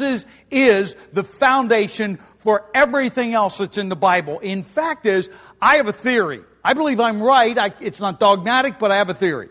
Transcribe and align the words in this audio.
Is 0.00 0.96
the 1.12 1.24
foundation 1.24 2.16
for 2.38 2.64
everything 2.74 3.34
else 3.34 3.58
that's 3.58 3.78
in 3.78 3.88
the 3.88 3.96
Bible. 3.96 4.38
In 4.40 4.62
fact, 4.62 5.06
is 5.06 5.30
I 5.60 5.76
have 5.76 5.88
a 5.88 5.92
theory. 5.92 6.42
I 6.64 6.74
believe 6.74 7.00
I'm 7.00 7.22
right. 7.22 7.56
I, 7.56 7.72
it's 7.80 8.00
not 8.00 8.20
dogmatic, 8.20 8.78
but 8.78 8.90
I 8.90 8.96
have 8.96 9.08
a 9.08 9.14
theory. 9.14 9.48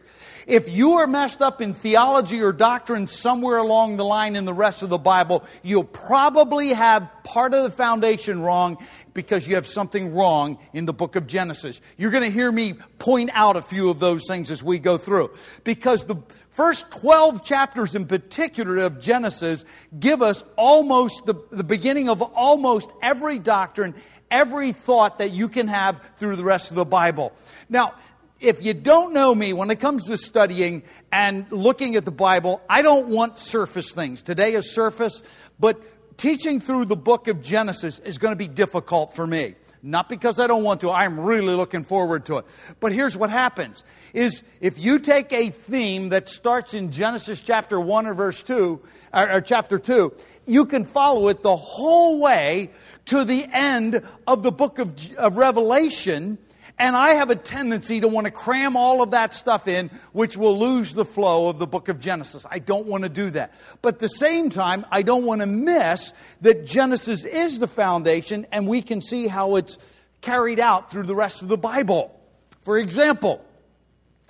If 0.50 0.68
you 0.68 0.94
are 0.94 1.06
messed 1.06 1.44
up 1.44 1.62
in 1.62 1.76
theology 1.76 2.42
or 2.42 2.52
doctrine 2.52 3.06
somewhere 3.06 3.58
along 3.58 3.98
the 3.98 4.04
line 4.04 4.36
in 4.36 4.46
the 4.46 4.54
rest 4.54 4.82
of 4.82 4.90
the 4.90 4.98
Bible, 4.98 5.46
you'll 5.62 5.84
probably 5.84 6.70
have 6.70 7.08
part 7.24 7.54
of 7.54 7.62
the 7.62 7.70
foundation 7.70 8.42
wrong 8.42 8.84
because 9.14 9.48
you 9.48 9.54
have 9.56 9.68
something 9.68 10.16
wrong 10.16 10.58
in 10.74 10.86
the 10.86 10.94
book 10.94 11.16
of 11.16 11.28
Genesis. 11.28 11.82
You're 11.98 12.10
going 12.10 12.24
to 12.24 12.32
hear 12.32 12.52
me 12.52 12.74
point 12.98 13.30
out 13.34 13.58
a 13.58 13.62
few 13.62 13.92
of 13.92 14.00
those 14.00 14.26
things 14.28 14.50
as 14.50 14.64
we 14.64 14.80
go 14.80 14.98
through. 14.98 15.30
Because 15.64 16.06
the 16.06 16.16
first 16.60 16.92
12 16.92 17.42
chapters 17.42 17.96
in 17.96 18.06
particular 18.06 18.80
of 18.80 19.00
Genesis 19.00 19.64
give 19.98 20.22
us 20.22 20.44
almost 20.58 21.26
the, 21.26 21.34
the 21.54 21.64
beginning 21.64 22.10
of 22.10 22.22
almost 22.22 22.92
every 23.02 23.40
doctrine, 23.40 23.96
every 24.30 24.74
thought 24.74 25.20
that 25.20 25.32
you 25.32 25.48
can 25.48 25.70
have 25.70 26.02
through 26.18 26.36
the 26.36 26.44
rest 26.44 26.70
of 26.70 26.76
the 26.76 26.84
Bible. 26.84 27.32
Now, 27.70 27.94
if 28.42 28.62
you 28.62 28.74
don't 28.74 29.14
know 29.14 29.34
me, 29.34 29.54
when 29.54 29.72
it 29.72 29.80
comes 29.80 30.08
to 30.08 30.18
studying 30.18 30.84
and 31.14 31.50
looking 31.50 31.96
at 31.96 32.04
the 32.04 32.12
Bible, 32.12 32.62
I 32.70 32.82
don't 32.82 33.08
want 33.08 33.40
surface 33.40 33.94
things. 33.94 34.22
Today 34.22 34.52
is 34.52 34.70
surface, 34.70 35.24
but 35.62 35.82
teaching 36.18 36.60
through 36.60 36.86
the 36.86 36.98
book 36.98 37.30
of 37.30 37.42
Genesis 37.42 38.00
is 38.00 38.18
going 38.18 38.34
to 38.34 38.38
be 38.38 38.50
difficult 38.50 39.16
for 39.16 39.26
me. 39.26 39.56
Not 39.82 40.10
because 40.10 40.40
I 40.40 40.48
don't 40.48 40.64
want 40.64 40.82
to, 40.82 40.92
I'm 40.92 41.20
really 41.20 41.56
looking 41.56 41.84
forward 41.84 42.26
to 42.26 42.38
it. 42.40 42.46
But 42.80 42.92
here's 42.92 43.16
what 43.16 43.30
happens 43.30 43.84
is 44.14 44.44
if 44.60 44.78
you 44.78 45.00
take 45.00 45.32
a 45.32 45.50
theme 45.50 46.10
that 46.10 46.28
starts 46.28 46.74
in 46.74 46.92
Genesis 46.92 47.40
chapter 47.40 47.80
1 47.80 48.06
or 48.06 48.14
verse 48.14 48.44
2, 48.44 48.82
or, 49.14 49.32
or 49.32 49.42
chapter 49.42 49.80
2, 49.80 50.14
you 50.46 50.66
can 50.66 50.84
follow 50.84 51.30
it 51.30 51.44
the 51.44 51.56
whole 51.56 52.20
way 52.20 52.72
to 53.06 53.24
the 53.24 53.48
end 53.54 54.02
of 54.28 54.44
the 54.44 54.52
book 54.52 54.80
of, 54.80 54.96
of 55.16 55.38
Revelation 55.38 56.38
and 56.80 56.96
I 56.96 57.10
have 57.10 57.30
a 57.30 57.36
tendency 57.36 58.00
to 58.00 58.08
want 58.08 58.26
to 58.26 58.32
cram 58.32 58.78
all 58.78 59.04
of 59.04 59.12
that 59.12 59.34
stuff 59.34 59.68
in, 59.68 59.90
which 60.14 60.38
will 60.38 60.58
lose 60.58 60.94
the 60.94 61.04
flow 61.04 61.50
of 61.50 61.60
the 61.60 61.68
book 61.68 61.90
of 61.90 62.00
Genesis. 62.00 62.46
I 62.50 62.60
don't 62.60 62.88
want 62.88 63.04
to 63.04 63.10
do 63.10 63.30
that. 63.32 63.54
But 63.82 63.96
at 63.96 64.00
the 64.00 64.08
same 64.08 64.50
time, 64.50 64.86
I 64.90 65.02
don't 65.02 65.26
want 65.26 65.42
to 65.42 65.48
miss 65.48 66.14
that 66.40 66.66
Genesis 66.66 67.26
is 67.26 67.60
the 67.60 67.68
foundation 67.68 68.48
and 68.52 68.66
we 68.66 68.82
can 68.82 69.02
see 69.02 69.28
how 69.28 69.58
it's 69.58 69.78
carried 70.22 70.60
out 70.60 70.90
through 70.90 71.04
the 71.04 71.16
rest 71.16 71.42
of 71.42 71.50
the 71.50 71.58
Bible. 71.58 72.18
For 72.62 72.78
example, 72.78 73.44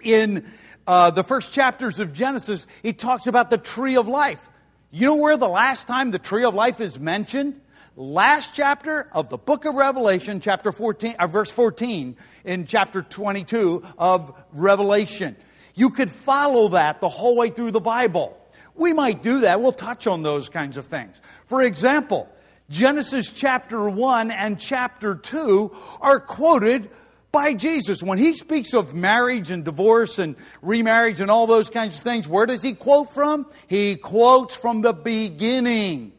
in 0.01 0.45
uh, 0.87 1.11
the 1.11 1.23
first 1.23 1.53
chapters 1.53 1.99
of 1.99 2.13
Genesis, 2.13 2.65
he 2.81 2.93
talks 2.93 3.27
about 3.27 3.51
the 3.51 3.57
tree 3.59 3.95
of 3.95 4.07
life. 4.07 4.49
You 4.91 5.05
know 5.05 5.15
where 5.17 5.37
the 5.37 5.47
last 5.47 5.87
time 5.87 6.09
the 6.09 6.19
tree 6.19 6.43
of 6.43 6.55
life 6.55 6.81
is 6.81 6.99
mentioned? 6.99 7.61
Last 7.99 8.55
chapter 8.55 9.09
of 9.11 9.27
the 9.27 9.37
book 9.37 9.65
of 9.65 9.75
Revelation, 9.75 10.39
chapter 10.39 10.71
14, 10.71 11.15
or 11.19 11.25
uh, 11.25 11.27
verse 11.27 11.51
14 11.51 12.15
in 12.45 12.65
chapter 12.65 13.01
22 13.01 13.83
of 13.97 14.33
Revelation. 14.53 15.35
You 15.75 15.89
could 15.89 16.09
follow 16.09 16.69
that 16.69 17.01
the 17.01 17.09
whole 17.09 17.35
way 17.35 17.49
through 17.49 17.71
the 17.71 17.81
Bible. 17.81 18.37
We 18.75 18.93
might 18.93 19.21
do 19.21 19.41
that. 19.41 19.59
We'll 19.59 19.73
touch 19.73 20.07
on 20.07 20.23
those 20.23 20.47
kinds 20.47 20.77
of 20.77 20.85
things. 20.85 21.19
For 21.47 21.61
example, 21.61 22.29
Genesis 22.69 23.33
chapter 23.33 23.89
1 23.89 24.31
and 24.31 24.57
chapter 24.57 25.15
2 25.15 25.69
are 25.99 26.21
quoted 26.21 26.89
by 27.33 27.53
Jesus. 27.53 28.01
When 28.01 28.17
he 28.17 28.33
speaks 28.33 28.73
of 28.73 28.95
marriage 28.95 29.51
and 29.51 29.65
divorce 29.65 30.19
and 30.19 30.37
remarriage 30.61 31.19
and 31.19 31.29
all 31.29 31.47
those 31.47 31.69
kinds 31.69 31.97
of 31.97 32.03
things, 32.03 32.29
where 32.29 32.45
does 32.45 32.61
he 32.61 32.73
quote 32.73 33.11
from? 33.11 33.45
He 33.67 33.97
quotes 33.97 34.55
from 34.55 34.83
the 34.83 34.93
beginning. 34.93 36.13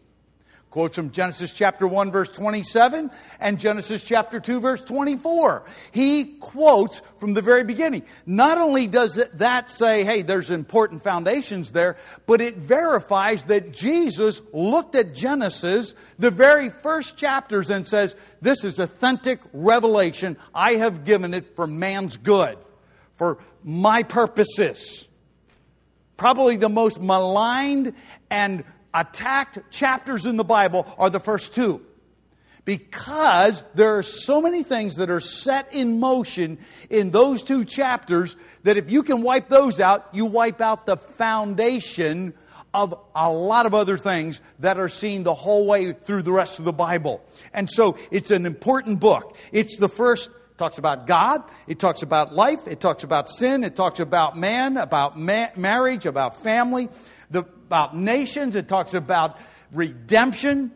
Quotes 0.70 0.94
from 0.94 1.10
Genesis 1.10 1.52
chapter 1.52 1.84
1 1.84 2.12
verse 2.12 2.28
27 2.28 3.10
and 3.40 3.58
Genesis 3.58 4.04
chapter 4.04 4.38
2 4.38 4.60
verse 4.60 4.80
24. 4.80 5.64
He 5.90 6.36
quotes 6.38 7.02
from 7.18 7.34
the 7.34 7.42
very 7.42 7.64
beginning. 7.64 8.04
Not 8.24 8.56
only 8.56 8.86
does 8.86 9.20
that 9.34 9.68
say, 9.68 10.04
hey, 10.04 10.22
there's 10.22 10.48
important 10.48 11.02
foundations 11.02 11.72
there, 11.72 11.96
but 12.24 12.40
it 12.40 12.56
verifies 12.56 13.44
that 13.44 13.72
Jesus 13.72 14.42
looked 14.52 14.94
at 14.94 15.12
Genesis, 15.12 15.94
the 16.20 16.30
very 16.30 16.70
first 16.70 17.16
chapters, 17.16 17.68
and 17.68 17.84
says, 17.84 18.14
this 18.40 18.62
is 18.62 18.78
authentic 18.78 19.40
revelation. 19.52 20.36
I 20.54 20.74
have 20.74 21.04
given 21.04 21.34
it 21.34 21.56
for 21.56 21.66
man's 21.66 22.16
good, 22.16 22.56
for 23.16 23.38
my 23.64 24.04
purposes. 24.04 25.08
Probably 26.16 26.56
the 26.56 26.68
most 26.68 27.00
maligned 27.00 27.94
and 28.30 28.62
attacked 28.92 29.58
chapters 29.70 30.26
in 30.26 30.36
the 30.36 30.44
Bible 30.44 30.86
are 30.98 31.10
the 31.10 31.20
first 31.20 31.54
two. 31.54 31.82
Because 32.64 33.64
there 33.74 33.96
are 33.96 34.02
so 34.02 34.42
many 34.42 34.62
things 34.62 34.96
that 34.96 35.10
are 35.10 35.20
set 35.20 35.72
in 35.72 35.98
motion 35.98 36.58
in 36.90 37.10
those 37.10 37.42
two 37.42 37.64
chapters 37.64 38.36
that 38.64 38.76
if 38.76 38.90
you 38.90 39.02
can 39.02 39.22
wipe 39.22 39.48
those 39.48 39.80
out, 39.80 40.08
you 40.12 40.26
wipe 40.26 40.60
out 40.60 40.86
the 40.86 40.96
foundation 40.96 42.34
of 42.72 42.94
a 43.14 43.30
lot 43.30 43.66
of 43.66 43.74
other 43.74 43.96
things 43.96 44.40
that 44.60 44.78
are 44.78 44.88
seen 44.88 45.22
the 45.22 45.34
whole 45.34 45.66
way 45.66 45.92
through 45.92 46.22
the 46.22 46.32
rest 46.32 46.58
of 46.58 46.64
the 46.64 46.72
Bible. 46.72 47.24
And 47.52 47.68
so 47.68 47.96
it's 48.10 48.30
an 48.30 48.46
important 48.46 49.00
book. 49.00 49.36
It's 49.52 49.76
the 49.78 49.88
first 49.88 50.30
talks 50.56 50.76
about 50.76 51.06
God, 51.06 51.42
it 51.66 51.78
talks 51.78 52.02
about 52.02 52.34
life, 52.34 52.68
it 52.68 52.80
talks 52.80 53.02
about 53.02 53.28
sin, 53.28 53.64
it 53.64 53.74
talks 53.74 53.98
about 53.98 54.36
man, 54.36 54.76
about 54.76 55.18
ma- 55.18 55.48
marriage, 55.56 56.04
about 56.04 56.42
family 56.42 56.90
the, 57.30 57.44
about 57.70 57.96
nations, 57.96 58.56
it 58.56 58.66
talks 58.66 58.94
about 58.94 59.38
redemption, 59.70 60.72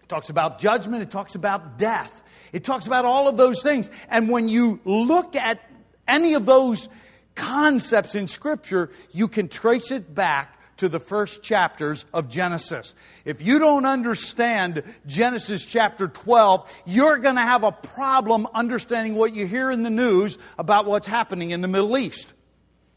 it 0.00 0.08
talks 0.08 0.30
about 0.30 0.60
judgment, 0.60 1.02
it 1.02 1.10
talks 1.10 1.34
about 1.34 1.78
death. 1.78 2.22
It 2.52 2.62
talks 2.62 2.86
about 2.86 3.04
all 3.04 3.26
of 3.26 3.36
those 3.36 3.60
things. 3.60 3.90
And 4.08 4.30
when 4.30 4.48
you 4.48 4.78
look 4.84 5.34
at 5.34 5.68
any 6.06 6.34
of 6.34 6.46
those 6.46 6.88
concepts 7.34 8.14
in 8.14 8.28
Scripture, 8.28 8.90
you 9.10 9.26
can 9.26 9.48
trace 9.48 9.90
it 9.90 10.14
back 10.14 10.60
to 10.76 10.88
the 10.88 11.00
first 11.00 11.42
chapters 11.42 12.04
of 12.14 12.28
Genesis. 12.28 12.94
If 13.24 13.42
you 13.42 13.58
don't 13.58 13.84
understand 13.84 14.84
Genesis 15.04 15.66
chapter 15.66 16.06
12, 16.06 16.82
you're 16.86 17.18
going 17.18 17.34
to 17.34 17.40
have 17.40 17.64
a 17.64 17.72
problem 17.72 18.46
understanding 18.54 19.16
what 19.16 19.34
you 19.34 19.44
hear 19.44 19.72
in 19.72 19.82
the 19.82 19.90
news 19.90 20.38
about 20.56 20.86
what's 20.86 21.08
happening 21.08 21.50
in 21.50 21.62
the 21.62 21.68
Middle 21.68 21.98
East. 21.98 22.32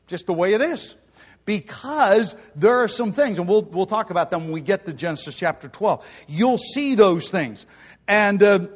Just 0.06 0.28
the 0.28 0.34
way 0.34 0.53
it 0.53 0.62
is 0.62 0.96
because 1.45 2.35
there 2.56 2.75
are 2.75 2.88
some 2.88 3.11
things, 3.11 3.39
and 3.39 3.47
we'll, 3.47 3.63
we'll 3.63 3.85
talk 3.85 4.09
about 4.09 4.31
them 4.31 4.45
when 4.45 4.51
we 4.51 4.61
get 4.61 4.85
to 4.85 4.94
Genesis 4.94 5.35
chapter 5.35 5.67
12. 5.67 6.25
You'll 6.28 6.57
see 6.57 6.95
those 6.95 7.29
things. 7.29 7.66
And 8.07 8.41
uh, 8.41 8.67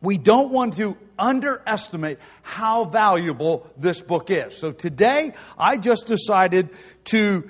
we 0.00 0.16
don't 0.16 0.50
want 0.50 0.76
to 0.76 0.96
underestimate 1.18 2.18
how 2.42 2.84
valuable 2.84 3.68
this 3.76 4.00
book 4.00 4.30
is. 4.30 4.56
So 4.56 4.70
today, 4.70 5.32
I 5.58 5.76
just 5.76 6.06
decided 6.06 6.70
to 7.06 7.48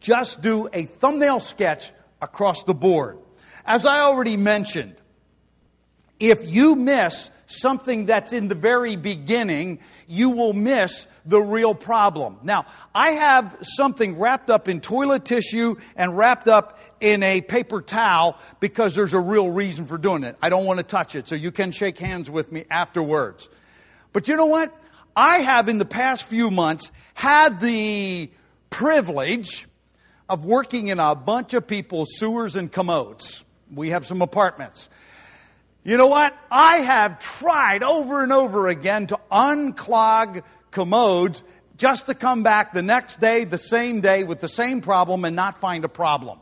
just 0.00 0.40
do 0.40 0.68
a 0.72 0.84
thumbnail 0.84 1.40
sketch 1.40 1.90
across 2.22 2.62
the 2.62 2.74
board. 2.74 3.18
As 3.64 3.84
I 3.84 4.00
already 4.00 4.36
mentioned, 4.36 4.94
if 6.20 6.48
you 6.48 6.76
miss 6.76 7.30
something 7.48 8.06
that's 8.06 8.32
in 8.32 8.46
the 8.46 8.54
very 8.54 8.94
beginning, 8.94 9.80
you 10.06 10.30
will 10.30 10.52
miss 10.52 11.06
the 11.26 11.40
real 11.40 11.74
problem. 11.74 12.38
Now, 12.42 12.66
I 12.94 13.10
have 13.10 13.56
something 13.62 14.18
wrapped 14.18 14.50
up 14.50 14.68
in 14.68 14.80
toilet 14.80 15.24
tissue 15.24 15.76
and 15.96 16.16
wrapped 16.16 16.46
up 16.46 16.78
in 17.00 17.22
a 17.22 17.40
paper 17.40 17.80
towel 17.80 18.38
because 18.60 18.94
there's 18.94 19.14
a 19.14 19.20
real 19.20 19.50
reason 19.50 19.86
for 19.86 19.98
doing 19.98 20.24
it. 20.24 20.36
I 20.40 20.50
don't 20.50 20.66
want 20.66 20.78
to 20.78 20.84
touch 20.84 21.14
it, 21.14 21.26
so 21.26 21.34
you 21.34 21.50
can 21.50 21.72
shake 21.72 21.98
hands 21.98 22.30
with 22.30 22.52
me 22.52 22.64
afterwards. 22.70 23.48
But 24.12 24.28
you 24.28 24.36
know 24.36 24.46
what? 24.46 24.74
I 25.16 25.38
have 25.38 25.68
in 25.68 25.78
the 25.78 25.84
past 25.84 26.28
few 26.28 26.50
months 26.50 26.92
had 27.14 27.60
the 27.60 28.30
privilege 28.70 29.66
of 30.28 30.44
working 30.44 30.88
in 30.88 31.00
a 31.00 31.14
bunch 31.14 31.54
of 31.54 31.66
people's 31.66 32.10
sewers 32.18 32.56
and 32.56 32.70
commodes. 32.70 33.42
We 33.74 33.90
have 33.90 34.06
some 34.06 34.22
apartments. 34.22 34.88
You 35.88 35.96
know 35.96 36.08
what? 36.08 36.36
I 36.50 36.80
have 36.80 37.18
tried 37.18 37.82
over 37.82 38.22
and 38.22 38.30
over 38.30 38.68
again 38.68 39.06
to 39.06 39.18
unclog 39.32 40.42
commodes 40.70 41.42
just 41.78 42.08
to 42.08 42.14
come 42.14 42.42
back 42.42 42.74
the 42.74 42.82
next 42.82 43.22
day, 43.22 43.44
the 43.44 43.56
same 43.56 44.02
day, 44.02 44.22
with 44.22 44.40
the 44.40 44.50
same 44.50 44.82
problem 44.82 45.24
and 45.24 45.34
not 45.34 45.56
find 45.56 45.86
a 45.86 45.88
problem. 45.88 46.40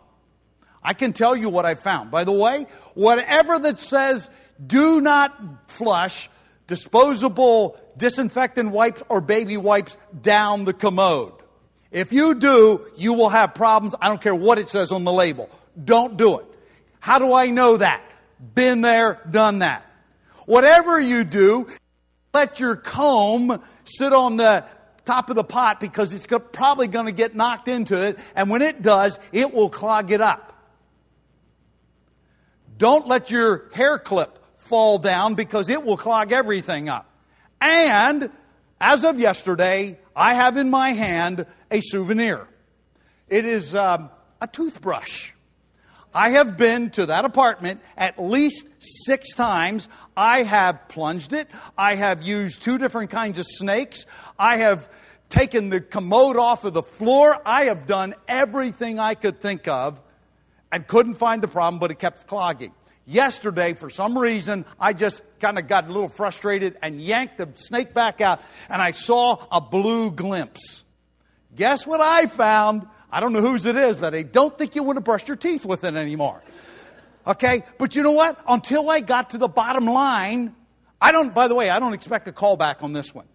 I 0.83 0.95
can 0.95 1.13
tell 1.13 1.37
you 1.37 1.49
what 1.49 1.65
I 1.65 1.77
found. 1.77 2.11
By 2.11 2.25
the 2.25 2.33
way, 2.33 2.67
whatever 2.95 3.57
that 3.57 3.79
says 3.79 4.31
do 4.67 5.01
not 5.01 5.71
flush 5.71 6.29
disposable 6.67 7.79
disinfectant 7.97 8.73
wipes 8.73 9.05
or 9.09 9.21
baby 9.21 9.57
wipes 9.57 9.97
down 10.23 10.65
the 10.65 10.75
commode. 10.75 11.35
If 11.93 12.13
you 12.13 12.35
do, 12.35 12.85
you 12.97 13.13
will 13.13 13.29
have 13.29 13.55
problems. 13.55 13.95
I 14.01 14.09
don't 14.09 14.21
care 14.21 14.35
what 14.35 14.59
it 14.59 14.71
says 14.71 14.91
on 14.91 15.05
the 15.05 15.13
label. 15.13 15.49
Don't 15.85 16.17
do 16.17 16.41
it. 16.41 16.47
How 16.99 17.21
do 17.21 17.33
I 17.33 17.51
know 17.51 17.77
that? 17.77 18.03
Been 18.55 18.81
there, 18.81 19.21
done 19.31 19.61
that. 19.61 19.85
Whatever 20.47 21.01
you 21.01 21.25
do, 21.25 21.67
let 22.35 22.61
your 22.61 22.77
comb 22.77 23.63
sit 23.85 24.13
on 24.13 24.37
the 24.37 24.65
top 25.05 25.31
of 25.31 25.37
the 25.37 25.45
pot 25.45 25.81
because 25.81 26.13
it's 26.13 26.27
probably 26.53 26.89
going 26.89 27.07
to 27.07 27.13
get 27.13 27.35
knocked 27.35 27.69
into 27.69 28.01
it. 28.09 28.19
And 28.35 28.51
when 28.51 28.61
it 28.63 28.83
does, 28.83 29.19
it 29.33 29.55
will 29.55 29.71
clog 29.71 30.11
it 30.11 30.21
up. 30.21 30.53
Don't 32.77 33.07
let 33.07 33.31
your 33.31 33.71
hair 33.73 33.99
clip 33.99 34.39
fall 34.59 34.99
down 34.99 35.35
because 35.35 35.71
it 35.71 35.83
will 35.83 35.97
clog 35.97 36.33
everything 36.33 36.89
up. 36.89 37.11
And 37.61 38.31
as 38.81 39.05
of 39.05 39.19
yesterday, 39.19 39.99
I 40.15 40.35
have 40.35 40.57
in 40.57 40.69
my 40.69 40.91
hand 40.91 41.47
a 41.71 41.81
souvenir. 41.81 42.47
It 43.29 43.45
is 43.45 43.75
um, 43.75 44.11
a 44.41 44.47
toothbrush. 44.47 45.33
I 46.17 46.31
have 46.31 46.57
been 46.57 46.89
to 46.93 47.07
that 47.07 47.27
apartment 47.27 47.83
at 47.95 48.19
least 48.19 48.71
six 48.79 49.35
times. 49.35 49.87
I 50.17 50.45
have 50.45 50.89
plunged 50.89 51.35
it. 51.35 51.47
I 51.77 51.95
have 51.95 52.23
used 52.23 52.63
two 52.63 52.79
different 52.79 53.11
kinds 53.11 53.39
of 53.39 53.45
snakes. 53.47 54.07
I 54.39 54.57
have 54.57 54.91
taken 55.29 55.69
the 55.69 55.83
commode 55.83 56.39
off 56.39 56.65
of 56.65 56.73
the 56.73 56.83
floor. 56.83 57.39
I 57.45 57.65
have 57.65 57.87
done 57.87 58.15
everything 58.27 58.99
I 58.99 59.15
could 59.15 59.41
think 59.41 59.69
of 59.69 60.01
and 60.73 60.87
couldn't 60.87 61.17
find 61.17 61.43
the 61.43 61.49
problem, 61.49 61.79
but 61.79 61.91
it 61.91 61.99
kept 61.99 62.27
clogging. 62.27 62.73
Yesterday, 63.05 63.75
for 63.75 63.91
some 63.91 64.17
reason, 64.17 64.65
I 64.81 64.95
just 64.95 65.23
kind 65.39 65.59
of 65.59 65.69
got 65.69 65.87
a 65.87 65.93
little 65.93 66.09
frustrated 66.09 66.79
and 66.81 66.99
yanked 66.99 67.37
the 67.37 67.51
snake 67.53 67.93
back 67.93 68.23
out, 68.23 68.41
and 68.71 68.81
I 68.81 68.93
saw 68.93 69.37
a 69.53 69.61
blue 69.61 70.11
glimpse. 70.11 70.83
Guess 71.55 71.87
what 71.87 72.01
I 72.01 72.27
found? 72.27 72.87
I 73.11 73.21
don't 73.21 73.33
know 73.33 73.41
whose 73.41 73.65
it 73.67 73.77
is, 73.77 73.99
but 73.99 74.15
I 74.15 74.23
don't 74.23 74.57
think 74.57 74.75
you 74.75 74.83
would 74.83 74.97
have 74.97 75.05
brushed 75.05 75.29
your 75.29 75.37
teeth 75.37 75.65
with 75.65 75.85
it 75.85 75.95
anymore. 75.95 76.43
Okay? 77.27 77.63
But 77.79 77.95
you 77.95 78.03
know 78.03 78.13
what? 78.13 78.43
Until 78.49 78.91
I 78.91 79.01
got 79.01 79.31
to 79.31 79.39
the 79.39 79.49
bottom 79.49 79.87
line, 79.87 80.55
I 81.01 81.13
don't, 81.13 81.35
by 81.35 81.49
the 81.49 81.55
way, 81.55 81.71
I 81.71 81.79
don't 81.79 81.93
expect 81.93 82.29
a 82.29 82.33
callback 82.33 82.83
on 82.83 82.93
this 82.93 83.15
one. 83.15 83.27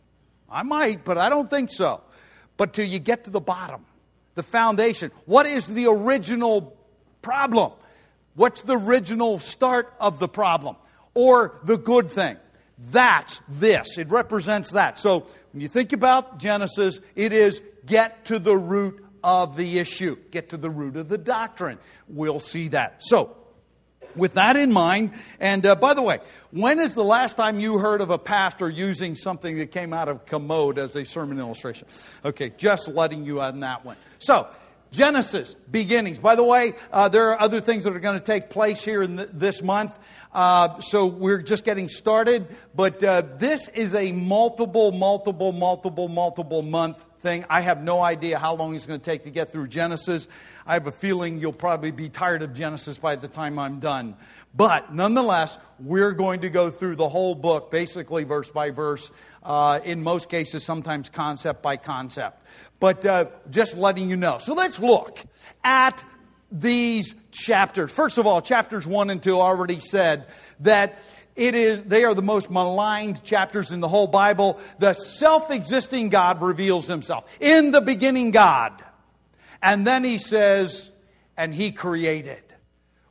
I 0.50 0.64
might, 0.64 1.06
but 1.06 1.18
I 1.18 1.30
don't 1.30 1.50
think 1.50 1.72
so. 1.72 2.02
But 2.58 2.74
till 2.74 2.86
you 2.86 3.00
get 3.00 3.24
to 3.26 3.30
the 3.30 3.40
bottom, 3.40 3.86
the 4.36 4.44
foundation, 4.44 5.12
what 5.26 5.46
is 5.46 5.68
the 5.68 5.88
original 5.88 6.76
problem? 7.22 7.72
What's 8.36 8.64
the 8.64 8.78
original 8.78 9.40
start 9.40 9.94
of 10.00 10.20
the 10.20 10.28
problem? 10.28 10.76
Or 11.14 11.60
the 11.64 11.78
good 11.78 12.10
thing? 12.10 12.38
That's 12.92 13.42
this. 13.48 13.98
It 13.98 14.10
represents 14.10 14.72
that. 14.72 15.00
So 15.00 15.28
when 15.52 15.62
you 15.62 15.68
think 15.68 15.94
about 15.94 16.40
Genesis, 16.40 17.00
it 17.16 17.34
is 17.34 17.62
get 17.86 18.26
to 18.26 18.40
the 18.40 18.56
root 18.56 19.01
of 19.24 19.56
the 19.56 19.80
issue, 19.80 20.18
get 20.32 20.50
to 20.50 20.58
the 20.58 20.70
root 20.70 20.98
of 20.98 21.10
the 21.10 21.18
doctrine. 21.18 21.78
We'll 22.08 22.40
see 22.40 22.70
that. 22.70 23.04
So, 23.04 23.38
with 24.16 24.34
that 24.34 24.58
in 24.58 24.74
mind, 24.74 25.14
and 25.40 25.66
uh, 25.66 25.76
by 25.76 25.94
the 25.94 26.02
way, 26.02 26.20
when 26.52 26.80
is 26.80 26.96
the 26.96 27.04
last 27.04 27.38
time 27.38 27.60
you 27.60 27.78
heard 27.78 28.02
of 28.02 28.10
a 28.10 28.18
pastor 28.18 28.70
using 28.70 29.16
something 29.16 29.58
that 29.58 29.72
came 29.72 29.94
out 29.94 30.10
of 30.10 30.26
commode 30.26 30.78
as 30.78 30.96
a 30.96 31.06
sermon 31.06 31.40
illustration? 31.40 31.88
Okay, 32.26 32.52
just 32.58 32.88
letting 32.88 33.26
you 33.26 33.42
on 33.42 33.62
that 33.62 33.86
one. 33.86 33.98
So, 34.20 34.48
Genesis, 34.92 35.56
beginnings. 35.72 36.20
By 36.20 36.36
the 36.36 36.44
way, 36.44 36.74
uh, 36.92 37.08
there 37.08 37.32
are 37.32 37.40
other 37.40 37.62
things 37.62 37.86
that 37.86 37.96
are 37.96 38.00
going 38.00 38.20
to 38.20 38.26
take 38.26 38.50
place 38.50 38.84
here 38.84 39.02
in 39.02 39.16
th- 39.18 39.30
this 39.32 39.64
month. 39.64 39.98
Uh, 40.34 40.80
so 40.82 41.06
we're 41.06 41.42
just 41.42 41.64
getting 41.64 41.88
started, 41.88 42.48
but 42.76 43.02
uh, 43.02 43.24
this 43.38 43.70
is 43.70 43.96
a 43.96 44.12
multiple, 44.12 44.92
multiple, 44.92 45.54
multiple, 45.54 46.10
multiple 46.10 46.62
month 46.62 47.06
thing. 47.22 47.46
I 47.50 47.62
have 47.62 47.82
no 47.82 48.02
idea 48.02 48.38
how 48.40 48.56
long 48.56 48.76
it's 48.76 48.86
going 48.86 49.00
to 49.00 49.04
take 49.04 49.24
to 49.24 49.30
get 49.30 49.52
through 49.52 49.68
Genesis. 49.68 50.28
I 50.66 50.74
have 50.74 50.88
a 50.88 50.92
feeling 50.92 51.40
you'll 51.40 51.54
probably 51.54 51.92
be 51.92 52.10
tired 52.10 52.42
of 52.42 52.54
Genesis 52.54 52.98
by 52.98 53.16
the 53.16 53.28
time 53.28 53.58
I'm 53.60 53.80
done. 53.80 54.16
But 54.56 54.94
nonetheless, 54.94 55.58
we're 55.80 56.12
going 56.12 56.42
to 56.42 56.50
go 56.50 56.70
through 56.70 56.96
the 56.96 57.08
whole 57.08 57.36
book, 57.36 57.72
basically 57.72 58.24
verse 58.24 58.52
by 58.52 58.72
verse, 58.72 59.12
uh, 59.44 59.80
in 59.84 60.04
most 60.04 60.30
cases, 60.30 60.66
sometimes 60.66 61.10
concept 61.10 61.62
by 61.62 61.78
concept. 61.78 62.46
But 62.80 63.06
uh, 63.06 63.26
just 63.50 63.78
letting 63.78 64.10
you 64.10 64.16
know. 64.16 64.40
So 64.40 64.54
let's 64.54 64.80
look 64.80 65.20
at 65.64 66.04
these 66.52 67.16
chapters. 67.32 67.92
First 67.92 68.18
of 68.18 68.28
all, 68.28 68.42
chapters 68.42 68.86
1 68.86 69.10
and 69.10 69.24
2 69.24 69.40
already 69.40 69.80
said 69.80 70.28
that 70.60 71.00
it 71.36 71.56
is, 71.56 71.84
they 71.84 72.04
are 72.04 72.14
the 72.14 72.22
most 72.22 72.50
maligned 72.52 73.24
chapters 73.24 73.72
in 73.72 73.80
the 73.80 73.88
whole 73.88 74.08
Bible. 74.08 74.60
The 74.80 74.94
self 74.94 75.52
existing 75.52 76.10
God 76.10 76.42
reveals 76.42 76.88
himself. 76.88 77.38
In 77.40 77.72
the 77.72 77.82
beginning, 77.82 78.32
God. 78.32 78.84
And 79.62 79.86
then 79.86 80.04
he 80.04 80.18
says, 80.18 80.92
and 81.38 81.54
he 81.54 81.72
created. 81.72 82.44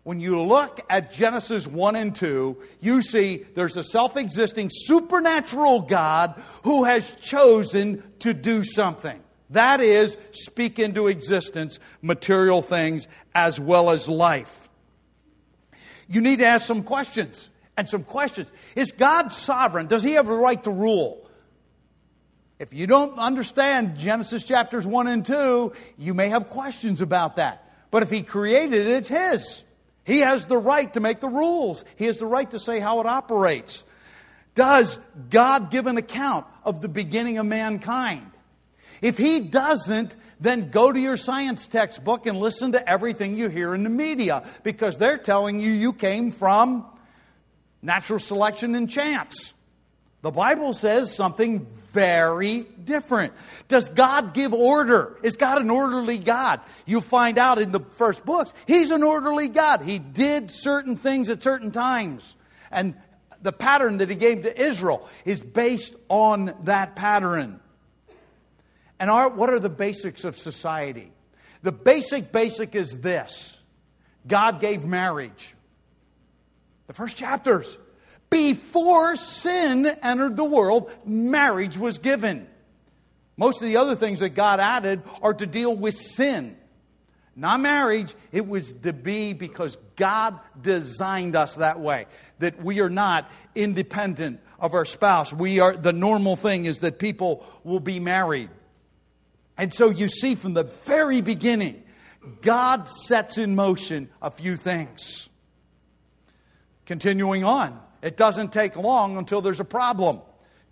When 0.02 0.18
you 0.18 0.40
look 0.40 0.80
at 0.88 1.12
Genesis 1.12 1.66
1 1.66 1.94
and 1.94 2.14
2, 2.14 2.56
you 2.80 3.02
see 3.02 3.44
there's 3.54 3.76
a 3.76 3.84
self 3.84 4.16
existing 4.16 4.70
supernatural 4.72 5.80
God 5.82 6.40
who 6.64 6.84
has 6.84 7.12
chosen 7.12 8.02
to 8.20 8.32
do 8.32 8.64
something. 8.64 9.20
That 9.50 9.80
is, 9.80 10.16
speak 10.32 10.78
into 10.78 11.08
existence 11.08 11.80
material 12.02 12.62
things 12.62 13.08
as 13.34 13.60
well 13.60 13.90
as 13.90 14.08
life. 14.08 14.70
You 16.08 16.20
need 16.20 16.38
to 16.38 16.46
ask 16.46 16.66
some 16.66 16.82
questions 16.82 17.49
and 17.80 17.88
some 17.88 18.04
questions. 18.04 18.52
Is 18.76 18.92
God 18.92 19.32
sovereign? 19.32 19.86
Does 19.86 20.02
he 20.02 20.12
have 20.12 20.28
a 20.28 20.36
right 20.36 20.62
to 20.64 20.70
rule? 20.70 21.26
If 22.58 22.74
you 22.74 22.86
don't 22.86 23.18
understand 23.18 23.96
Genesis 23.96 24.44
chapters 24.44 24.86
1 24.86 25.06
and 25.06 25.24
2, 25.24 25.72
you 25.96 26.12
may 26.12 26.28
have 26.28 26.50
questions 26.50 27.00
about 27.00 27.36
that. 27.36 27.72
But 27.90 28.02
if 28.02 28.10
he 28.10 28.22
created 28.22 28.86
it, 28.86 28.86
it's 28.86 29.08
his. 29.08 29.64
He 30.04 30.20
has 30.20 30.44
the 30.44 30.58
right 30.58 30.92
to 30.92 31.00
make 31.00 31.20
the 31.20 31.28
rules, 31.28 31.86
he 31.96 32.04
has 32.04 32.18
the 32.18 32.26
right 32.26 32.50
to 32.50 32.58
say 32.58 32.80
how 32.80 33.00
it 33.00 33.06
operates. 33.06 33.82
Does 34.54 34.98
God 35.30 35.70
give 35.70 35.86
an 35.86 35.96
account 35.96 36.46
of 36.64 36.82
the 36.82 36.88
beginning 36.88 37.38
of 37.38 37.46
mankind? 37.46 38.30
If 39.00 39.16
he 39.16 39.40
doesn't, 39.40 40.14
then 40.38 40.68
go 40.70 40.92
to 40.92 41.00
your 41.00 41.16
science 41.16 41.66
textbook 41.66 42.26
and 42.26 42.38
listen 42.38 42.72
to 42.72 42.86
everything 42.86 43.38
you 43.38 43.48
hear 43.48 43.74
in 43.74 43.84
the 43.84 43.90
media 43.90 44.46
because 44.64 44.98
they're 44.98 45.16
telling 45.16 45.60
you 45.60 45.70
you 45.70 45.94
came 45.94 46.30
from 46.30 46.84
natural 47.82 48.18
selection 48.18 48.74
and 48.74 48.88
chance. 48.88 49.54
The 50.22 50.30
Bible 50.30 50.74
says 50.74 51.14
something 51.14 51.66
very 51.92 52.60
different. 52.84 53.32
Does 53.68 53.88
God 53.88 54.34
give 54.34 54.52
order? 54.52 55.18
Is 55.22 55.36
God 55.36 55.62
an 55.62 55.70
orderly 55.70 56.18
God? 56.18 56.60
You 56.84 57.00
find 57.00 57.38
out 57.38 57.58
in 57.58 57.72
the 57.72 57.80
first 57.80 58.24
books, 58.26 58.52
He's 58.66 58.90
an 58.90 59.02
orderly 59.02 59.48
God. 59.48 59.82
He 59.82 59.98
did 59.98 60.50
certain 60.50 60.96
things 60.96 61.30
at 61.30 61.42
certain 61.42 61.70
times. 61.70 62.36
And 62.70 62.94
the 63.40 63.52
pattern 63.52 63.98
that 63.98 64.10
He 64.10 64.16
gave 64.16 64.42
to 64.42 64.60
Israel 64.60 65.08
is 65.24 65.40
based 65.40 65.94
on 66.10 66.54
that 66.64 66.96
pattern. 66.96 67.60
And 68.98 69.10
our, 69.10 69.30
what 69.30 69.48
are 69.48 69.58
the 69.58 69.70
basics 69.70 70.24
of 70.24 70.36
society? 70.36 71.10
The 71.62 71.72
basic 71.72 72.30
basic 72.30 72.74
is 72.74 72.98
this 72.98 73.58
God 74.26 74.60
gave 74.60 74.84
marriage. 74.84 75.54
The 76.90 76.94
first 76.94 77.16
chapters. 77.16 77.78
Before 78.30 79.14
sin 79.14 79.86
entered 79.86 80.34
the 80.34 80.42
world, 80.42 80.92
marriage 81.06 81.78
was 81.78 81.98
given. 81.98 82.48
Most 83.36 83.62
of 83.62 83.68
the 83.68 83.76
other 83.76 83.94
things 83.94 84.18
that 84.18 84.30
God 84.30 84.58
added 84.58 85.02
are 85.22 85.32
to 85.34 85.46
deal 85.46 85.76
with 85.76 85.94
sin. 85.94 86.56
Not 87.36 87.60
marriage, 87.60 88.12
it 88.32 88.44
was 88.44 88.72
to 88.72 88.92
be 88.92 89.34
because 89.34 89.76
God 89.94 90.40
designed 90.60 91.36
us 91.36 91.54
that 91.54 91.78
way, 91.78 92.06
that 92.40 92.60
we 92.60 92.80
are 92.80 92.90
not 92.90 93.30
independent 93.54 94.40
of 94.58 94.74
our 94.74 94.84
spouse. 94.84 95.32
We 95.32 95.60
are, 95.60 95.76
the 95.76 95.92
normal 95.92 96.34
thing 96.34 96.64
is 96.64 96.80
that 96.80 96.98
people 96.98 97.46
will 97.62 97.78
be 97.78 98.00
married. 98.00 98.50
And 99.56 99.72
so 99.72 99.90
you 99.90 100.08
see 100.08 100.34
from 100.34 100.54
the 100.54 100.64
very 100.64 101.20
beginning, 101.20 101.84
God 102.42 102.88
sets 102.88 103.38
in 103.38 103.54
motion 103.54 104.08
a 104.20 104.32
few 104.32 104.56
things. 104.56 105.29
Continuing 106.90 107.44
on, 107.44 107.78
it 108.02 108.16
doesn't 108.16 108.52
take 108.52 108.74
long 108.74 109.16
until 109.16 109.40
there's 109.40 109.60
a 109.60 109.64
problem. 109.64 110.20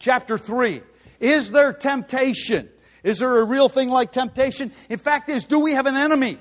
Chapter 0.00 0.37
3 0.37 0.82
Is 1.20 1.52
there 1.52 1.72
temptation? 1.72 2.68
Is 3.04 3.20
there 3.20 3.38
a 3.38 3.44
real 3.44 3.68
thing 3.68 3.88
like 3.88 4.10
temptation? 4.10 4.72
In 4.88 4.98
fact, 4.98 5.28
is 5.28 5.44
do 5.44 5.60
we 5.60 5.75
have 5.75 5.87
an 5.87 5.96
enemy? 5.96 6.38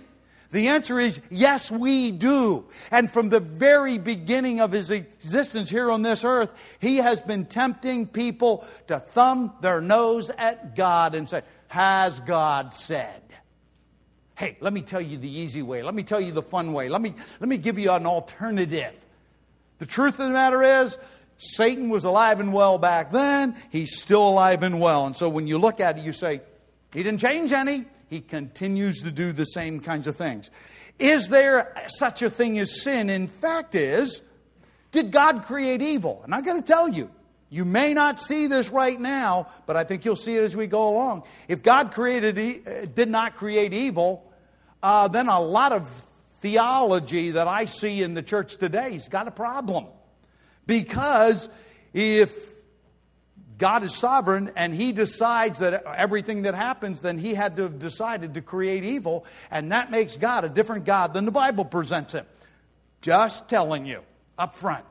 The 0.50 0.70
answer 0.70 1.00
is 1.00 1.22
yes, 1.30 1.70
we 1.70 2.10
do. 2.12 2.66
And 2.90 3.12
from 3.12 3.30
the 3.30 3.40
very 3.40 4.00
beginning 4.00 4.62
of 4.62 4.72
his 4.72 4.90
existence 4.90 5.70
here 5.70 5.92
on 5.92 6.02
this 6.02 6.24
earth, 6.26 6.50
he 6.80 6.98
has 6.98 7.22
been 7.22 7.46
tempting 7.46 8.08
people 8.08 8.66
to 8.88 8.98
thumb 8.98 9.54
their 9.62 9.80
nose 9.80 10.32
at 10.40 10.76
God 10.76 11.14
and 11.14 11.30
say, 11.30 11.44
Has 11.68 12.20
God 12.22 12.74
said? 12.74 13.22
Hey, 14.34 14.58
let 14.60 14.74
me 14.74 14.82
tell 14.82 15.02
you 15.02 15.20
the 15.20 15.30
easy 15.30 15.62
way. 15.62 15.84
Let 15.84 15.94
me 15.94 16.02
tell 16.02 16.20
you 16.20 16.32
the 16.32 16.42
fun 16.42 16.74
way. 16.74 16.90
Let 16.90 17.00
me, 17.00 17.14
let 17.40 17.48
me 17.48 17.60
give 17.60 17.78
you 17.78 17.92
an 17.92 18.08
alternative. 18.08 19.04
The 19.78 19.86
truth 19.86 20.20
of 20.20 20.26
the 20.26 20.32
matter 20.32 20.64
is, 20.64 20.98
Satan 21.38 21.90
was 21.90 22.04
alive 22.04 22.40
and 22.40 22.52
well 22.52 22.78
back 22.80 23.12
then. 23.12 23.56
He's 23.70 24.00
still 24.00 24.28
alive 24.28 24.64
and 24.64 24.80
well. 24.80 25.06
And 25.06 25.16
so 25.16 25.30
when 25.30 25.46
you 25.46 25.58
look 25.58 25.80
at 25.80 26.00
it, 26.00 26.04
you 26.04 26.14
say, 26.14 26.42
he 26.94 27.04
didn't 27.04 27.20
change 27.20 27.52
any. 27.52 27.86
He 28.10 28.22
continues 28.22 29.02
to 29.04 29.12
do 29.12 29.32
the 29.32 29.46
same 29.46 29.80
kinds 29.80 30.08
of 30.08 30.16
things. 30.16 30.50
Is 30.98 31.28
there 31.28 31.76
such 31.88 32.22
a 32.22 32.30
thing 32.30 32.58
as 32.58 32.82
sin? 32.82 33.10
In 33.10 33.28
fact, 33.28 33.76
is 33.76 34.22
did 34.92 35.12
God 35.12 35.44
create 35.44 35.82
evil? 35.82 36.22
And 36.24 36.34
I 36.34 36.42
got 36.42 36.54
to 36.54 36.62
tell 36.62 36.88
you, 36.88 37.12
you 37.50 37.66
may 37.66 37.94
not 37.94 38.20
see 38.20 38.48
this 38.48 38.70
right 38.70 39.00
now, 39.00 39.48
but 39.66 39.78
I 39.78 39.84
think 39.84 40.06
you'll 40.06 40.16
see 40.16 40.36
it 40.38 40.44
as 40.44 40.56
we 40.56 40.68
go 40.68 40.90
along. 40.90 41.24
If 41.48 41.62
God 41.62 41.92
created, 41.92 42.96
did 42.96 43.10
not 43.10 43.36
create 43.36 43.74
evil, 43.74 44.32
uh, 44.82 45.08
then 45.08 45.28
a 45.28 45.40
lot 45.40 45.72
of 45.72 46.06
theology 46.40 47.32
that 47.32 47.48
I 47.48 47.66
see 47.66 48.04
in 48.04 48.14
the 48.14 48.24
church 48.24 48.58
today 48.58 48.94
has 48.94 49.10
got 49.10 49.28
a 49.28 49.32
problem. 49.32 49.86
Because 50.66 51.50
if 51.94 52.32
God 53.58 53.84
is 53.84 53.96
sovereign 53.96 54.52
and 54.56 54.74
he 54.74 54.92
decides 54.92 55.60
that 55.60 55.84
everything 55.84 56.44
that 56.44 56.54
happens, 56.54 57.02
then 57.02 57.18
he 57.18 57.34
had 57.34 57.56
to 57.56 57.64
have 57.64 57.80
decided 57.80 58.36
to 58.36 58.42
create 58.42 58.84
evil, 58.84 59.26
and 59.50 59.72
that 59.72 59.90
makes 59.90 60.16
God 60.16 60.44
a 60.44 60.50
different 60.50 60.86
God 60.86 61.14
than 61.14 61.26
the 61.26 61.32
Bible 61.32 61.66
presents 61.66 62.14
him. 62.14 62.26
Just 63.02 63.48
telling 63.50 63.86
you 63.86 64.02
up 64.38 64.56
front. 64.56 64.86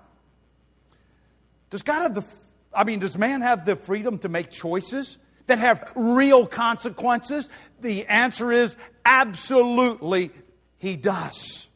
Does 1.70 1.82
God 1.82 2.02
have 2.02 2.14
the, 2.14 2.24
I 2.72 2.84
mean, 2.84 2.98
does 2.98 3.16
man 3.16 3.42
have 3.42 3.64
the 3.64 3.76
freedom 3.76 4.18
to 4.18 4.28
make 4.28 4.50
choices 4.50 5.18
that 5.46 5.58
have 5.58 5.92
real 5.94 6.46
consequences? 6.46 7.48
The 7.80 8.06
answer 8.06 8.50
is 8.50 8.76
absolutely 9.04 10.30
he 10.78 10.96
does. 10.96 11.68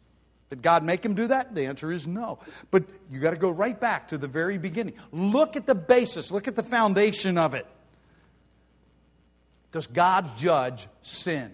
Did 0.50 0.62
God 0.62 0.82
make 0.82 1.04
him 1.04 1.14
do 1.14 1.28
that? 1.28 1.54
The 1.54 1.66
answer 1.66 1.92
is 1.92 2.06
no. 2.06 2.40
But 2.70 2.84
you 3.10 3.20
got 3.20 3.30
to 3.30 3.36
go 3.36 3.50
right 3.50 3.78
back 3.78 4.08
to 4.08 4.18
the 4.18 4.26
very 4.26 4.58
beginning. 4.58 4.94
Look 5.12 5.56
at 5.56 5.66
the 5.66 5.76
basis, 5.76 6.30
look 6.32 6.48
at 6.48 6.56
the 6.56 6.62
foundation 6.62 7.38
of 7.38 7.54
it. 7.54 7.66
Does 9.70 9.86
God 9.86 10.36
judge 10.36 10.88
sin? 11.00 11.52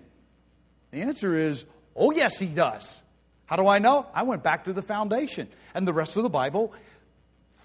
The 0.91 1.03
answer 1.03 1.37
is, 1.37 1.67
oh, 1.95 2.11
yes, 2.11 2.39
he 2.39 2.47
does. 2.47 3.03
How 3.45 3.57
do 3.57 3.67
I 3.67 3.79
know? 3.79 4.07
I 4.15 4.23
went 4.23 4.43
back 4.43 4.65
to 4.65 4.73
the 4.73 4.83
foundation. 4.83 5.49
And 5.75 5.87
the 5.87 5.93
rest 5.93 6.17
of 6.17 6.23
the 6.23 6.31
Bible 6.31 6.73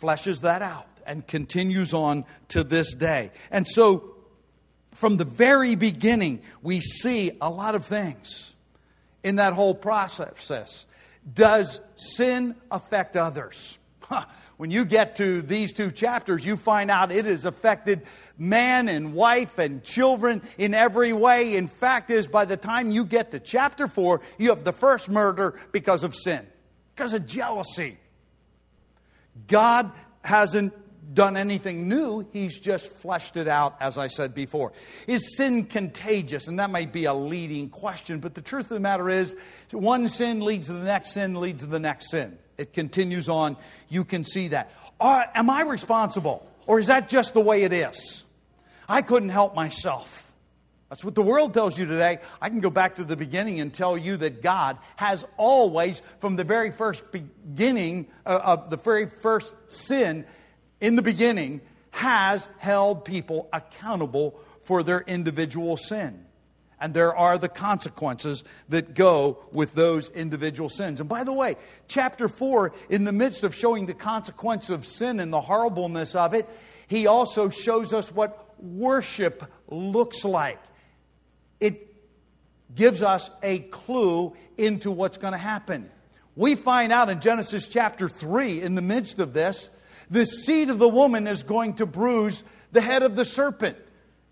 fleshes 0.02 0.42
that 0.42 0.62
out 0.62 0.88
and 1.06 1.26
continues 1.26 1.94
on 1.94 2.26
to 2.50 2.64
this 2.64 2.94
day. 2.94 3.32
And 3.50 3.66
so, 3.66 4.16
from 4.92 5.16
the 5.16 5.26
very 5.26 5.76
beginning, 5.76 6.42
we 6.62 6.82
see 6.82 7.32
a 7.40 7.50
lot 7.50 7.76
of 7.76 7.86
things 7.86 8.54
in 9.24 9.38
that 9.38 9.54
whole 9.54 9.76
process. 9.76 10.86
Does 11.34 11.82
sin 11.96 12.56
affect 12.72 13.16
others? 13.16 13.78
When 14.58 14.70
you 14.70 14.86
get 14.86 15.16
to 15.16 15.42
these 15.42 15.74
two 15.74 15.90
chapters, 15.90 16.46
you 16.46 16.56
find 16.56 16.92
out 16.92 17.12
it 17.12 17.26
has 17.26 17.46
affected 17.46 18.04
man 18.38 18.90
and 18.90 19.14
wife 19.14 19.58
and 19.58 19.84
children 19.84 20.44
in 20.58 20.76
every 20.76 21.14
way. 21.14 21.56
In 21.56 21.68
fact, 21.68 22.12
is 22.12 22.28
by 22.28 22.46
the 22.46 22.58
time 22.58 22.92
you 22.92 23.06
get 23.06 23.32
to 23.32 23.40
chapter 23.40 23.88
four, 23.88 24.22
you 24.38 24.50
have 24.50 24.64
the 24.64 24.74
first 24.74 25.10
murder 25.10 25.60
because 25.72 26.04
of 26.04 26.14
sin, 26.14 26.46
because 26.96 27.14
of 27.14 27.26
jealousy. 27.26 27.98
God 29.48 29.92
hasn't 30.24 30.74
done 31.14 31.36
anything 31.36 31.90
new. 31.90 32.28
He's 32.32 32.60
just 32.60 32.92
fleshed 32.92 33.38
it 33.38 33.48
out, 33.48 33.76
as 33.80 33.98
I 33.98 34.08
said 34.08 34.34
before. 34.34 34.72
Is 35.08 35.36
sin 35.36 35.66
contagious? 35.66 36.48
And 36.48 36.60
that 36.60 36.70
might 36.70 36.94
be 36.94 37.06
a 37.06 37.14
leading 37.14 37.70
question, 37.70 38.20
but 38.20 38.34
the 38.34 38.42
truth 38.42 38.66
of 38.66 38.76
the 38.76 38.80
matter 38.80 39.10
is, 39.10 39.36
one 39.72 40.08
sin 40.08 40.42
leads 40.42 40.68
to 40.68 40.74
the 40.74 40.86
next 40.86 41.14
sin, 41.14 41.40
leads 41.40 41.64
to 41.64 41.68
the 41.68 41.80
next 41.80 42.12
sin. 42.12 42.38
It 42.58 42.74
continues 42.74 43.28
on. 43.28 43.58
You 43.90 44.06
can 44.06 44.24
see 44.24 44.50
that. 44.50 44.72
Are, 45.00 45.28
am 45.34 45.50
I 45.50 45.62
responsible? 45.64 46.48
Or 46.68 46.80
is 46.80 46.88
that 46.88 47.10
just 47.10 47.34
the 47.34 47.42
way 47.42 47.64
it 47.64 47.74
is? 47.74 48.24
I 48.88 49.02
couldn't 49.02 49.30
help 49.30 49.56
myself. 49.56 50.32
That's 50.90 51.06
what 51.06 51.16
the 51.16 51.22
world 51.22 51.54
tells 51.54 51.80
you 51.80 51.86
today. 51.86 52.20
I 52.42 52.50
can 52.50 52.60
go 52.60 52.70
back 52.70 52.96
to 52.96 53.06
the 53.06 53.16
beginning 53.16 53.62
and 53.62 53.74
tell 53.74 53.98
you 53.98 54.18
that 54.18 54.42
God 54.42 54.78
has 54.98 55.26
always, 55.38 56.02
from 56.20 56.36
the 56.36 56.44
very 56.44 56.70
first 56.70 57.10
beginning 57.14 58.08
uh, 58.26 58.42
of 58.44 58.70
the 58.70 58.76
very 58.76 59.08
first 59.08 59.56
sin, 59.70 60.26
in 60.82 60.98
the 60.98 61.02
beginning 61.02 61.62
has 61.92 62.50
held 62.58 63.06
people 63.06 63.48
accountable 63.54 64.40
for 64.64 64.84
their 64.84 65.02
individual 65.02 65.78
sin. 65.78 66.26
And 66.80 66.96
there 66.96 67.16
are 67.16 67.38
the 67.38 67.48
consequences 67.48 68.44
that 68.70 68.96
go 68.96 69.38
with 69.52 69.76
those 69.76 70.10
individual 70.10 70.68
sins. 70.68 71.00
And 71.00 71.08
by 71.08 71.24
the 71.24 71.32
way, 71.32 71.58
chapter 71.88 72.28
4, 72.28 72.74
in 72.90 73.04
the 73.04 73.12
midst 73.12 73.44
of 73.44 73.54
showing 73.54 73.86
the 73.86 73.94
consequence 73.94 74.72
of 74.72 74.88
sin 74.88 75.20
and 75.20 75.32
the 75.32 75.42
horribleness 75.42 76.16
of 76.16 76.34
it, 76.34 76.50
he 76.88 77.06
also 77.06 77.50
shows 77.50 77.94
us 77.94 78.12
what 78.12 78.60
worship 78.60 79.44
looks 79.68 80.26
like. 80.26 80.60
It 81.60 81.94
gives 82.74 83.04
us 83.04 83.30
a 83.44 83.60
clue 83.60 84.34
into 84.58 84.90
what's 84.90 85.18
going 85.18 85.34
to 85.34 85.38
happen. 85.38 85.92
We 86.36 86.56
find 86.56 86.92
out 86.92 87.10
in 87.10 87.22
Genesis 87.22 87.68
chapter 87.68 88.10
3, 88.10 88.62
in 88.62 88.74
the 88.74 88.82
midst 88.82 89.20
of 89.20 89.34
this, 89.34 89.70
the 90.12 90.26
seed 90.26 90.70
of 90.70 90.78
the 90.78 90.90
woman 90.90 91.26
is 91.26 91.42
going 91.42 91.76
to 91.76 91.86
bruise 91.86 92.44
the 92.74 92.82
head 92.82 93.02
of 93.02 93.16
the 93.16 93.26
serpent. 93.26 93.78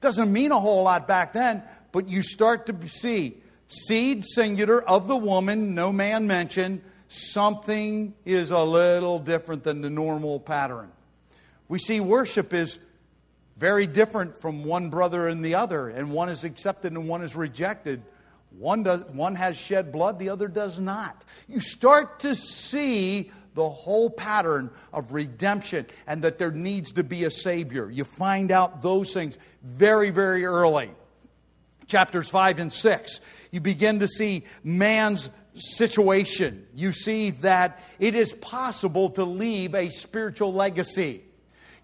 Doesn't 0.01 0.31
mean 0.31 0.51
a 0.51 0.59
whole 0.59 0.83
lot 0.83 1.07
back 1.07 1.33
then, 1.33 1.63
but 1.91 2.07
you 2.07 2.21
start 2.21 2.65
to 2.67 2.88
see 2.88 3.38
seed 3.67 4.25
singular 4.25 4.81
of 4.81 5.07
the 5.07 5.15
woman, 5.15 5.74
no 5.74 5.91
man 5.91 6.27
mentioned. 6.27 6.81
Something 7.07 8.13
is 8.25 8.51
a 8.51 8.63
little 8.63 9.19
different 9.19 9.63
than 9.63 9.81
the 9.81 9.89
normal 9.89 10.39
pattern. 10.39 10.91
We 11.69 11.79
see 11.79 12.00
worship 12.00 12.53
is 12.53 12.79
very 13.57 13.88
different 13.88 14.39
from 14.39 14.63
one 14.63 14.89
brother 14.89 15.27
and 15.27 15.43
the 15.43 15.55
other, 15.55 15.88
and 15.88 16.12
one 16.12 16.29
is 16.29 16.43
accepted 16.43 16.91
and 16.91 17.07
one 17.07 17.21
is 17.21 17.36
rejected. 17.36 18.01
One, 18.57 18.83
does, 18.83 19.03
one 19.05 19.36
has 19.36 19.57
shed 19.57 19.91
blood, 19.91 20.19
the 20.19 20.29
other 20.29 20.48
does 20.48 20.79
not. 20.79 21.24
You 21.48 21.59
start 21.59 22.19
to 22.21 22.36
see 22.36 23.31
the 23.59 23.69
whole 23.69 24.09
pattern 24.09 24.71
of 24.93 25.11
redemption 25.11 25.85
and 26.07 26.23
that 26.23 26.39
there 26.39 26.49
needs 26.51 26.93
to 26.93 27.03
be 27.03 27.25
a 27.25 27.29
Savior. 27.29 27.91
You 27.91 28.05
find 28.05 28.53
out 28.53 28.81
those 28.81 29.13
things 29.13 29.37
very, 29.61 30.11
very 30.11 30.45
early. 30.45 30.89
Chapters 31.85 32.29
5 32.29 32.59
and 32.59 32.71
6, 32.71 33.19
you 33.51 33.59
begin 33.59 33.99
to 33.99 34.07
see 34.07 34.45
man's 34.63 35.29
situation. 35.55 36.67
You 36.73 36.93
see 36.93 37.31
that 37.31 37.83
it 37.99 38.15
is 38.15 38.31
possible 38.31 39.09
to 39.09 39.25
leave 39.25 39.75
a 39.75 39.89
spiritual 39.89 40.53
legacy 40.53 41.23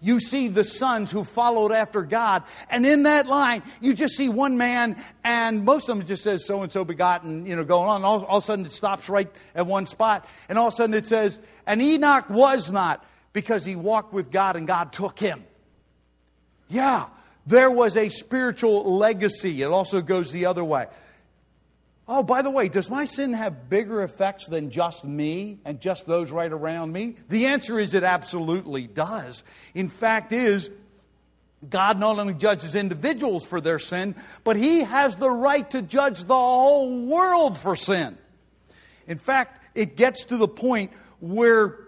you 0.00 0.20
see 0.20 0.48
the 0.48 0.64
sons 0.64 1.10
who 1.10 1.24
followed 1.24 1.72
after 1.72 2.02
God. 2.02 2.44
And 2.70 2.86
in 2.86 3.04
that 3.04 3.26
line, 3.26 3.62
you 3.80 3.94
just 3.94 4.16
see 4.16 4.28
one 4.28 4.56
man, 4.56 4.96
and 5.24 5.64
most 5.64 5.88
of 5.88 5.98
them 5.98 6.06
just 6.06 6.22
says 6.22 6.44
so 6.44 6.62
and 6.62 6.72
so 6.72 6.84
begotten, 6.84 7.46
you 7.46 7.56
know, 7.56 7.64
going 7.64 7.88
on. 7.88 8.04
All, 8.04 8.24
all 8.24 8.38
of 8.38 8.44
a 8.44 8.46
sudden, 8.46 8.66
it 8.66 8.72
stops 8.72 9.08
right 9.08 9.30
at 9.54 9.66
one 9.66 9.86
spot. 9.86 10.28
And 10.48 10.58
all 10.58 10.68
of 10.68 10.74
a 10.74 10.76
sudden, 10.76 10.94
it 10.94 11.06
says, 11.06 11.40
and 11.66 11.80
Enoch 11.80 12.28
was 12.30 12.70
not 12.70 13.04
because 13.32 13.64
he 13.64 13.76
walked 13.76 14.12
with 14.12 14.30
God 14.30 14.56
and 14.56 14.66
God 14.66 14.92
took 14.92 15.18
him. 15.18 15.44
Yeah, 16.68 17.06
there 17.46 17.70
was 17.70 17.96
a 17.96 18.08
spiritual 18.08 18.96
legacy. 18.96 19.62
It 19.62 19.66
also 19.66 20.00
goes 20.00 20.32
the 20.32 20.46
other 20.46 20.64
way. 20.64 20.86
Oh, 22.08 22.22
by 22.22 22.42
the 22.42 22.50
way, 22.50 22.68
does 22.68 22.88
my 22.88 23.04
sin 23.04 23.32
have 23.32 23.68
bigger 23.68 24.02
effects 24.04 24.46
than 24.48 24.70
just 24.70 25.04
me 25.04 25.58
and 25.64 25.80
just 25.80 26.06
those 26.06 26.30
right 26.30 26.52
around 26.52 26.92
me? 26.92 27.16
The 27.28 27.46
answer 27.46 27.80
is 27.80 27.94
it 27.94 28.04
absolutely 28.04 28.86
does. 28.86 29.42
In 29.74 29.88
fact 29.88 30.30
is 30.30 30.70
God 31.68 31.98
not 31.98 32.18
only 32.18 32.34
judges 32.34 32.76
individuals 32.76 33.44
for 33.44 33.60
their 33.60 33.80
sin, 33.80 34.14
but 34.44 34.56
he 34.56 34.80
has 34.80 35.16
the 35.16 35.30
right 35.30 35.68
to 35.70 35.82
judge 35.82 36.24
the 36.24 36.34
whole 36.34 37.06
world 37.06 37.58
for 37.58 37.74
sin. 37.74 38.16
In 39.08 39.18
fact, 39.18 39.64
it 39.74 39.96
gets 39.96 40.26
to 40.26 40.36
the 40.36 40.48
point 40.48 40.92
where 41.20 41.78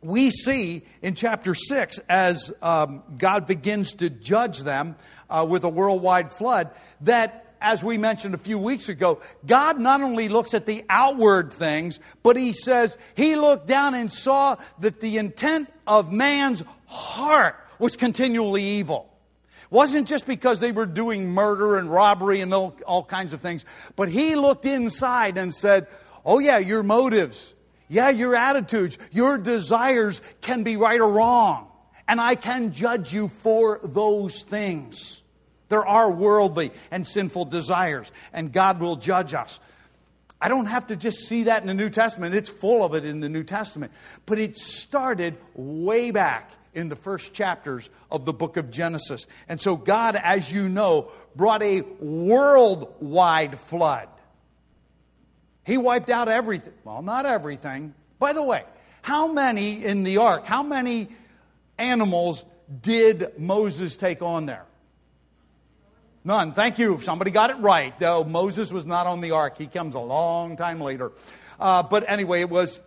we 0.00 0.30
see 0.30 0.82
in 1.02 1.14
chapter 1.14 1.54
6 1.54 2.00
as 2.08 2.52
um, 2.62 3.02
God 3.16 3.46
begins 3.46 3.94
to 3.94 4.10
judge 4.10 4.60
them 4.60 4.96
uh, 5.28 5.46
with 5.48 5.64
a 5.64 5.68
worldwide 5.68 6.32
flood 6.32 6.70
that 7.02 7.45
as 7.60 7.82
we 7.82 7.98
mentioned 7.98 8.34
a 8.34 8.38
few 8.38 8.58
weeks 8.58 8.88
ago, 8.88 9.20
God 9.46 9.80
not 9.80 10.02
only 10.02 10.28
looks 10.28 10.54
at 10.54 10.66
the 10.66 10.84
outward 10.88 11.52
things, 11.52 12.00
but 12.22 12.36
He 12.36 12.52
says 12.52 12.98
He 13.14 13.36
looked 13.36 13.66
down 13.66 13.94
and 13.94 14.12
saw 14.12 14.56
that 14.80 15.00
the 15.00 15.18
intent 15.18 15.72
of 15.86 16.12
man's 16.12 16.62
heart 16.86 17.56
was 17.78 17.96
continually 17.96 18.62
evil. 18.62 19.10
It 19.62 19.72
wasn't 19.72 20.06
just 20.08 20.26
because 20.26 20.60
they 20.60 20.72
were 20.72 20.86
doing 20.86 21.30
murder 21.30 21.76
and 21.76 21.90
robbery 21.90 22.40
and 22.40 22.52
all, 22.54 22.76
all 22.86 23.04
kinds 23.04 23.32
of 23.32 23.40
things, 23.40 23.64
but 23.96 24.08
He 24.08 24.34
looked 24.34 24.64
inside 24.64 25.38
and 25.38 25.54
said, 25.54 25.88
Oh, 26.24 26.38
yeah, 26.40 26.58
your 26.58 26.82
motives, 26.82 27.54
yeah, 27.88 28.10
your 28.10 28.34
attitudes, 28.34 28.98
your 29.12 29.38
desires 29.38 30.20
can 30.40 30.64
be 30.64 30.76
right 30.76 31.00
or 31.00 31.08
wrong, 31.08 31.68
and 32.08 32.20
I 32.20 32.34
can 32.34 32.72
judge 32.72 33.14
you 33.14 33.28
for 33.28 33.80
those 33.82 34.42
things. 34.42 35.22
There 35.68 35.86
are 35.86 36.10
worldly 36.10 36.72
and 36.90 37.06
sinful 37.06 37.46
desires, 37.46 38.12
and 38.32 38.52
God 38.52 38.80
will 38.80 38.96
judge 38.96 39.34
us. 39.34 39.58
I 40.40 40.48
don't 40.48 40.66
have 40.66 40.88
to 40.88 40.96
just 40.96 41.26
see 41.26 41.44
that 41.44 41.62
in 41.62 41.68
the 41.68 41.74
New 41.74 41.90
Testament, 41.90 42.34
it's 42.34 42.48
full 42.48 42.84
of 42.84 42.94
it 42.94 43.04
in 43.04 43.20
the 43.20 43.28
New 43.28 43.42
Testament. 43.42 43.92
But 44.26 44.38
it 44.38 44.56
started 44.56 45.36
way 45.54 46.10
back 46.10 46.52
in 46.74 46.90
the 46.90 46.96
first 46.96 47.32
chapters 47.32 47.88
of 48.10 48.26
the 48.26 48.34
book 48.34 48.58
of 48.58 48.70
Genesis. 48.70 49.26
And 49.48 49.60
so, 49.60 49.76
God, 49.76 50.14
as 50.14 50.52
you 50.52 50.68
know, 50.68 51.10
brought 51.34 51.62
a 51.62 51.80
worldwide 51.80 53.58
flood. 53.58 54.08
He 55.64 55.78
wiped 55.78 56.10
out 56.10 56.28
everything. 56.28 56.74
Well, 56.84 57.02
not 57.02 57.26
everything. 57.26 57.94
By 58.18 58.34
the 58.34 58.42
way, 58.42 58.62
how 59.02 59.32
many 59.32 59.84
in 59.84 60.04
the 60.04 60.18
ark, 60.18 60.44
how 60.44 60.62
many 60.62 61.08
animals 61.78 62.44
did 62.82 63.32
Moses 63.38 63.96
take 63.96 64.22
on 64.22 64.46
there? 64.46 64.64
None. 66.26 66.54
Thank 66.54 66.80
you. 66.80 66.98
Somebody 66.98 67.30
got 67.30 67.50
it 67.50 67.58
right. 67.58 67.96
Though 68.00 68.24
Moses 68.24 68.72
was 68.72 68.84
not 68.84 69.06
on 69.06 69.20
the 69.20 69.30
ark, 69.30 69.56
he 69.56 69.68
comes 69.68 69.94
a 69.94 70.00
long 70.00 70.56
time 70.56 70.80
later. 70.80 71.12
Uh, 71.60 71.84
but 71.84 72.04
anyway, 72.10 72.40
it 72.40 72.50
was, 72.50 72.80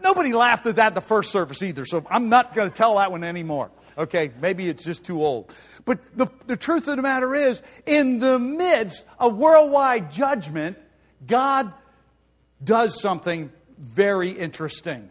nobody 0.00 0.32
laughed 0.32 0.64
at 0.68 0.76
that 0.76 0.94
the 0.94 1.00
first 1.00 1.32
service 1.32 1.60
either, 1.60 1.84
so 1.84 2.06
I'm 2.08 2.28
not 2.28 2.54
going 2.54 2.70
to 2.70 2.74
tell 2.74 2.98
that 2.98 3.10
one 3.10 3.24
anymore. 3.24 3.72
Okay, 3.98 4.30
maybe 4.40 4.68
it's 4.68 4.84
just 4.84 5.02
too 5.02 5.20
old. 5.20 5.52
But 5.84 6.16
the, 6.16 6.28
the 6.46 6.56
truth 6.56 6.86
of 6.86 6.94
the 6.94 7.02
matter 7.02 7.34
is, 7.34 7.62
in 7.84 8.20
the 8.20 8.38
midst 8.38 9.04
of 9.18 9.36
worldwide 9.36 10.12
judgment, 10.12 10.78
God 11.26 11.74
does 12.62 13.00
something 13.00 13.50
very 13.76 14.30
interesting. 14.30 15.10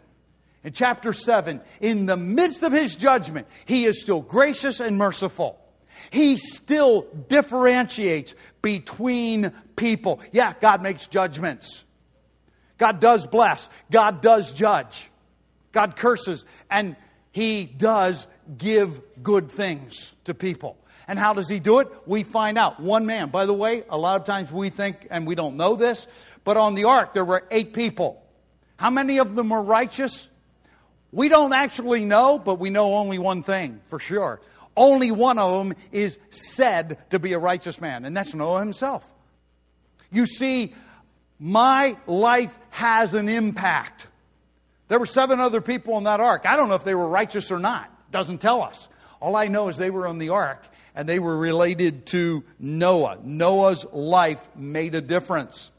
In 0.64 0.72
chapter 0.72 1.12
7, 1.12 1.60
in 1.82 2.06
the 2.06 2.16
midst 2.16 2.64
of 2.64 2.72
his 2.72 2.96
judgment, 2.96 3.46
he 3.66 3.84
is 3.84 4.00
still 4.00 4.22
gracious 4.22 4.80
and 4.80 4.98
merciful. 4.98 5.60
He 6.12 6.38
still 6.38 7.08
differentiates 7.28 8.36
between 8.62 9.52
people. 9.76 10.22
Yeah, 10.32 10.54
God 10.60 10.82
makes 10.82 11.08
judgments. 11.08 11.86
God 12.78 13.00
does 13.00 13.26
bless. 13.26 13.70
God 13.92 14.22
does 14.22 14.52
judge. 14.52 15.10
God 15.72 15.96
curses. 15.96 16.46
And 16.70 16.96
He 17.32 17.66
does 17.66 18.28
give 18.58 19.02
good 19.22 19.50
things 19.50 20.14
to 20.26 20.34
people. 20.34 20.78
And 21.08 21.18
how 21.18 21.34
does 21.34 21.50
He 21.50 21.60
do 21.60 21.80
it? 21.80 21.88
We 22.06 22.24
find 22.24 22.58
out. 22.58 22.80
One 22.80 23.06
man. 23.06 23.30
By 23.30 23.46
the 23.46 23.54
way, 23.54 23.84
a 23.90 23.98
lot 23.98 24.20
of 24.20 24.26
times 24.26 24.52
we 24.52 24.70
think, 24.70 25.08
and 25.10 25.26
we 25.26 25.36
don't 25.36 25.58
know 25.58 25.76
this, 25.76 26.08
but 26.44 26.58
on 26.58 26.76
the 26.76 26.86
ark 26.86 27.14
there 27.14 27.26
were 27.26 27.46
eight 27.52 27.74
people. 27.74 28.24
How 28.78 28.90
many 28.90 29.20
of 29.20 29.36
them 29.36 29.50
were 29.50 29.62
righteous? 29.62 30.30
We 31.12 31.30
don't 31.30 31.54
actually 31.54 32.06
know, 32.06 32.38
but 32.38 32.60
we 32.60 32.70
know 32.70 32.96
only 32.96 33.18
one 33.18 33.42
thing 33.42 33.82
for 33.88 33.98
sure. 33.98 34.42
Only 34.78 35.10
one 35.10 35.40
of 35.40 35.68
them 35.68 35.78
is 35.92 36.20
said 36.30 37.00
to 37.10 37.18
be 37.18 37.34
a 37.34 37.40
righteous 37.40 37.82
man, 37.82 38.06
and 38.06 38.16
that's 38.16 38.36
Noah 38.36 38.60
himself. 38.60 39.12
You 40.12 40.28
see, 40.28 40.74
my 41.40 41.98
life 42.06 42.58
has 42.70 43.16
an 43.16 43.28
impact. 43.28 44.08
There 44.88 45.00
were 45.00 45.08
seven 45.08 45.40
other 45.40 45.62
people 45.62 45.98
in 45.98 46.04
that 46.06 46.20
ark. 46.20 46.46
I 46.46 46.56
don't 46.56 46.70
know 46.70 46.76
if 46.76 46.84
they 46.84 46.96
were 46.96 47.10
righteous 47.10 47.52
or 47.52 47.60
not. 47.60 47.92
Doesn't 48.12 48.38
tell 48.38 48.62
us. 48.62 48.88
All 49.20 49.36
I 49.36 49.48
know 49.48 49.68
is 49.68 49.78
they 49.78 49.90
were 49.90 50.08
on 50.08 50.20
the 50.20 50.30
ark 50.30 50.66
and 50.96 51.10
they 51.10 51.20
were 51.20 51.38
related 51.38 52.06
to 52.08 52.44
Noah. 52.60 53.20
Noah's 53.24 53.86
life 53.92 54.48
made 54.56 54.96
a 54.96 55.02
difference. 55.02 55.72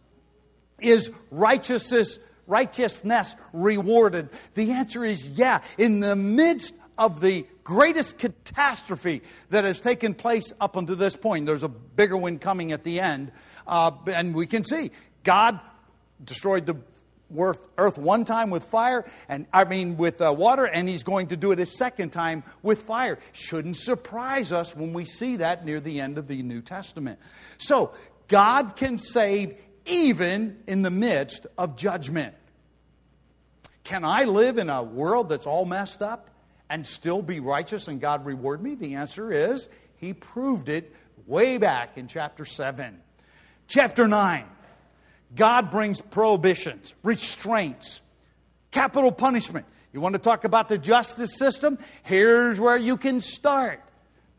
Is 0.80 1.10
righteousness 1.30 2.18
righteousness 2.46 3.34
rewarded? 3.52 4.30
The 4.54 4.72
answer 4.72 5.04
is 5.04 5.30
yeah. 5.30 5.60
In 5.76 6.00
the 6.00 6.16
midst 6.16 6.74
of 6.98 7.20
the 7.20 7.46
greatest 7.64 8.18
catastrophe 8.18 9.22
that 9.50 9.64
has 9.64 9.80
taken 9.80 10.14
place 10.14 10.52
up 10.60 10.76
until 10.76 10.96
this 10.96 11.16
point. 11.16 11.46
There's 11.46 11.62
a 11.62 11.68
bigger 11.68 12.16
one 12.16 12.38
coming 12.38 12.72
at 12.72 12.84
the 12.84 13.00
end. 13.00 13.32
Uh, 13.66 13.92
and 14.06 14.34
we 14.34 14.46
can 14.46 14.64
see 14.64 14.90
God 15.22 15.60
destroyed 16.22 16.66
the 16.66 16.76
earth 17.76 17.98
one 17.98 18.24
time 18.24 18.50
with 18.50 18.64
fire, 18.64 19.04
and 19.28 19.46
I 19.52 19.64
mean 19.64 19.96
with 19.96 20.20
uh, 20.20 20.34
water, 20.36 20.64
and 20.64 20.88
he's 20.88 21.02
going 21.02 21.28
to 21.28 21.36
do 21.36 21.52
it 21.52 21.60
a 21.60 21.66
second 21.66 22.10
time 22.10 22.42
with 22.62 22.82
fire. 22.82 23.18
Shouldn't 23.32 23.76
surprise 23.76 24.50
us 24.50 24.74
when 24.74 24.92
we 24.92 25.04
see 25.04 25.36
that 25.36 25.64
near 25.64 25.80
the 25.80 26.00
end 26.00 26.18
of 26.18 26.26
the 26.26 26.42
New 26.42 26.62
Testament. 26.62 27.18
So, 27.58 27.92
God 28.28 28.76
can 28.76 28.98
save 28.98 29.58
even 29.86 30.58
in 30.66 30.82
the 30.82 30.90
midst 30.90 31.46
of 31.56 31.76
judgment. 31.76 32.34
Can 33.84 34.04
I 34.04 34.24
live 34.24 34.58
in 34.58 34.68
a 34.68 34.82
world 34.82 35.30
that's 35.30 35.46
all 35.46 35.64
messed 35.64 36.02
up? 36.02 36.28
And 36.70 36.86
still 36.86 37.22
be 37.22 37.40
righteous 37.40 37.88
and 37.88 38.00
God 38.00 38.24
reward 38.26 38.62
me? 38.62 38.74
The 38.74 38.94
answer 38.94 39.32
is 39.32 39.68
he 39.96 40.12
proved 40.12 40.68
it 40.68 40.94
way 41.26 41.58
back 41.58 41.98
in 41.98 42.08
chapter 42.08 42.44
7. 42.44 43.00
Chapter 43.66 44.08
9, 44.08 44.44
God 45.34 45.70
brings 45.70 46.00
prohibitions, 46.00 46.94
restraints, 47.02 48.00
capital 48.70 49.12
punishment. 49.12 49.66
You 49.92 50.00
want 50.00 50.14
to 50.14 50.20
talk 50.20 50.44
about 50.44 50.68
the 50.68 50.78
justice 50.78 51.36
system? 51.36 51.78
Here's 52.02 52.58
where 52.58 52.76
you 52.76 52.96
can 52.96 53.20
start. 53.20 53.82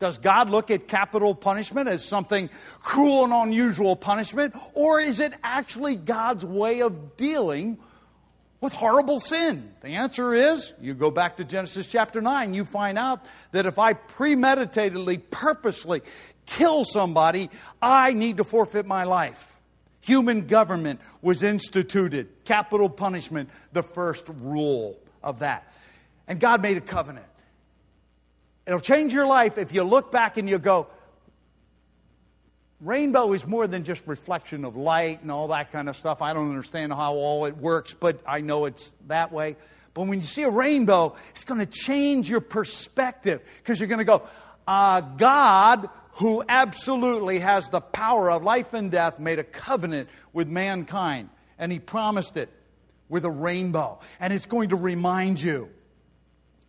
Does 0.00 0.16
God 0.18 0.48
look 0.48 0.70
at 0.70 0.88
capital 0.88 1.34
punishment 1.34 1.88
as 1.88 2.04
something 2.04 2.48
cruel 2.80 3.24
and 3.24 3.32
unusual 3.32 3.94
punishment? 3.94 4.56
Or 4.74 4.98
is 5.00 5.20
it 5.20 5.34
actually 5.44 5.94
God's 5.94 6.44
way 6.44 6.80
of 6.80 7.16
dealing 7.16 7.78
with 8.60 8.72
horrible 8.72 9.20
sin? 9.20 9.72
The 9.80 9.90
answer 9.90 10.34
is 10.34 10.72
you 10.80 10.94
go 10.94 11.10
back 11.10 11.38
to 11.38 11.44
Genesis 11.44 11.90
chapter 11.90 12.20
9, 12.20 12.54
you 12.54 12.64
find 12.64 12.98
out 12.98 13.26
that 13.52 13.66
if 13.66 13.78
I 13.78 13.94
premeditatedly, 13.94 15.22
purposely 15.30 16.02
kill 16.46 16.84
somebody, 16.84 17.50
I 17.80 18.12
need 18.12 18.38
to 18.38 18.44
forfeit 18.44 18.86
my 18.86 19.04
life. 19.04 19.58
Human 20.02 20.46
government 20.46 21.00
was 21.20 21.42
instituted, 21.42 22.28
capital 22.44 22.88
punishment, 22.88 23.50
the 23.72 23.82
first 23.82 24.24
rule 24.28 24.98
of 25.22 25.40
that. 25.40 25.72
And 26.26 26.40
God 26.40 26.62
made 26.62 26.76
a 26.76 26.80
covenant. 26.80 27.26
It'll 28.66 28.80
change 28.80 29.12
your 29.12 29.26
life 29.26 29.58
if 29.58 29.74
you 29.74 29.82
look 29.82 30.12
back 30.12 30.36
and 30.36 30.48
you 30.48 30.58
go, 30.58 30.86
rainbow 32.80 33.32
is 33.32 33.46
more 33.46 33.66
than 33.66 33.84
just 33.84 34.06
reflection 34.06 34.64
of 34.64 34.76
light 34.76 35.22
and 35.22 35.30
all 35.30 35.48
that 35.48 35.72
kind 35.72 35.88
of 35.88 35.96
stuff. 35.96 36.22
I 36.22 36.32
don't 36.32 36.48
understand 36.48 36.92
how 36.92 37.14
all 37.14 37.44
it 37.44 37.56
works, 37.56 37.94
but 37.94 38.20
I 38.26 38.40
know 38.40 38.64
it's 38.64 38.92
that 39.06 39.32
way. 39.32 39.56
But 39.92 40.06
when 40.06 40.20
you 40.20 40.26
see 40.26 40.44
a 40.44 40.50
rainbow, 40.50 41.14
it's 41.30 41.44
going 41.44 41.60
to 41.60 41.66
change 41.66 42.30
your 42.30 42.40
perspective 42.40 43.42
because 43.58 43.80
you're 43.80 43.88
going 43.88 43.98
to 43.98 44.04
go, 44.04 44.22
uh, 44.66 45.00
God, 45.00 45.88
who 46.14 46.44
absolutely 46.48 47.40
has 47.40 47.68
the 47.68 47.80
power 47.80 48.30
of 48.30 48.42
life 48.42 48.72
and 48.72 48.90
death, 48.90 49.18
made 49.18 49.38
a 49.38 49.44
covenant 49.44 50.08
with 50.32 50.48
mankind, 50.48 51.28
and 51.58 51.72
He 51.72 51.78
promised 51.78 52.36
it 52.36 52.48
with 53.08 53.24
a 53.24 53.30
rainbow. 53.30 53.98
And 54.20 54.32
it's 54.32 54.46
going 54.46 54.70
to 54.70 54.76
remind 54.76 55.42
you. 55.42 55.68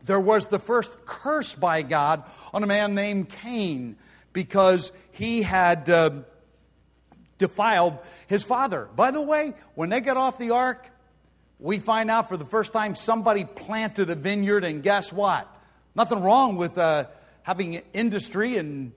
There 0.03 0.19
was 0.19 0.47
the 0.47 0.57
first 0.57 1.05
curse 1.05 1.53
by 1.53 1.83
God 1.83 2.23
on 2.53 2.63
a 2.63 2.67
man 2.67 2.95
named 2.95 3.29
Cain 3.29 3.97
because 4.33 4.91
he 5.11 5.41
had 5.41 5.89
uh, 5.89 6.11
defiled 7.37 7.97
his 8.27 8.43
father. 8.43 8.87
By 8.95 9.11
the 9.11 9.21
way, 9.21 9.53
when 9.75 9.89
they 9.89 10.01
got 10.01 10.17
off 10.17 10.37
the 10.37 10.51
ark, 10.51 10.89
we 11.59 11.79
find 11.79 12.09
out 12.09 12.29
for 12.29 12.37
the 12.37 12.45
first 12.45 12.73
time 12.73 12.95
somebody 12.95 13.43
planted 13.43 14.09
a 14.09 14.15
vineyard, 14.15 14.63
and 14.63 14.81
guess 14.81 15.11
what? 15.11 15.47
Nothing 15.95 16.21
wrong 16.21 16.55
with 16.55 16.77
uh, 16.77 17.05
having 17.43 17.81
industry 17.93 18.57
and 18.57 18.93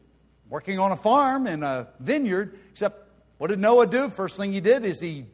working 0.49 0.79
on 0.79 0.92
a 0.92 0.97
farm 0.97 1.47
and 1.47 1.64
a 1.64 1.88
vineyard, 2.01 2.59
except 2.70 3.09
what 3.38 3.49
did 3.49 3.59
Noah 3.59 3.87
do? 3.87 4.09
First 4.09 4.37
thing 4.37 4.53
he 4.53 4.61
did 4.61 4.85
is 4.85 5.01
he 5.01 5.27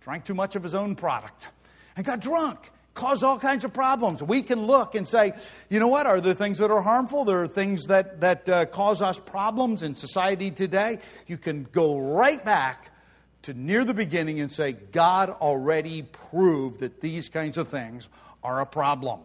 drank 0.00 0.24
too 0.24 0.34
much 0.34 0.56
of 0.56 0.62
his 0.62 0.74
own 0.74 0.96
product 0.96 1.48
and 1.96 2.04
got 2.04 2.20
drunk 2.20 2.70
cause 2.96 3.22
all 3.22 3.38
kinds 3.38 3.64
of 3.64 3.72
problems. 3.72 4.22
We 4.22 4.42
can 4.42 4.66
look 4.66 4.96
and 4.96 5.06
say, 5.06 5.34
you 5.70 5.78
know 5.78 5.86
what, 5.86 6.06
are 6.06 6.20
there 6.20 6.34
things 6.34 6.58
that 6.58 6.72
are 6.72 6.82
harmful? 6.82 7.24
There 7.24 7.42
are 7.42 7.46
things 7.46 7.84
that, 7.86 8.20
that 8.22 8.48
uh, 8.48 8.66
cause 8.66 9.00
us 9.02 9.20
problems 9.20 9.84
in 9.84 9.94
society 9.94 10.50
today. 10.50 10.98
You 11.28 11.38
can 11.38 11.68
go 11.70 11.98
right 11.98 12.44
back 12.44 12.90
to 13.42 13.54
near 13.54 13.84
the 13.84 13.94
beginning 13.94 14.40
and 14.40 14.50
say, 14.50 14.72
God 14.72 15.30
already 15.30 16.02
proved 16.02 16.80
that 16.80 17.00
these 17.00 17.28
kinds 17.28 17.58
of 17.58 17.68
things 17.68 18.08
are 18.42 18.60
a 18.60 18.66
problem. 18.66 19.20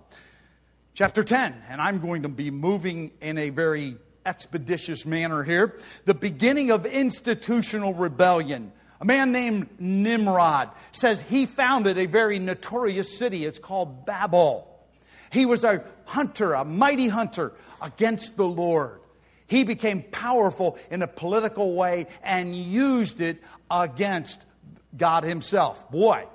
Chapter 0.93 1.23
10, 1.23 1.55
and 1.69 1.81
I'm 1.81 1.99
going 1.99 2.23
to 2.23 2.29
be 2.29 2.51
moving 2.51 3.11
in 3.21 3.37
a 3.37 3.49
very 3.49 3.97
expeditious 4.25 5.05
manner 5.05 5.43
here. 5.43 5.77
The 6.05 6.13
beginning 6.13 6.69
of 6.69 6.85
institutional 6.85 7.93
rebellion. 7.93 8.73
A 9.01 9.05
man 9.05 9.31
named 9.31 9.67
Nimrod 9.79 10.69
says 10.91 11.21
he 11.21 11.47
founded 11.47 11.97
a 11.97 12.05
very 12.05 12.37
notorious 12.37 13.17
city. 13.17 13.45
It's 13.45 13.57
called 13.57 14.05
Babel. 14.05 14.67
He 15.31 15.47
was 15.47 15.63
a 15.63 15.83
hunter, 16.05 16.53
a 16.53 16.63
mighty 16.63 17.07
hunter 17.07 17.53
against 17.81 18.37
the 18.37 18.47
Lord. 18.47 18.99
He 19.47 19.63
became 19.63 20.03
powerful 20.03 20.77
in 20.91 21.01
a 21.01 21.07
political 21.07 21.75
way 21.75 22.07
and 22.23 22.55
used 22.55 23.21
it 23.21 23.41
against 23.71 24.45
God 24.95 25.23
Himself. 25.23 25.89
Boy, 25.89 26.27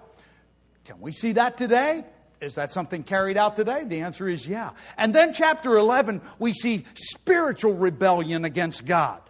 can 0.84 1.00
we 1.00 1.12
see 1.12 1.32
that 1.32 1.56
today? 1.56 2.04
Is 2.40 2.56
that 2.56 2.72
something 2.72 3.04
carried 3.04 3.36
out 3.36 3.54
today? 3.54 3.84
The 3.84 4.00
answer 4.00 4.28
is 4.28 4.46
yeah. 4.46 4.72
And 4.98 5.14
then, 5.14 5.32
chapter 5.32 5.78
11, 5.78 6.20
we 6.38 6.52
see 6.52 6.84
spiritual 6.94 7.74
rebellion 7.74 8.44
against 8.44 8.84
God. 8.84 9.22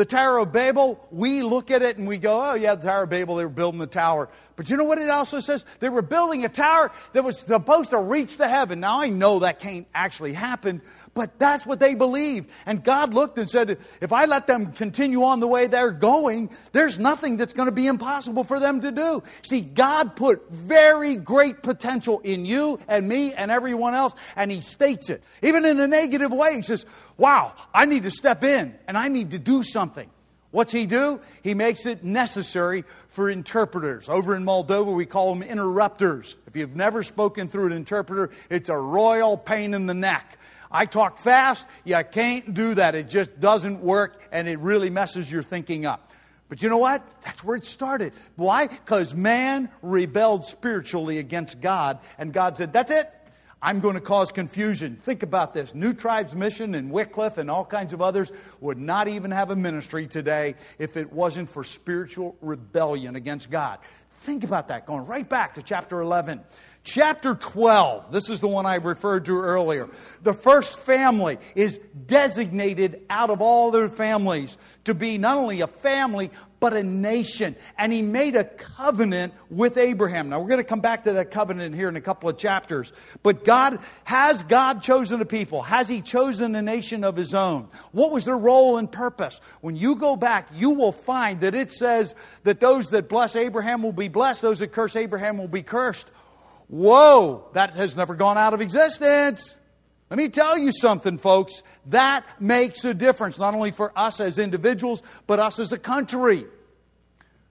The 0.00 0.06
Tower 0.06 0.38
of 0.38 0.50
Babel, 0.50 0.98
we 1.10 1.42
look 1.42 1.70
at 1.70 1.82
it 1.82 1.98
and 1.98 2.08
we 2.08 2.16
go, 2.16 2.52
oh, 2.52 2.54
yeah, 2.54 2.74
the 2.74 2.86
Tower 2.86 3.02
of 3.02 3.10
Babel, 3.10 3.36
they 3.36 3.44
were 3.44 3.50
building 3.50 3.78
the 3.78 3.86
tower. 3.86 4.30
But 4.60 4.68
you 4.68 4.76
know 4.76 4.84
what 4.84 4.98
it 4.98 5.08
also 5.08 5.40
says? 5.40 5.64
They 5.78 5.88
were 5.88 6.02
building 6.02 6.44
a 6.44 6.50
tower 6.50 6.92
that 7.14 7.24
was 7.24 7.38
supposed 7.38 7.92
to 7.92 7.98
reach 7.98 8.36
to 8.36 8.46
heaven. 8.46 8.80
Now, 8.80 9.00
I 9.00 9.08
know 9.08 9.38
that 9.38 9.58
can't 9.58 9.86
actually 9.94 10.34
happen, 10.34 10.82
but 11.14 11.38
that's 11.38 11.64
what 11.64 11.80
they 11.80 11.94
believed. 11.94 12.50
And 12.66 12.84
God 12.84 13.14
looked 13.14 13.38
and 13.38 13.48
said, 13.48 13.78
if 14.02 14.12
I 14.12 14.26
let 14.26 14.46
them 14.46 14.72
continue 14.72 15.22
on 15.24 15.40
the 15.40 15.46
way 15.46 15.66
they're 15.66 15.92
going, 15.92 16.50
there's 16.72 16.98
nothing 16.98 17.38
that's 17.38 17.54
going 17.54 17.70
to 17.70 17.74
be 17.74 17.86
impossible 17.86 18.44
for 18.44 18.60
them 18.60 18.82
to 18.82 18.92
do. 18.92 19.22
See, 19.40 19.62
God 19.62 20.14
put 20.14 20.50
very 20.50 21.16
great 21.16 21.62
potential 21.62 22.18
in 22.18 22.44
you 22.44 22.78
and 22.86 23.08
me 23.08 23.32
and 23.32 23.50
everyone 23.50 23.94
else, 23.94 24.14
and 24.36 24.50
He 24.50 24.60
states 24.60 25.08
it. 25.08 25.24
Even 25.42 25.64
in 25.64 25.80
a 25.80 25.88
negative 25.88 26.32
way, 26.32 26.56
He 26.56 26.62
says, 26.62 26.84
wow, 27.16 27.54
I 27.72 27.86
need 27.86 28.02
to 28.02 28.10
step 28.10 28.44
in 28.44 28.78
and 28.86 28.98
I 28.98 29.08
need 29.08 29.30
to 29.30 29.38
do 29.38 29.62
something. 29.62 30.10
What's 30.50 30.72
he 30.72 30.86
do? 30.86 31.20
He 31.42 31.54
makes 31.54 31.86
it 31.86 32.02
necessary 32.02 32.84
for 33.08 33.30
interpreters. 33.30 34.08
Over 34.08 34.34
in 34.34 34.44
Moldova, 34.44 34.94
we 34.94 35.06
call 35.06 35.32
them 35.32 35.42
interrupters. 35.42 36.36
If 36.46 36.56
you've 36.56 36.74
never 36.74 37.02
spoken 37.04 37.46
through 37.46 37.66
an 37.66 37.72
interpreter, 37.72 38.30
it's 38.48 38.68
a 38.68 38.76
royal 38.76 39.36
pain 39.36 39.74
in 39.74 39.86
the 39.86 39.94
neck. 39.94 40.38
I 40.72 40.86
talk 40.86 41.18
fast, 41.18 41.68
you 41.84 42.00
can't 42.10 42.52
do 42.54 42.74
that. 42.74 42.94
It 42.94 43.08
just 43.08 43.40
doesn't 43.40 43.80
work, 43.80 44.22
and 44.30 44.48
it 44.48 44.58
really 44.60 44.90
messes 44.90 45.30
your 45.30 45.42
thinking 45.42 45.84
up. 45.86 46.08
But 46.48 46.62
you 46.62 46.68
know 46.68 46.78
what? 46.78 47.06
That's 47.22 47.44
where 47.44 47.56
it 47.56 47.64
started. 47.64 48.12
Why? 48.34 48.66
Because 48.66 49.14
man 49.14 49.68
rebelled 49.82 50.44
spiritually 50.44 51.18
against 51.18 51.60
God, 51.60 52.00
and 52.18 52.32
God 52.32 52.56
said, 52.56 52.72
That's 52.72 52.90
it. 52.90 53.08
I'm 53.62 53.80
going 53.80 53.94
to 53.94 54.00
cause 54.00 54.32
confusion. 54.32 54.96
Think 54.96 55.22
about 55.22 55.52
this. 55.52 55.74
New 55.74 55.92
Tribes 55.92 56.34
Mission 56.34 56.74
and 56.74 56.90
Wycliffe 56.90 57.36
and 57.36 57.50
all 57.50 57.64
kinds 57.64 57.92
of 57.92 58.00
others 58.00 58.32
would 58.60 58.78
not 58.78 59.06
even 59.06 59.30
have 59.30 59.50
a 59.50 59.56
ministry 59.56 60.06
today 60.06 60.54
if 60.78 60.96
it 60.96 61.12
wasn't 61.12 61.48
for 61.48 61.62
spiritual 61.62 62.36
rebellion 62.40 63.16
against 63.16 63.50
God. 63.50 63.78
Think 64.20 64.44
about 64.44 64.68
that, 64.68 64.86
going 64.86 65.06
right 65.06 65.28
back 65.28 65.54
to 65.54 65.62
chapter 65.62 66.00
11. 66.00 66.40
Chapter 66.82 67.34
12, 67.34 68.10
this 68.10 68.30
is 68.30 68.40
the 68.40 68.48
one 68.48 68.64
I 68.64 68.76
referred 68.76 69.26
to 69.26 69.38
earlier. 69.38 69.88
The 70.22 70.32
first 70.32 70.80
family 70.80 71.36
is 71.54 71.78
designated 72.06 73.02
out 73.10 73.28
of 73.28 73.42
all 73.42 73.70
their 73.70 73.90
families 73.90 74.56
to 74.84 74.94
be 74.94 75.18
not 75.18 75.36
only 75.36 75.60
a 75.60 75.66
family, 75.66 76.30
but 76.58 76.72
a 76.72 76.82
nation. 76.82 77.54
And 77.76 77.92
he 77.92 78.00
made 78.00 78.34
a 78.34 78.44
covenant 78.44 79.34
with 79.50 79.76
Abraham. 79.76 80.30
Now, 80.30 80.40
we're 80.40 80.48
going 80.48 80.58
to 80.58 80.64
come 80.64 80.80
back 80.80 81.04
to 81.04 81.12
that 81.14 81.30
covenant 81.30 81.74
here 81.74 81.88
in 81.88 81.96
a 81.96 82.00
couple 82.00 82.30
of 82.30 82.38
chapters. 82.38 82.92
But 83.22 83.44
God, 83.44 83.78
has 84.04 84.42
God 84.42 84.82
chosen 84.82 85.20
a 85.20 85.26
people? 85.26 85.62
Has 85.62 85.86
he 85.86 86.00
chosen 86.00 86.54
a 86.54 86.62
nation 86.62 87.04
of 87.04 87.14
his 87.14 87.34
own? 87.34 87.68
What 87.92 88.10
was 88.10 88.24
their 88.24 88.38
role 88.38 88.78
and 88.78 88.90
purpose? 88.90 89.40
When 89.60 89.76
you 89.76 89.96
go 89.96 90.16
back, 90.16 90.48
you 90.54 90.70
will 90.70 90.92
find 90.92 91.42
that 91.42 91.54
it 91.54 91.72
says 91.72 92.14
that 92.44 92.60
those 92.60 92.88
that 92.90 93.08
bless 93.08 93.36
Abraham 93.36 93.82
will 93.82 93.92
be 93.92 94.08
blessed, 94.08 94.40
those 94.40 94.60
that 94.60 94.72
curse 94.72 94.96
Abraham 94.96 95.36
will 95.36 95.48
be 95.48 95.62
cursed. 95.62 96.10
Whoa, 96.70 97.48
that 97.54 97.74
has 97.74 97.96
never 97.96 98.14
gone 98.14 98.38
out 98.38 98.54
of 98.54 98.60
existence. 98.60 99.56
Let 100.08 100.18
me 100.18 100.28
tell 100.28 100.56
you 100.56 100.70
something, 100.70 101.18
folks. 101.18 101.64
That 101.86 102.40
makes 102.40 102.84
a 102.84 102.94
difference, 102.94 103.40
not 103.40 103.54
only 103.54 103.72
for 103.72 103.92
us 103.96 104.20
as 104.20 104.38
individuals, 104.38 105.02
but 105.26 105.40
us 105.40 105.58
as 105.58 105.72
a 105.72 105.78
country. 105.78 106.46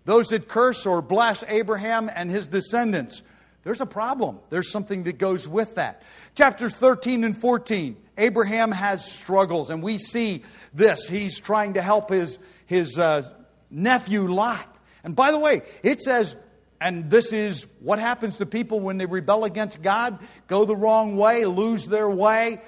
Those 0.05 0.29
that 0.29 0.47
curse 0.47 0.85
or 0.85 1.01
bless 1.01 1.43
Abraham 1.49 2.09
and 2.13 2.31
his 2.31 2.47
descendants, 2.47 3.21
there's 3.63 3.81
a 3.81 3.85
problem. 3.85 4.39
There's 4.49 4.71
something 4.71 5.03
that 5.03 5.17
goes 5.17 5.49
with 5.49 5.75
that. 5.75 6.01
Chapters 6.33 6.75
13 6.77 7.25
and 7.25 7.37
14, 7.37 7.97
Abraham 8.17 8.71
has 8.71 9.03
struggles, 9.09 9.69
and 9.69 9.83
we 9.83 9.97
see 9.97 10.43
this. 10.73 11.09
He's 11.09 11.39
trying 11.39 11.73
to 11.73 11.81
help 11.81 12.09
his, 12.09 12.39
his 12.67 12.97
uh, 12.97 13.29
nephew 13.69 14.29
Lot. 14.29 14.77
And 15.03 15.13
by 15.13 15.31
the 15.31 15.39
way, 15.39 15.63
it 15.83 16.01
says 16.01 16.37
and 16.81 17.09
this 17.09 17.33
is 17.33 17.67
what 17.81 17.99
happens 17.99 18.37
to 18.37 18.45
people 18.45 18.79
when 18.79 18.97
they 18.97 19.05
rebel 19.05 19.43
against 19.43 19.81
God, 19.81 20.19
go 20.47 20.65
the 20.65 20.75
wrong 20.75 21.17
way, 21.17 21.45
lose 21.45 21.87
their 21.87 22.09
way. 22.09 22.61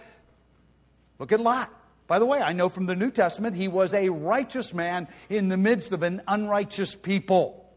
Look 1.18 1.32
at 1.32 1.40
Lot. 1.40 1.72
By 2.08 2.20
the 2.20 2.26
way, 2.26 2.42
I 2.42 2.52
know 2.52 2.68
from 2.68 2.88
the 2.88 2.96
New 2.96 3.10
Testament 3.10 3.56
he 3.56 3.70
was 3.70 3.94
a 3.94 4.10
righteous 4.10 4.74
man 4.74 5.08
in 5.30 5.48
the 5.48 5.56
midst 5.56 5.94
of 5.94 6.04
an 6.04 6.22
unrighteous 6.28 6.94
people. 6.96 7.70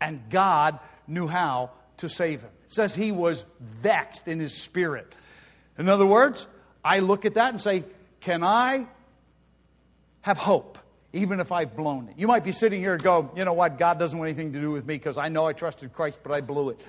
And 0.00 0.22
God 0.30 0.78
knew 1.08 1.26
how 1.26 1.72
to 1.96 2.08
save 2.08 2.42
him. 2.42 2.50
It 2.66 2.72
says 2.72 2.94
he 2.94 3.10
was 3.10 3.44
vexed 3.60 4.28
in 4.28 4.38
his 4.38 4.54
spirit. 4.54 5.12
In 5.78 5.88
other 5.88 6.06
words, 6.06 6.46
I 6.84 7.00
look 7.00 7.24
at 7.24 7.34
that 7.34 7.50
and 7.50 7.60
say, 7.60 7.84
Can 8.20 8.44
I 8.44 8.86
have 10.20 10.38
hope? 10.38 10.73
Even 11.14 11.38
if 11.38 11.52
I've 11.52 11.76
blown 11.76 12.08
it. 12.08 12.18
You 12.18 12.26
might 12.26 12.42
be 12.44 12.52
sitting 12.52 12.80
here 12.80 12.94
and 12.94 13.02
go, 13.02 13.30
you 13.36 13.44
know 13.44 13.52
what, 13.52 13.78
God 13.78 13.98
doesn't 13.98 14.18
want 14.18 14.28
anything 14.28 14.52
to 14.52 14.60
do 14.60 14.72
with 14.72 14.84
me 14.84 14.96
because 14.96 15.16
I 15.16 15.28
know 15.28 15.46
I 15.46 15.52
trusted 15.52 15.92
Christ, 15.92 16.18
but 16.22 16.32
I 16.32 16.40
blew 16.40 16.70
it. 16.70 16.80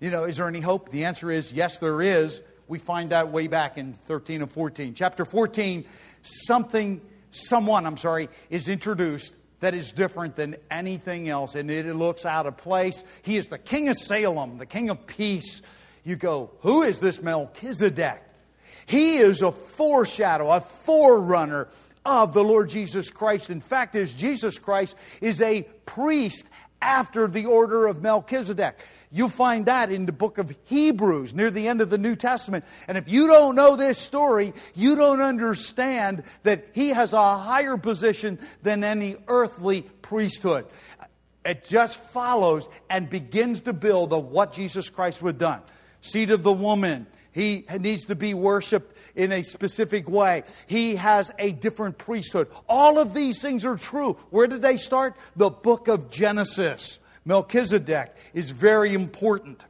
You 0.00 0.10
know, 0.10 0.24
is 0.24 0.38
there 0.38 0.48
any 0.48 0.60
hope? 0.60 0.88
The 0.88 1.04
answer 1.04 1.30
is 1.30 1.52
yes, 1.52 1.78
there 1.78 2.00
is. 2.00 2.42
We 2.68 2.78
find 2.78 3.10
that 3.10 3.30
way 3.30 3.46
back 3.46 3.78
in 3.78 3.92
13 3.92 4.42
and 4.42 4.50
14. 4.50 4.94
Chapter 4.94 5.24
14, 5.24 5.84
something, 6.22 7.00
someone, 7.30 7.86
I'm 7.86 7.98
sorry, 7.98 8.30
is 8.50 8.66
introduced 8.68 9.34
that 9.60 9.74
is 9.74 9.92
different 9.92 10.36
than 10.36 10.56
anything 10.70 11.28
else, 11.28 11.54
and 11.54 11.70
it 11.70 11.86
looks 11.94 12.26
out 12.26 12.46
of 12.46 12.56
place. 12.56 13.04
He 13.22 13.36
is 13.36 13.46
the 13.46 13.58
king 13.58 13.88
of 13.88 13.96
Salem, 13.96 14.58
the 14.58 14.66
king 14.66 14.90
of 14.90 15.06
peace. 15.06 15.62
You 16.02 16.16
go, 16.16 16.50
who 16.60 16.82
is 16.82 17.00
this 17.00 17.22
Melchizedek? 17.22 18.22
He 18.86 19.16
is 19.16 19.42
a 19.42 19.52
foreshadow, 19.52 20.50
a 20.50 20.60
forerunner 20.60 21.68
of 22.06 22.32
the 22.32 22.44
Lord 22.44 22.70
Jesus 22.70 23.10
Christ. 23.10 23.50
In 23.50 23.60
fact, 23.60 23.96
is 23.96 24.12
Jesus 24.12 24.58
Christ 24.58 24.96
is 25.20 25.42
a 25.42 25.62
priest 25.84 26.46
after 26.80 27.26
the 27.26 27.46
order 27.46 27.86
of 27.86 28.00
Melchizedek. 28.00 28.78
You'll 29.10 29.28
find 29.28 29.66
that 29.66 29.90
in 29.90 30.06
the 30.06 30.12
book 30.12 30.38
of 30.38 30.56
Hebrews 30.64 31.34
near 31.34 31.50
the 31.50 31.66
end 31.66 31.80
of 31.80 31.90
the 31.90 31.98
New 31.98 32.14
Testament. 32.14 32.64
And 32.86 32.96
if 32.96 33.08
you 33.08 33.26
don't 33.26 33.56
know 33.56 33.76
this 33.76 33.98
story, 33.98 34.52
you 34.74 34.94
don't 34.94 35.20
understand 35.20 36.22
that 36.44 36.66
he 36.72 36.90
has 36.90 37.12
a 37.12 37.38
higher 37.38 37.76
position 37.76 38.38
than 38.62 38.84
any 38.84 39.16
earthly 39.26 39.82
priesthood. 40.02 40.66
It 41.44 41.66
just 41.66 41.98
follows 41.98 42.68
and 42.90 43.10
begins 43.10 43.62
to 43.62 43.72
build 43.72 44.12
of 44.12 44.26
what 44.26 44.52
Jesus 44.52 44.90
Christ 44.90 45.22
would 45.22 45.34
have 45.34 45.38
done. 45.38 45.62
Seed 46.06 46.30
of 46.30 46.42
the 46.42 46.52
woman, 46.52 47.06
he 47.32 47.66
needs 47.78 48.06
to 48.06 48.14
be 48.14 48.32
worshiped 48.32 48.96
in 49.14 49.32
a 49.32 49.42
specific 49.42 50.08
way. 50.08 50.44
He 50.66 50.96
has 50.96 51.32
a 51.38 51.52
different 51.52 51.98
priesthood. 51.98 52.48
All 52.68 52.98
of 52.98 53.12
these 53.12 53.42
things 53.42 53.64
are 53.64 53.76
true. 53.76 54.14
Where 54.30 54.46
did 54.46 54.62
they 54.62 54.76
start? 54.76 55.16
The 55.34 55.50
book 55.50 55.88
of 55.88 56.10
Genesis. 56.10 56.98
Melchizedek 57.24 58.14
is 58.32 58.50
very 58.50 58.94
important. 58.94 59.62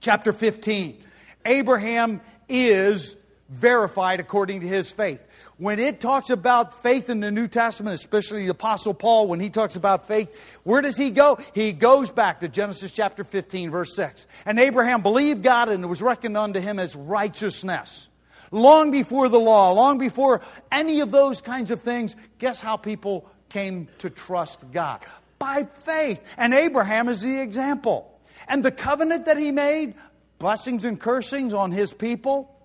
Chapter 0.00 0.32
15. 0.32 1.02
Abraham 1.46 2.20
is 2.48 3.16
verified 3.48 4.20
according 4.20 4.60
to 4.60 4.66
his 4.66 4.90
faith. 4.90 5.24
When 5.58 5.78
it 5.78 6.00
talks 6.00 6.30
about 6.30 6.82
faith 6.82 7.08
in 7.08 7.20
the 7.20 7.30
New 7.30 7.48
Testament, 7.48 7.94
especially 7.94 8.44
the 8.44 8.50
Apostle 8.50 8.92
Paul, 8.92 9.28
when 9.28 9.40
he 9.40 9.48
talks 9.48 9.76
about 9.76 10.06
faith, 10.06 10.58
where 10.64 10.82
does 10.82 10.96
he 10.96 11.10
go? 11.10 11.38
He 11.54 11.72
goes 11.72 12.10
back 12.10 12.40
to 12.40 12.48
Genesis 12.48 12.92
chapter 12.92 13.24
15, 13.24 13.70
verse 13.70 13.94
6. 13.94 14.26
And 14.44 14.58
Abraham 14.58 15.02
believed 15.02 15.42
God, 15.42 15.68
and 15.68 15.82
it 15.82 15.86
was 15.86 16.02
reckoned 16.02 16.36
unto 16.36 16.60
him 16.60 16.78
as 16.78 16.94
righteousness. 16.94 18.08
Long 18.50 18.90
before 18.90 19.28
the 19.28 19.40
law, 19.40 19.72
long 19.72 19.98
before 19.98 20.40
any 20.70 21.00
of 21.00 21.10
those 21.10 21.40
kinds 21.40 21.70
of 21.70 21.80
things, 21.80 22.14
guess 22.38 22.60
how 22.60 22.76
people 22.76 23.28
came 23.48 23.88
to 23.98 24.10
trust 24.10 24.60
God? 24.72 25.04
By 25.38 25.64
faith. 25.64 26.34
And 26.36 26.52
Abraham 26.52 27.08
is 27.08 27.22
the 27.22 27.40
example. 27.40 28.12
And 28.48 28.64
the 28.64 28.70
covenant 28.70 29.26
that 29.26 29.38
he 29.38 29.50
made, 29.52 29.94
blessings 30.38 30.84
and 30.84 31.00
cursings 31.00 31.54
on 31.54 31.72
his 31.72 31.92
people, 31.92 32.55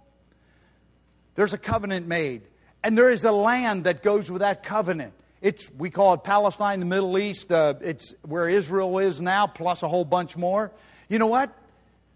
there's 1.35 1.53
a 1.53 1.57
covenant 1.57 2.07
made. 2.07 2.43
And 2.83 2.97
there 2.97 3.11
is 3.11 3.23
a 3.25 3.31
land 3.31 3.83
that 3.83 4.03
goes 4.03 4.31
with 4.31 4.41
that 4.41 4.63
covenant. 4.63 5.13
It's, 5.41 5.69
we 5.77 5.89
call 5.89 6.13
it 6.13 6.23
Palestine, 6.23 6.79
the 6.79 6.85
Middle 6.85 7.17
East. 7.17 7.51
Uh, 7.51 7.75
it's 7.81 8.13
where 8.23 8.47
Israel 8.47 8.99
is 8.99 9.21
now, 9.21 9.47
plus 9.47 9.83
a 9.83 9.87
whole 9.87 10.05
bunch 10.05 10.37
more. 10.37 10.71
You 11.09 11.19
know 11.19 11.27
what? 11.27 11.51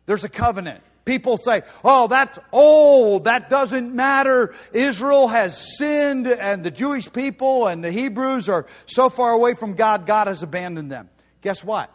There's 0.06 0.23
a 0.23 0.30
covenant. 0.30 0.84
People 1.06 1.38
say, 1.38 1.62
oh, 1.84 2.08
that's 2.08 2.39
old. 2.51 3.25
That 3.25 3.49
doesn't 3.49 3.95
matter. 3.95 4.56
Israel 4.73 5.28
has 5.28 5.78
sinned, 5.78 6.28
and 6.28 6.63
the 6.63 6.71
Jewish 6.71 7.12
people 7.12 7.67
and 7.67 7.84
the 7.84 7.91
Hebrews 7.91 8.49
are 8.49 8.65
so 8.88 9.10
far 9.10 9.32
away 9.32 9.54
from 9.54 9.73
God, 9.73 10.08
God 10.08 10.28
has 10.28 10.41
abandoned 10.41 10.91
them. 10.91 11.10
Guess 11.41 11.63
what? 11.63 11.91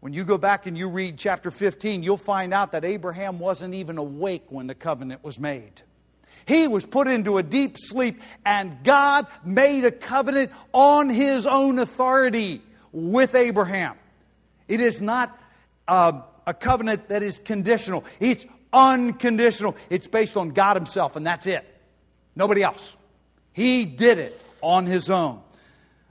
When 0.00 0.14
you 0.14 0.24
go 0.24 0.38
back 0.38 0.66
and 0.66 0.76
you 0.76 0.88
read 0.88 1.18
chapter 1.18 1.50
15, 1.50 2.02
you'll 2.02 2.16
find 2.16 2.54
out 2.54 2.72
that 2.72 2.84
Abraham 2.84 3.38
wasn't 3.38 3.74
even 3.74 3.98
awake 3.98 4.44
when 4.48 4.66
the 4.66 4.74
covenant 4.74 5.22
was 5.22 5.38
made. 5.38 5.82
He 6.44 6.68
was 6.68 6.84
put 6.84 7.08
into 7.08 7.38
a 7.38 7.42
deep 7.42 7.76
sleep, 7.78 8.20
and 8.44 8.82
God 8.84 9.26
made 9.44 9.84
a 9.84 9.90
covenant 9.90 10.52
on 10.72 11.08
his 11.10 11.46
own 11.46 11.78
authority 11.78 12.62
with 12.92 13.34
Abraham. 13.34 13.96
It 14.68 14.80
is 14.80 15.00
not. 15.00 15.38
Uh, 15.88 16.22
a 16.46 16.54
covenant 16.54 17.08
that 17.08 17.22
is 17.22 17.38
conditional. 17.38 18.04
It's 18.20 18.46
unconditional. 18.72 19.76
It's 19.90 20.06
based 20.06 20.36
on 20.36 20.50
God 20.50 20.76
Himself, 20.76 21.16
and 21.16 21.26
that's 21.26 21.46
it. 21.46 21.64
Nobody 22.36 22.62
else. 22.62 22.96
He 23.52 23.84
did 23.84 24.18
it 24.18 24.40
on 24.60 24.86
His 24.86 25.10
own. 25.10 25.42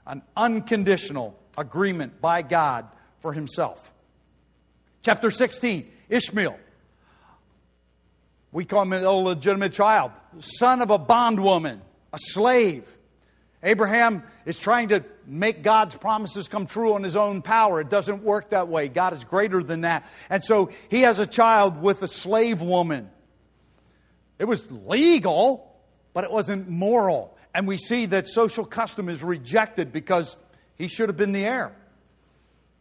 An 0.06 0.22
unconditional 0.36 1.38
agreement 1.56 2.20
by 2.20 2.42
God 2.42 2.86
for 3.20 3.32
Himself. 3.32 3.92
Chapter 5.02 5.30
16 5.30 5.90
Ishmael. 6.08 6.58
We 8.56 8.64
call 8.64 8.84
him 8.84 8.94
an 8.94 9.02
illegitimate 9.02 9.74
child, 9.74 10.12
son 10.38 10.80
of 10.80 10.88
a 10.88 10.96
bondwoman, 10.96 11.82
a 12.14 12.18
slave. 12.18 12.90
Abraham 13.62 14.22
is 14.46 14.58
trying 14.58 14.88
to 14.88 15.04
make 15.26 15.62
God's 15.62 15.94
promises 15.94 16.48
come 16.48 16.64
true 16.64 16.94
on 16.94 17.02
his 17.02 17.16
own 17.16 17.42
power. 17.42 17.82
It 17.82 17.90
doesn't 17.90 18.22
work 18.22 18.48
that 18.50 18.68
way. 18.68 18.88
God 18.88 19.12
is 19.12 19.24
greater 19.24 19.62
than 19.62 19.82
that. 19.82 20.06
And 20.30 20.42
so 20.42 20.70
he 20.88 21.02
has 21.02 21.18
a 21.18 21.26
child 21.26 21.82
with 21.82 22.02
a 22.02 22.08
slave 22.08 22.62
woman. 22.62 23.10
It 24.38 24.46
was 24.46 24.64
legal, 24.70 25.78
but 26.14 26.24
it 26.24 26.32
wasn't 26.32 26.66
moral. 26.66 27.36
And 27.52 27.68
we 27.68 27.76
see 27.76 28.06
that 28.06 28.26
social 28.26 28.64
custom 28.64 29.10
is 29.10 29.22
rejected 29.22 29.92
because 29.92 30.34
he 30.76 30.88
should 30.88 31.10
have 31.10 31.18
been 31.18 31.32
the 31.32 31.44
heir. 31.44 31.76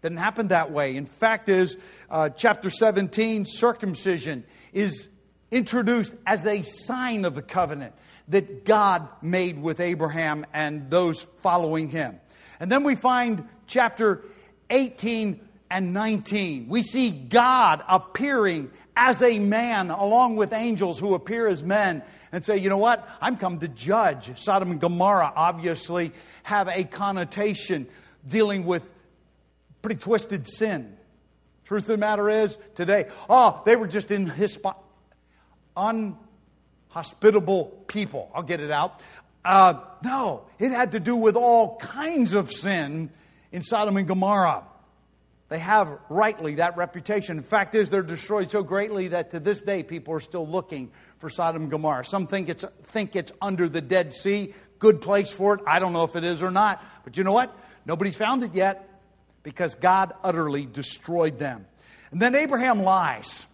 Didn't 0.02 0.20
happen 0.20 0.48
that 0.48 0.72
way. 0.72 0.96
In 0.96 1.06
fact, 1.06 1.50
is 1.50 1.76
uh, 2.10 2.30
chapter 2.30 2.70
17, 2.70 3.44
circumcision 3.44 4.46
is 4.72 5.10
introduced 5.52 6.16
as 6.26 6.46
a 6.46 6.62
sign 6.64 7.26
of 7.26 7.36
the 7.36 7.42
covenant 7.42 7.94
that 8.28 8.66
God 8.66 9.08
made 9.22 9.62
with 9.62 9.80
Abraham 9.80 10.46
and 10.54 10.90
those 10.90 11.24
following 11.42 11.90
him. 11.90 12.20
And 12.60 12.72
then 12.72 12.84
we 12.84 12.96
find 12.96 13.48
chapter 13.68 14.24
18 14.70 15.40
and 15.70 15.94
19. 15.94 16.68
We 16.68 16.82
see 16.82 17.12
God 17.12 17.84
appearing 17.88 18.72
as 18.98 19.22
a 19.22 19.40
man 19.40 19.90
along 19.90 20.38
with 20.38 20.54
angels 20.54 21.00
who 21.00 21.16
appear 21.16 21.48
as 21.48 21.62
men 21.62 22.02
and 22.32 22.44
say, 22.44 22.58
you 22.58 22.70
know 22.70 22.78
what? 22.78 23.08
I'm 23.22 23.38
come 23.38 23.60
to 23.60 23.68
judge. 23.68 24.40
Sodom 24.40 24.72
and 24.72 24.80
Gomorrah 24.80 25.34
obviously 25.36 26.12
have 26.44 26.68
a 26.68 26.84
connotation 26.84 27.88
dealing 28.28 28.66
with 28.66 28.92
pretty 29.82 30.00
twisted 30.00 30.48
sin. 30.48 30.98
Truth 31.66 31.84
of 31.84 31.88
the 31.88 31.98
matter 31.98 32.30
is, 32.30 32.58
today, 32.76 33.08
oh, 33.30 33.62
they 33.66 33.76
were 33.76 33.88
just 33.88 34.12
in 34.12 34.28
hispo- 34.28 34.76
unhospitable 35.76 37.66
people. 37.88 38.32
I'll 38.34 38.44
get 38.44 38.60
it 38.60 38.72
out. 38.72 39.02
Uh, 39.44 39.80
no, 40.04 40.46
it 40.58 40.72
had 40.72 40.94
to 40.94 41.00
do 41.00 41.16
with 41.16 41.36
all 41.36 41.78
kinds 41.78 42.34
of 42.34 42.52
sin 42.52 43.12
in 43.52 43.62
Sodom 43.62 43.98
and 43.98 44.08
Gomorrah. 44.08 44.64
They 45.50 45.60
have 45.60 46.00
rightly 46.10 46.56
that 46.56 46.76
reputation. 46.76 47.38
The 47.38 47.44
fact 47.44 47.76
is, 47.76 47.92
they're 47.92 48.02
destroyed 48.02 48.50
so 48.50 48.64
greatly 48.64 49.10
that 49.10 49.32
to 49.32 49.40
this 49.40 49.62
day 49.62 49.84
people 49.84 50.16
are 50.16 50.20
still 50.20 50.48
looking 50.48 50.92
for 51.20 51.30
Sodom 51.30 51.64
and 51.64 51.72
Gomorrah. 51.72 52.04
Some 52.04 52.26
think 52.26 52.50
it's, 52.50 52.66
think 52.84 53.16
it's 53.16 53.32
under 53.42 53.70
the 53.70 53.82
Dead 53.82 54.12
Sea. 54.12 54.54
Good 54.80 55.02
place 55.02 55.32
for 55.32 55.56
it. 55.56 55.62
I 55.68 55.78
don't 55.78 55.94
know 55.94 56.04
if 56.04 56.16
it 56.16 56.24
is 56.24 56.42
or 56.42 56.50
not. 56.50 56.84
But 57.04 57.16
you 57.16 57.24
know 57.24 57.32
what? 57.32 57.56
Nobody's 57.86 58.16
found 58.16 58.44
it 58.44 58.56
yet 58.56 58.90
because 59.44 59.76
God 59.76 60.14
utterly 60.24 60.66
destroyed 60.66 61.38
them. 61.38 61.68
And 62.10 62.20
then 62.20 62.34
Abraham 62.34 62.82
lies. 62.82 63.46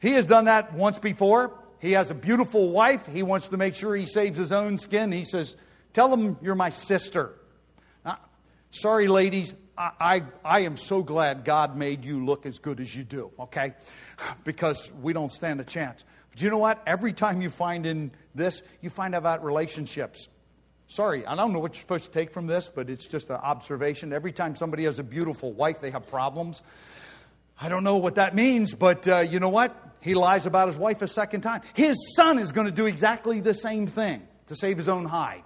He 0.00 0.12
has 0.12 0.26
done 0.26 0.44
that 0.46 0.72
once 0.74 0.98
before. 0.98 1.58
He 1.80 1.92
has 1.92 2.10
a 2.10 2.14
beautiful 2.14 2.70
wife. 2.70 3.06
He 3.06 3.22
wants 3.22 3.48
to 3.48 3.56
make 3.56 3.76
sure 3.76 3.94
he 3.94 4.06
saves 4.06 4.38
his 4.38 4.52
own 4.52 4.78
skin. 4.78 5.12
He 5.12 5.24
says, 5.24 5.56
Tell 5.92 6.08
them 6.08 6.36
you're 6.42 6.54
my 6.54 6.70
sister. 6.70 7.34
Now, 8.04 8.18
sorry, 8.70 9.08
ladies, 9.08 9.54
I, 9.76 10.24
I, 10.44 10.60
am 10.60 10.76
so 10.76 11.02
glad 11.02 11.44
God 11.44 11.76
made 11.76 12.04
you 12.04 12.24
look 12.24 12.46
as 12.46 12.58
good 12.58 12.80
as 12.80 12.94
you 12.94 13.04
do, 13.04 13.30
okay? 13.38 13.74
Because 14.44 14.90
we 15.00 15.12
don't 15.12 15.30
stand 15.30 15.60
a 15.60 15.64
chance. 15.64 16.04
But 16.30 16.42
you 16.42 16.50
know 16.50 16.58
what? 16.58 16.82
Every 16.84 17.12
time 17.12 17.40
you 17.40 17.48
find 17.48 17.86
in 17.86 18.10
this, 18.34 18.62
you 18.80 18.90
find 18.90 19.14
out 19.14 19.18
about 19.18 19.44
relationships. 19.44 20.28
Sorry, 20.88 21.24
I 21.24 21.36
don't 21.36 21.52
know 21.52 21.60
what 21.60 21.74
you're 21.74 21.80
supposed 21.80 22.06
to 22.06 22.10
take 22.10 22.32
from 22.32 22.48
this, 22.48 22.68
but 22.68 22.90
it's 22.90 23.06
just 23.06 23.30
an 23.30 23.36
observation. 23.36 24.12
Every 24.12 24.32
time 24.32 24.56
somebody 24.56 24.84
has 24.84 24.98
a 24.98 25.04
beautiful 25.04 25.52
wife, 25.52 25.80
they 25.80 25.90
have 25.92 26.08
problems. 26.08 26.62
I 27.60 27.68
don't 27.68 27.84
know 27.84 27.98
what 27.98 28.16
that 28.16 28.34
means, 28.34 28.74
but 28.74 29.06
uh, 29.06 29.18
you 29.18 29.38
know 29.38 29.48
what? 29.48 29.76
He 30.00 30.14
lies 30.14 30.46
about 30.46 30.68
his 30.68 30.76
wife 30.76 31.02
a 31.02 31.08
second 31.08 31.40
time. 31.40 31.62
His 31.74 32.14
son 32.14 32.38
is 32.38 32.52
going 32.52 32.66
to 32.66 32.72
do 32.72 32.86
exactly 32.86 33.40
the 33.40 33.54
same 33.54 33.86
thing 33.86 34.26
to 34.46 34.56
save 34.56 34.76
his 34.76 34.88
own 34.88 35.04
hide 35.04 35.44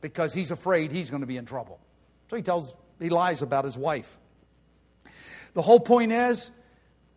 because 0.00 0.34
he's 0.34 0.50
afraid 0.50 0.92
he's 0.92 1.10
going 1.10 1.20
to 1.20 1.26
be 1.26 1.36
in 1.36 1.46
trouble. 1.46 1.78
So 2.28 2.36
he 2.36 2.42
tells, 2.42 2.74
he 3.00 3.08
lies 3.08 3.42
about 3.42 3.64
his 3.64 3.76
wife. 3.76 4.18
The 5.54 5.62
whole 5.62 5.80
point 5.80 6.12
is, 6.12 6.50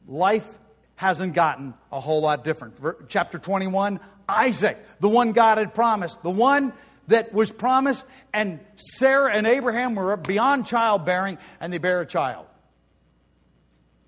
life 0.07 0.47
hasn't 0.95 1.33
gotten 1.33 1.73
a 1.91 1.99
whole 1.99 2.21
lot 2.21 2.43
different. 2.43 2.75
Chapter 3.09 3.39
21 3.39 3.99
Isaac, 4.27 4.77
the 4.99 5.09
one 5.09 5.33
God 5.33 5.59
had 5.59 5.73
promised, 5.73 6.23
the 6.23 6.31
one 6.31 6.73
that 7.07 7.31
was 7.31 7.51
promised, 7.51 8.05
and 8.33 8.59
Sarah 8.75 9.31
and 9.31 9.45
Abraham 9.45 9.93
were 9.93 10.17
beyond 10.17 10.65
childbearing, 10.65 11.37
and 11.59 11.71
they 11.71 11.77
bear 11.77 12.01
a 12.01 12.07
child. 12.07 12.47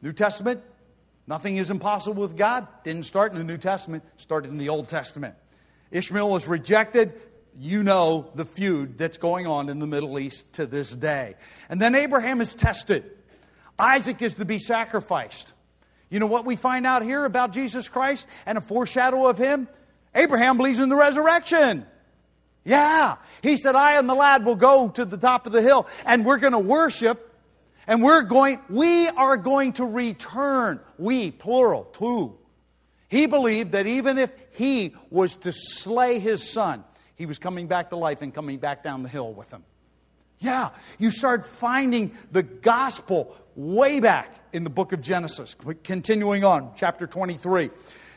New 0.02 0.14
Testament, 0.14 0.64
nothing 1.28 1.58
is 1.58 1.70
impossible 1.70 2.22
with 2.22 2.36
God. 2.36 2.68
Didn't 2.84 3.04
start 3.04 3.32
in 3.32 3.38
the 3.38 3.44
New 3.44 3.58
Testament, 3.58 4.04
started 4.18 4.50
in 4.50 4.58
the 4.58 4.70
Old 4.70 4.90
Testament. 4.90 5.36
Ishmael 5.92 6.30
was 6.30 6.48
rejected. 6.48 7.14
You 7.60 7.84
know 7.84 8.30
the 8.36 8.46
feud 8.46 8.98
that's 8.98 9.18
going 9.18 9.48
on 9.48 9.70
in 9.70 9.80
the 9.80 9.88
Middle 9.88 10.20
East 10.20 10.54
to 10.54 10.66
this 10.66 10.96
day. 10.96 11.36
And 11.70 11.82
then 11.82 11.96
Abraham 11.96 12.42
is 12.42 12.54
tested. 12.54 13.10
Isaac 13.80 14.22
is 14.22 14.36
to 14.36 14.46
be 14.46 14.60
sacrificed. 14.60 15.54
You 16.10 16.20
know 16.20 16.28
what 16.28 16.46
we 16.46 16.56
find 16.56 16.86
out 16.86 17.04
here 17.04 17.26
about 17.26 17.52
Jesus 17.52 17.88
Christ 17.88 18.28
and 18.46 18.58
a 18.58 18.62
foreshadow 18.62 19.28
of 19.28 19.38
him? 19.38 19.68
Abraham 20.16 20.58
believes 20.58 20.80
in 20.80 20.90
the 20.90 20.96
resurrection. 20.96 21.86
Yeah. 22.64 23.16
He 23.42 23.58
said, 23.58 23.76
I 23.76 23.98
and 23.98 24.10
the 24.10 24.16
lad 24.16 24.46
will 24.46 24.56
go 24.56 24.90
to 24.90 25.06
the 25.06 25.18
top 25.18 25.46
of 25.46 25.52
the 25.52 25.62
hill 25.62 25.88
and 26.06 26.26
we're 26.26 26.38
going 26.38 26.54
to 26.54 26.60
worship 26.60 27.27
and 27.88 28.04
we're 28.04 28.24
going, 28.24 28.60
we 28.70 29.08
are 29.08 29.38
going 29.38 29.74
to 29.74 29.86
return. 29.86 30.80
We, 30.98 31.32
plural, 31.32 31.86
two. 31.86 32.38
He 33.08 33.26
believed 33.26 33.72
that 33.72 33.88
even 33.88 34.18
if 34.18 34.32
he 34.52 34.94
was 35.10 35.36
to 35.38 35.54
slay 35.54 36.20
his 36.20 36.52
son, 36.52 36.84
he 37.16 37.26
was 37.26 37.40
coming 37.40 37.68
back 37.68 37.90
to 37.92 37.96
life 37.96 38.22
and 38.22 38.34
coming 38.34 38.60
back 38.60 38.84
down 38.84 39.04
the 39.04 39.10
hill 39.10 39.34
with 39.34 39.50
him. 39.50 39.64
Yeah, 40.40 40.70
you 41.00 41.10
start 41.10 41.46
finding 41.46 42.12
the 42.32 42.44
gospel 42.44 43.36
way 43.56 44.00
back 44.00 44.36
in 44.54 44.64
the 44.64 44.70
book 44.70 44.92
of 44.94 45.02
Genesis. 45.02 45.56
Continuing 45.84 46.44
on, 46.44 46.74
chapter 46.76 47.08
23. 47.08 47.72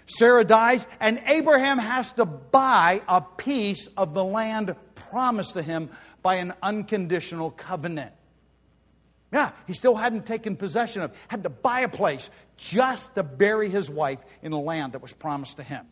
Sarah 0.06 0.44
dies, 0.44 0.86
and 0.98 1.22
Abraham 1.26 1.78
has 1.78 2.12
to 2.12 2.26
buy 2.26 3.00
a 3.08 3.20
piece 3.20 3.86
of 3.96 4.12
the 4.12 4.24
land 4.24 4.74
promised 4.96 5.54
to 5.54 5.62
him 5.62 5.88
by 6.20 6.34
an 6.36 6.52
unconditional 6.62 7.52
covenant. 7.52 8.12
Yeah, 9.32 9.52
he 9.66 9.74
still 9.74 9.94
hadn't 9.94 10.26
taken 10.26 10.56
possession 10.56 11.02
of, 11.02 11.12
had 11.28 11.44
to 11.44 11.50
buy 11.50 11.80
a 11.80 11.88
place 11.88 12.30
just 12.56 13.14
to 13.14 13.22
bury 13.22 13.68
his 13.68 13.88
wife 13.88 14.18
in 14.42 14.50
the 14.50 14.58
land 14.58 14.92
that 14.92 15.02
was 15.02 15.12
promised 15.12 15.58
to 15.58 15.62
him. 15.62 15.86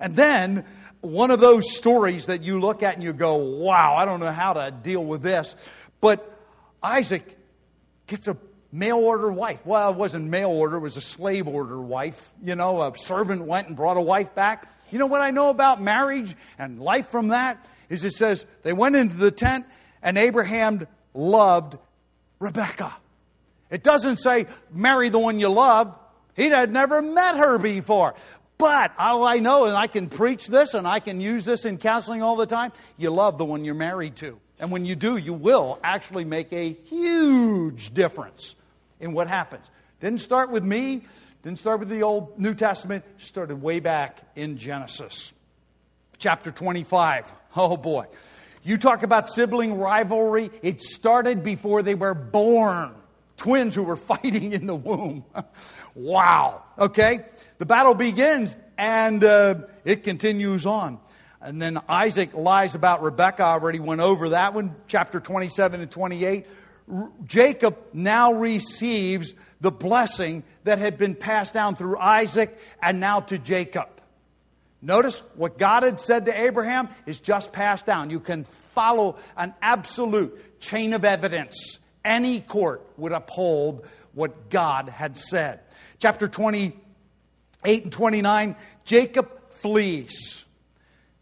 And 0.00 0.16
then 0.16 0.64
one 1.00 1.30
of 1.30 1.40
those 1.40 1.74
stories 1.74 2.26
that 2.26 2.42
you 2.42 2.60
look 2.60 2.82
at 2.82 2.94
and 2.94 3.02
you 3.02 3.12
go, 3.12 3.36
wow, 3.36 3.94
I 3.96 4.04
don't 4.04 4.20
know 4.20 4.32
how 4.32 4.54
to 4.54 4.70
deal 4.70 5.04
with 5.04 5.22
this. 5.22 5.56
But 6.00 6.32
Isaac 6.82 7.36
gets 8.06 8.28
a 8.28 8.36
mail 8.72 8.98
order 8.98 9.30
wife. 9.30 9.64
Well, 9.66 9.90
it 9.90 9.96
wasn't 9.96 10.26
mail 10.26 10.50
order, 10.50 10.76
it 10.76 10.80
was 10.80 10.96
a 10.96 11.02
slave 11.02 11.48
order 11.48 11.80
wife. 11.80 12.32
You 12.42 12.54
know, 12.54 12.82
a 12.82 12.96
servant 12.96 13.42
went 13.42 13.68
and 13.68 13.76
brought 13.76 13.96
a 13.96 14.02
wife 14.02 14.34
back. 14.34 14.68
You 14.90 14.98
know 14.98 15.06
what 15.06 15.20
I 15.20 15.30
know 15.30 15.50
about 15.50 15.82
marriage 15.82 16.34
and 16.58 16.80
life 16.80 17.08
from 17.08 17.28
that? 17.28 17.64
Is 17.88 18.04
it 18.04 18.12
says 18.12 18.46
they 18.62 18.72
went 18.72 18.96
into 18.96 19.16
the 19.16 19.30
tent 19.30 19.66
and 20.02 20.16
Abraham 20.16 20.86
loved 21.14 21.78
Rebecca. 22.38 22.94
It 23.70 23.82
doesn't 23.82 24.18
say 24.18 24.46
marry 24.70 25.08
the 25.08 25.18
one 25.18 25.40
you 25.40 25.48
love. 25.48 25.96
He 26.34 26.46
had 26.46 26.72
never 26.72 27.02
met 27.02 27.36
her 27.36 27.58
before. 27.58 28.14
But 28.58 28.92
all 28.98 29.24
I 29.24 29.36
know, 29.38 29.66
and 29.66 29.76
I 29.76 29.86
can 29.86 30.08
preach 30.08 30.46
this 30.46 30.74
and 30.74 30.86
I 30.86 31.00
can 31.00 31.20
use 31.20 31.44
this 31.44 31.64
in 31.64 31.78
counseling 31.78 32.22
all 32.22 32.36
the 32.36 32.46
time, 32.46 32.72
you 32.96 33.10
love 33.10 33.38
the 33.38 33.44
one 33.44 33.64
you're 33.64 33.74
married 33.74 34.16
to. 34.16 34.38
And 34.58 34.72
when 34.72 34.84
you 34.84 34.96
do, 34.96 35.16
you 35.16 35.32
will 35.32 35.78
actually 35.84 36.24
make 36.24 36.52
a 36.52 36.72
huge 36.72 37.94
difference 37.94 38.56
in 38.98 39.12
what 39.12 39.28
happens. 39.28 39.64
Didn't 40.00 40.20
start 40.20 40.50
with 40.50 40.64
me, 40.64 41.04
didn't 41.42 41.60
start 41.60 41.78
with 41.78 41.88
the 41.88 42.02
Old 42.02 42.38
New 42.38 42.54
Testament, 42.54 43.04
started 43.18 43.62
way 43.62 43.78
back 43.78 44.18
in 44.34 44.56
Genesis. 44.56 45.32
Chapter 46.18 46.50
25. 46.50 47.30
Oh 47.54 47.76
boy. 47.76 48.06
You 48.68 48.76
talk 48.76 49.02
about 49.02 49.30
sibling 49.30 49.78
rivalry, 49.78 50.50
it 50.60 50.82
started 50.82 51.42
before 51.42 51.82
they 51.82 51.94
were 51.94 52.12
born. 52.12 52.94
Twins 53.38 53.74
who 53.74 53.82
were 53.82 53.96
fighting 54.12 54.52
in 54.52 54.66
the 54.66 54.74
womb. 54.74 55.24
wow. 55.94 56.62
Okay? 56.78 57.24
The 57.56 57.64
battle 57.64 57.94
begins 57.94 58.56
and 58.76 59.24
uh, 59.24 59.54
it 59.86 60.04
continues 60.04 60.66
on. 60.66 60.98
And 61.40 61.62
then 61.62 61.80
Isaac 61.88 62.34
lies 62.34 62.74
about 62.74 63.00
Rebecca. 63.02 63.42
I 63.42 63.52
already 63.52 63.80
went 63.80 64.02
over 64.02 64.30
that 64.30 64.52
one, 64.52 64.76
chapter 64.86 65.18
27 65.18 65.80
and 65.80 65.90
28. 65.90 66.46
Jacob 67.24 67.78
now 67.94 68.34
receives 68.34 69.34
the 69.62 69.70
blessing 69.70 70.42
that 70.64 70.78
had 70.78 70.98
been 70.98 71.14
passed 71.14 71.54
down 71.54 71.74
through 71.74 71.98
Isaac 71.98 72.58
and 72.82 73.00
now 73.00 73.20
to 73.20 73.38
Jacob. 73.38 73.88
Notice 74.80 75.22
what 75.34 75.58
God 75.58 75.82
had 75.82 76.00
said 76.00 76.26
to 76.26 76.40
Abraham 76.40 76.88
is 77.06 77.18
just 77.18 77.52
passed 77.52 77.86
down. 77.86 78.10
You 78.10 78.20
can 78.20 78.44
follow 78.44 79.16
an 79.36 79.54
absolute 79.60 80.60
chain 80.60 80.92
of 80.92 81.04
evidence. 81.04 81.78
Any 82.04 82.40
court 82.40 82.86
would 82.96 83.12
uphold 83.12 83.86
what 84.14 84.50
God 84.50 84.88
had 84.88 85.16
said. 85.16 85.60
Chapter 85.98 86.28
28 86.28 87.82
and 87.84 87.92
29 87.92 88.56
Jacob 88.84 89.50
flees. 89.50 90.44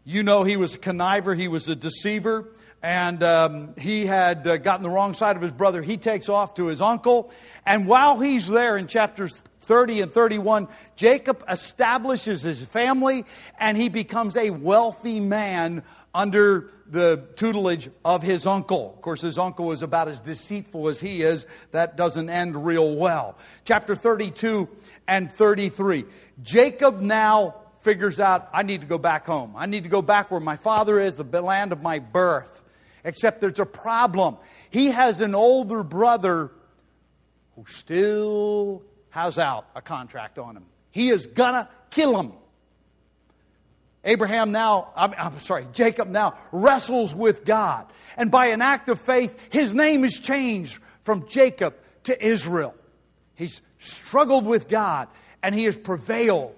You 0.03 0.23
know 0.23 0.43
he 0.43 0.55
was 0.55 0.75
a 0.75 0.79
conniver, 0.79 1.35
he 1.35 1.47
was 1.47 1.67
a 1.67 1.75
deceiver 1.75 2.51
and 2.81 3.23
um, 3.23 3.73
he 3.77 4.05
had 4.05 4.45
uh, 4.45 4.57
gotten 4.57 4.83
the 4.83 4.89
wrong 4.89 5.13
side 5.13 5.35
of 5.35 5.41
his 5.41 5.51
brother. 5.51 5.81
He 5.81 5.97
takes 5.97 6.29
off 6.29 6.53
to 6.55 6.67
his 6.67 6.81
uncle, 6.81 7.31
and 7.65 7.87
while 7.87 8.19
he's 8.19 8.47
there 8.47 8.77
in 8.77 8.87
chapters 8.87 9.41
30 9.67 10.01
and 10.01 10.11
31, 10.11 10.69
Jacob 10.95 11.43
establishes 11.49 12.41
his 12.41 12.63
family 12.63 13.25
and 13.59 13.77
he 13.77 13.89
becomes 13.89 14.37
a 14.37 14.49
wealthy 14.49 15.19
man 15.19 15.83
under 16.13 16.71
the 16.89 17.27
tutelage 17.35 17.89
of 18.05 18.23
his 18.23 18.47
uncle. 18.47 18.93
Of 18.95 19.01
course, 19.01 19.21
his 19.21 19.37
uncle 19.37 19.73
is 19.73 19.81
about 19.81 20.07
as 20.07 20.21
deceitful 20.21 20.87
as 20.87 21.01
he 21.01 21.21
is. 21.21 21.45
That 21.71 21.97
doesn't 21.97 22.29
end 22.29 22.65
real 22.65 22.95
well. 22.95 23.37
Chapter 23.65 23.93
32 23.93 24.69
and 25.05 25.29
33. 25.29 26.05
Jacob 26.41 27.01
now 27.01 27.55
figures 27.81 28.21
out, 28.21 28.47
I 28.53 28.63
need 28.63 28.81
to 28.81 28.87
go 28.87 28.97
back 28.97 29.25
home. 29.25 29.53
I 29.57 29.65
need 29.65 29.83
to 29.83 29.89
go 29.89 30.01
back 30.01 30.31
where 30.31 30.39
my 30.39 30.55
father 30.55 30.97
is, 30.97 31.15
the 31.15 31.41
land 31.41 31.73
of 31.73 31.81
my 31.81 31.99
birth. 31.99 32.63
Except 33.03 33.41
there's 33.41 33.59
a 33.59 33.65
problem. 33.65 34.37
He 34.69 34.87
has 34.87 35.19
an 35.19 35.35
older 35.35 35.83
brother 35.83 36.51
who 37.55 37.65
still 37.67 38.83
has 39.17 39.39
out 39.39 39.65
a 39.73 39.81
contract 39.81 40.37
on 40.37 40.55
him. 40.55 40.65
He 40.91 41.09
is 41.09 41.25
gonna 41.25 41.67
kill 41.89 42.19
him. 42.19 42.33
Abraham 44.03 44.51
now, 44.51 44.89
I'm, 44.95 45.11
I'm, 45.17 45.39
sorry, 45.39 45.65
Jacob 45.73 46.07
now 46.07 46.35
wrestles 46.51 47.15
with 47.15 47.43
God. 47.43 47.87
And 48.15 48.29
by 48.29 48.47
an 48.47 48.61
act 48.61 48.89
of 48.89 49.01
faith, 49.01 49.51
his 49.51 49.73
name 49.73 50.03
is 50.03 50.19
changed 50.19 50.79
from 51.03 51.27
Jacob 51.27 51.73
to 52.03 52.23
Israel. 52.23 52.75
He's 53.33 53.63
struggled 53.79 54.45
with 54.45 54.67
God 54.67 55.07
and 55.41 55.55
he 55.55 55.63
has 55.63 55.75
prevailed. 55.75 56.55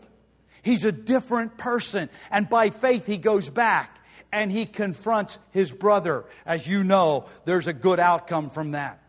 He's 0.62 0.84
a 0.84 0.92
different 0.92 1.58
person. 1.58 2.10
And 2.30 2.50
by 2.50 2.72
faith, 2.72 3.08
he 3.08 3.18
goes 3.18 3.50
back 3.50 4.00
and 4.34 4.52
he 4.52 4.66
confronts 4.66 5.40
his 5.52 5.72
brother. 5.72 6.26
As 6.46 6.68
you 6.68 6.84
know, 6.84 7.26
there's 7.46 7.68
a 7.68 7.74
good 7.74 8.02
outcome 8.02 8.50
from 8.50 8.72
that. 8.72 9.02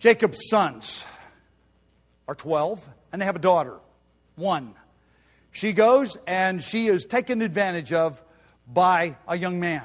Jacob's 0.00 0.48
sons 0.48 1.04
are 2.26 2.34
12, 2.34 2.88
and 3.12 3.20
they 3.20 3.26
have 3.26 3.36
a 3.36 3.40
daughter, 3.40 3.76
one. 4.34 4.74
She 5.52 5.74
goes 5.74 6.16
and 6.26 6.62
she 6.62 6.86
is 6.86 7.04
taken 7.04 7.42
advantage 7.42 7.92
of 7.92 8.22
by 8.66 9.18
a 9.28 9.36
young 9.36 9.60
man. 9.60 9.82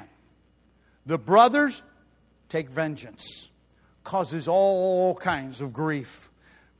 The 1.04 1.18
brothers 1.18 1.82
take 2.48 2.70
vengeance, 2.70 3.50
causes 4.04 4.48
all 4.48 5.16
kinds 5.16 5.60
of 5.60 5.74
grief. 5.74 6.30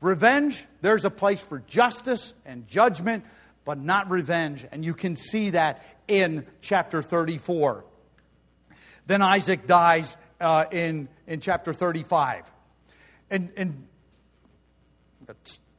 Revenge, 0.01 0.65
there's 0.81 1.05
a 1.05 1.11
place 1.11 1.43
for 1.43 1.59
justice 1.67 2.33
and 2.47 2.67
judgment, 2.67 3.27
but 3.67 3.79
not 3.79 4.09
revenge. 4.11 4.65
And 4.73 4.83
you 4.83 4.95
can 4.95 5.15
see 5.15 5.51
that 5.51 5.85
in 6.09 6.47
chapter 6.63 7.03
34. 7.03 7.85
Then 9.07 9.21
Isaac 9.21 9.67
dies 9.67 10.17
uh, 10.41 10.65
in, 10.71 11.09
in 11.27 11.41
chapter 11.41 11.75
35. 11.75 12.51
And, 13.31 13.51
and 13.57 13.87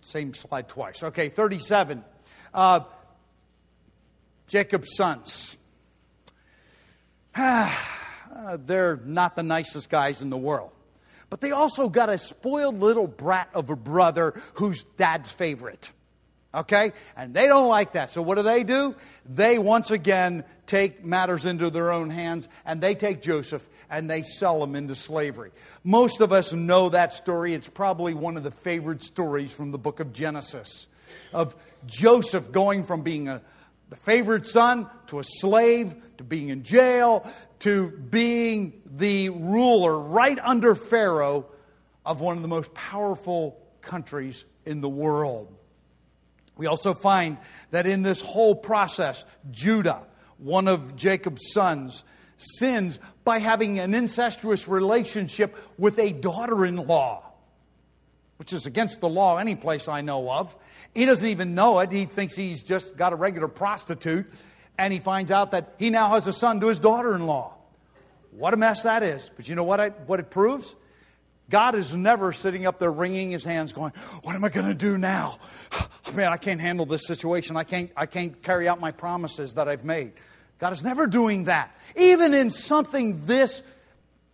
same 0.01 0.33
slide 0.33 0.67
twice. 0.67 1.03
Okay, 1.03 1.29
37. 1.29 2.03
Uh, 2.53 2.81
Jacob's 4.47 4.95
sons. 4.95 5.57
uh, 7.35 8.57
they're 8.65 8.97
not 9.03 9.35
the 9.35 9.43
nicest 9.43 9.89
guys 9.89 10.21
in 10.21 10.29
the 10.29 10.37
world. 10.37 10.71
But 11.29 11.41
they 11.41 11.51
also 11.51 11.89
got 11.89 12.09
a 12.09 12.17
spoiled 12.17 12.79
little 12.79 13.07
brat 13.07 13.49
of 13.53 13.69
a 13.69 13.75
brother 13.75 14.33
who's 14.53 14.85
dad's 14.95 15.31
favorite. 15.31 15.91
Okay? 16.53 16.93
And 17.15 17.33
they 17.33 17.47
don't 17.47 17.67
like 17.67 17.93
that. 17.93 18.09
So 18.09 18.21
what 18.21 18.35
do 18.35 18.43
they 18.43 18.63
do? 18.63 18.95
They 19.25 19.59
once 19.59 19.91
again 19.91 20.43
take 20.65 21.03
matters 21.03 21.45
into 21.45 21.69
their 21.69 21.91
own 21.91 22.09
hands 22.09 22.47
and 22.65 22.81
they 22.81 22.95
take 22.95 23.21
Joseph 23.21 23.67
and 23.89 24.09
they 24.09 24.23
sell 24.23 24.63
him 24.63 24.75
into 24.75 24.95
slavery. 24.95 25.51
Most 25.83 26.21
of 26.21 26.31
us 26.33 26.53
know 26.53 26.89
that 26.89 27.13
story. 27.13 27.53
It's 27.53 27.69
probably 27.69 28.13
one 28.13 28.37
of 28.37 28.43
the 28.43 28.51
favorite 28.51 29.03
stories 29.03 29.53
from 29.53 29.71
the 29.71 29.77
book 29.77 29.99
of 29.99 30.13
Genesis 30.13 30.87
of 31.33 31.55
Joseph 31.85 32.51
going 32.51 32.83
from 32.83 33.01
being 33.01 33.27
a 33.27 33.41
the 33.89 33.95
favorite 33.95 34.45
son 34.45 34.89
to 35.07 35.19
a 35.19 35.23
slave 35.23 35.95
to 36.17 36.23
being 36.23 36.49
in 36.49 36.63
jail 36.63 37.25
to 37.59 37.89
being 37.89 38.81
the 38.85 39.29
ruler 39.29 39.97
right 39.97 40.37
under 40.41 40.75
Pharaoh 40.75 41.45
of 42.05 42.21
one 42.21 42.35
of 42.35 42.41
the 42.41 42.49
most 42.49 42.73
powerful 42.73 43.57
countries 43.81 44.45
in 44.65 44.81
the 44.81 44.89
world. 44.89 45.53
We 46.57 46.65
also 46.67 46.93
find 46.93 47.37
that 47.71 47.87
in 47.87 48.01
this 48.01 48.21
whole 48.21 48.55
process, 48.55 49.25
Judah, 49.51 50.03
one 50.37 50.67
of 50.67 50.95
Jacob's 50.95 51.51
sons, 51.51 52.03
sins 52.37 52.99
by 53.23 53.39
having 53.39 53.79
an 53.79 53.93
incestuous 53.93 54.67
relationship 54.67 55.57
with 55.77 55.99
a 55.99 56.11
daughter 56.11 56.65
in 56.65 56.75
law, 56.75 57.23
which 58.37 58.53
is 58.53 58.65
against 58.65 59.01
the 59.01 59.09
law 59.09 59.37
any 59.37 59.55
place 59.55 59.87
I 59.87 60.01
know 60.01 60.31
of. 60.31 60.55
He 60.93 61.05
doesn't 61.05 61.27
even 61.27 61.55
know 61.55 61.79
it. 61.79 61.91
He 61.91 62.05
thinks 62.05 62.35
he's 62.35 62.63
just 62.63 62.95
got 62.95 63.13
a 63.13 63.15
regular 63.15 63.47
prostitute, 63.47 64.31
and 64.77 64.93
he 64.93 64.99
finds 64.99 65.31
out 65.31 65.51
that 65.51 65.75
he 65.79 65.89
now 65.89 66.09
has 66.09 66.27
a 66.27 66.33
son 66.33 66.59
to 66.61 66.67
his 66.67 66.79
daughter 66.79 67.15
in 67.15 67.25
law. 67.25 67.55
What 68.31 68.53
a 68.53 68.57
mess 68.57 68.83
that 68.83 69.01
is. 69.01 69.31
But 69.35 69.49
you 69.49 69.55
know 69.55 69.63
what, 69.63 69.79
I, 69.79 69.89
what 69.89 70.19
it 70.19 70.29
proves? 70.29 70.75
God 71.49 71.75
is 71.75 71.93
never 71.93 72.33
sitting 72.33 72.65
up 72.65 72.79
there 72.79 72.91
wringing 72.91 73.31
his 73.31 73.45
hands 73.45 73.71
going, 73.71 73.93
What 74.23 74.35
am 74.35 74.43
I 74.43 74.49
going 74.49 74.67
to 74.67 74.73
do 74.73 74.97
now? 74.97 75.39
Oh, 75.71 75.87
Man, 76.13 76.31
I 76.31 76.37
can't 76.37 76.61
handle 76.61 76.85
this 76.85 77.05
situation. 77.05 77.57
I 77.57 77.63
can't, 77.63 77.91
I 77.95 78.05
can't 78.05 78.41
carry 78.41 78.67
out 78.67 78.79
my 78.79 78.91
promises 78.91 79.55
that 79.55 79.67
I've 79.67 79.83
made. 79.83 80.13
God 80.59 80.73
is 80.73 80.83
never 80.83 81.07
doing 81.07 81.45
that. 81.45 81.75
Even 81.95 82.33
in 82.33 82.49
something 82.49 83.17
this 83.17 83.61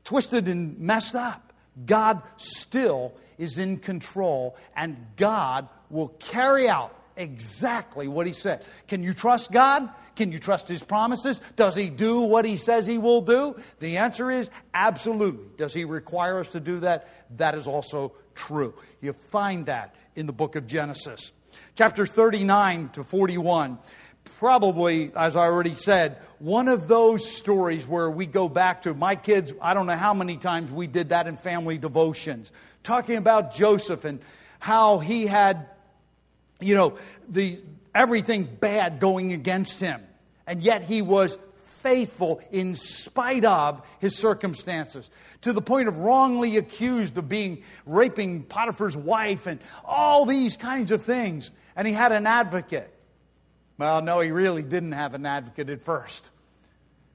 twisted 0.04 0.48
and 0.48 0.80
messed 0.80 1.16
up, 1.16 1.54
God 1.86 2.22
still 2.38 3.14
is 3.38 3.58
in 3.58 3.78
control 3.78 4.56
and 4.76 4.96
God 5.16 5.68
will 5.90 6.10
carry 6.10 6.70
out 6.70 6.96
exactly 7.16 8.08
what 8.08 8.28
he 8.28 8.34
said. 8.34 8.64
Can 8.88 9.04
you 9.04 9.14
trust 9.14 9.52
God? 9.52 9.90
Can 10.16 10.32
you 10.32 10.40
trust 10.40 10.68
his 10.68 10.84
promises? 10.84 11.42
Does 11.56 11.76
he 11.76 11.90
do 11.90 12.22
what 12.22 12.46
he 12.46 12.58
says 12.58 12.86
he 12.86 12.98
will 12.98 13.22
do? 13.22 13.56
The 13.80 13.98
answer 13.98 14.30
is 14.32 14.50
absolutely. 14.74 15.46
Does 15.58 15.74
he 15.74 15.86
require 15.86 16.40
us 16.40 16.52
to 16.52 16.60
do 16.60 16.80
that? 16.82 17.08
That 17.38 17.56
is 17.56 17.68
also 17.68 18.14
true. 18.36 18.74
You 19.02 19.14
find 19.14 19.66
that 19.68 19.96
in 20.16 20.26
the 20.26 20.34
book 20.34 20.56
of 20.56 20.68
Genesis. 20.68 21.32
Chapter 21.76 22.06
39 22.06 22.90
to 22.90 23.04
41 23.04 23.80
probably, 24.44 25.12
as 25.16 25.38
I 25.38 25.46
already 25.46 25.74
said, 25.74 26.18
one 26.40 26.68
of 26.68 26.90
those 26.90 27.30
stories 27.30 27.88
where 27.88 28.10
we 28.10 28.26
go 28.26 28.50
back 28.50 28.82
to 28.82 28.94
my 28.94 29.16
kids. 29.16 29.54
I 29.62 29.74
don't 29.74 29.86
know 29.86 29.96
how 29.96 30.14
many 30.14 30.36
times 30.36 30.70
we 30.70 30.86
did 30.86 31.10
that 31.10 31.28
in 31.28 31.38
family 31.38 31.78
devotions, 31.78 32.52
talking 32.84 33.16
about 33.16 33.54
Joseph 33.54 34.04
and 34.04 34.20
how 34.60 35.00
he 35.00 35.28
had 35.28 35.68
you 36.64 36.76
know, 36.76 36.98
the, 37.28 37.60
everything 37.94 38.44
bad 38.44 39.00
going 39.00 39.34
against 39.34 39.80
him. 39.80 40.02
And 40.48 40.62
yet 40.62 40.84
he 40.84 41.02
was 41.02 41.38
faithful 41.84 42.42
in 42.52 42.76
spite 42.76 43.44
of 43.44 43.86
his 44.00 44.18
circumstances, 44.18 45.10
to 45.42 45.52
the 45.52 45.62
point 45.62 45.90
of 45.90 46.00
wrongly 46.00 46.58
accused 46.58 47.18
of 47.18 47.28
being 47.28 47.62
raping 47.86 48.44
Potiphar's 48.44 48.96
wife 48.96 49.48
and 49.48 49.60
all 49.84 50.26
these 50.26 50.56
kinds 50.56 50.92
of 50.92 51.04
things. 51.04 51.52
And 51.76 51.86
he 51.86 51.94
had 51.94 52.12
an 52.12 52.26
advocate. 52.26 52.90
Well, 53.78 54.02
no, 54.02 54.22
he 54.22 54.32
really 54.32 54.64
didn't 54.64 54.94
have 54.94 55.14
an 55.14 55.26
advocate 55.26 55.70
at 55.70 55.82
first. 55.82 56.30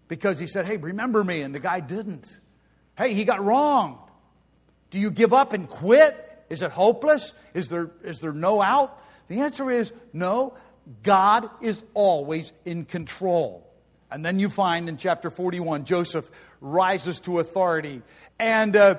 Because 0.07 0.39
he 0.39 0.47
said, 0.47 0.67
Hey, 0.67 0.77
remember 0.77 1.25
me. 1.25 1.43
And 1.43 1.55
the 1.55 1.61
guy 1.61 1.81
didn't. 1.81 2.39
Hey, 2.97 3.15
he 3.15 3.25
got 3.25 3.45
wronged. 3.45 3.99
Do 4.91 4.99
you 4.99 5.11
give 5.11 5.33
up 5.33 5.53
and 5.53 5.69
quit? 5.69 6.25
Is 6.49 6.63
it 6.63 6.71
hopeless? 6.71 7.33
Is 7.55 7.69
there, 7.69 7.91
is 8.03 8.21
there 8.21 8.33
no 8.33 8.61
out? 8.61 9.03
The 9.29 9.41
answer 9.41 9.71
is 9.71 9.93
no, 10.13 10.55
God 11.03 11.49
is 11.61 11.85
always 11.95 12.53
in 12.65 12.85
control. 12.85 13.65
And 14.11 14.25
then 14.25 14.39
you 14.39 14.49
find 14.49 14.89
in 14.89 14.97
chapter 14.97 15.31
41, 15.31 15.85
Joseph 15.85 16.31
rises 16.61 17.21
to 17.21 17.39
authority. 17.41 18.03
And, 18.39 18.75
uh, 18.75 18.97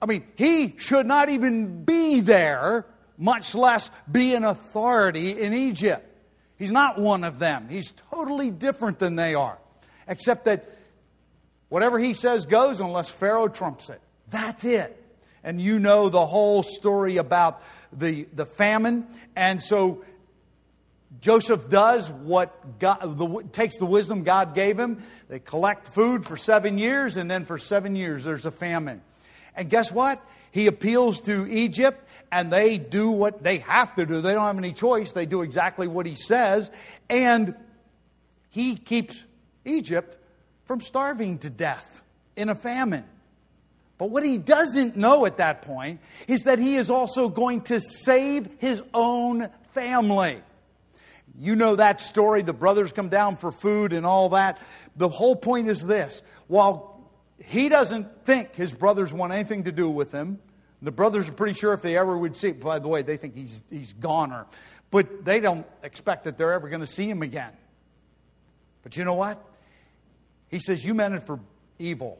I 0.00 0.06
mean, 0.06 0.24
he 0.36 0.74
should 0.78 1.06
not 1.06 1.28
even 1.28 1.84
be 1.84 2.20
there, 2.20 2.86
much 3.18 3.54
less 3.54 3.90
be 4.10 4.34
an 4.34 4.44
authority 4.44 5.38
in 5.38 5.52
Egypt. 5.52 6.04
He's 6.58 6.72
not 6.72 6.98
one 6.98 7.22
of 7.22 7.38
them. 7.38 7.68
He's 7.68 7.92
totally 8.10 8.50
different 8.50 8.98
than 8.98 9.16
they 9.16 9.34
are, 9.34 9.58
except 10.08 10.46
that 10.46 10.68
whatever 11.68 11.98
he 11.98 12.14
says 12.14 12.46
goes 12.46 12.80
unless 12.80 13.10
Pharaoh 13.10 13.48
trumps 13.48 13.90
it. 13.90 14.00
That's 14.30 14.64
it. 14.64 15.02
And 15.46 15.60
you 15.60 15.78
know 15.78 16.08
the 16.08 16.26
whole 16.26 16.64
story 16.64 17.18
about 17.18 17.62
the, 17.92 18.26
the 18.34 18.44
famine. 18.44 19.06
And 19.36 19.62
so 19.62 20.04
Joseph 21.20 21.70
does 21.70 22.10
what 22.10 22.80
God 22.80 23.16
the, 23.16 23.48
takes 23.52 23.78
the 23.78 23.86
wisdom 23.86 24.24
God 24.24 24.56
gave 24.56 24.76
him. 24.76 25.02
They 25.28 25.38
collect 25.38 25.86
food 25.86 26.26
for 26.26 26.36
seven 26.36 26.78
years, 26.78 27.16
and 27.16 27.30
then 27.30 27.44
for 27.44 27.58
seven 27.58 27.94
years 27.94 28.24
there's 28.24 28.44
a 28.44 28.50
famine. 28.50 29.02
And 29.54 29.70
guess 29.70 29.92
what? 29.92 30.20
He 30.50 30.66
appeals 30.66 31.20
to 31.22 31.46
Egypt, 31.48 32.06
and 32.32 32.52
they 32.52 32.76
do 32.76 33.12
what 33.12 33.44
they 33.44 33.58
have 33.58 33.94
to 33.94 34.04
do. 34.04 34.20
They 34.20 34.32
don't 34.32 34.42
have 34.42 34.58
any 34.58 34.72
choice. 34.72 35.12
They 35.12 35.26
do 35.26 35.42
exactly 35.42 35.86
what 35.86 36.06
he 36.06 36.16
says, 36.16 36.72
and 37.08 37.54
he 38.50 38.74
keeps 38.74 39.24
Egypt 39.64 40.16
from 40.64 40.80
starving 40.80 41.38
to 41.38 41.50
death 41.50 42.02
in 42.34 42.48
a 42.48 42.54
famine. 42.56 43.04
But 43.98 44.10
what 44.10 44.24
he 44.24 44.36
doesn't 44.36 44.96
know 44.96 45.24
at 45.26 45.38
that 45.38 45.62
point 45.62 46.00
is 46.28 46.42
that 46.44 46.58
he 46.58 46.76
is 46.76 46.90
also 46.90 47.28
going 47.28 47.62
to 47.62 47.80
save 47.80 48.48
his 48.58 48.82
own 48.92 49.48
family. 49.72 50.42
You 51.38 51.56
know 51.56 51.76
that 51.76 52.00
story. 52.00 52.42
The 52.42 52.52
brothers 52.52 52.92
come 52.92 53.08
down 53.08 53.36
for 53.36 53.52
food 53.52 53.92
and 53.92 54.04
all 54.04 54.30
that. 54.30 54.60
The 54.96 55.08
whole 55.08 55.36
point 55.36 55.68
is 55.68 55.84
this 55.84 56.22
while 56.46 57.10
he 57.38 57.68
doesn't 57.68 58.24
think 58.24 58.54
his 58.54 58.72
brothers 58.72 59.12
want 59.12 59.32
anything 59.32 59.64
to 59.64 59.72
do 59.72 59.88
with 59.88 60.12
him, 60.12 60.40
the 60.82 60.92
brothers 60.92 61.28
are 61.28 61.32
pretty 61.32 61.54
sure 61.54 61.72
if 61.72 61.82
they 61.82 61.96
ever 61.96 62.16
would 62.16 62.36
see, 62.36 62.52
by 62.52 62.78
the 62.78 62.88
way, 62.88 63.02
they 63.02 63.16
think 63.16 63.34
he's, 63.34 63.62
he's 63.70 63.92
goner, 63.94 64.46
but 64.90 65.24
they 65.24 65.40
don't 65.40 65.66
expect 65.82 66.24
that 66.24 66.36
they're 66.38 66.52
ever 66.52 66.68
going 66.68 66.80
to 66.80 66.86
see 66.86 67.08
him 67.08 67.22
again. 67.22 67.52
But 68.82 68.96
you 68.96 69.04
know 69.04 69.14
what? 69.14 69.42
He 70.48 70.58
says, 70.58 70.84
You 70.84 70.94
meant 70.94 71.14
it 71.14 71.26
for 71.26 71.40
evil, 71.78 72.18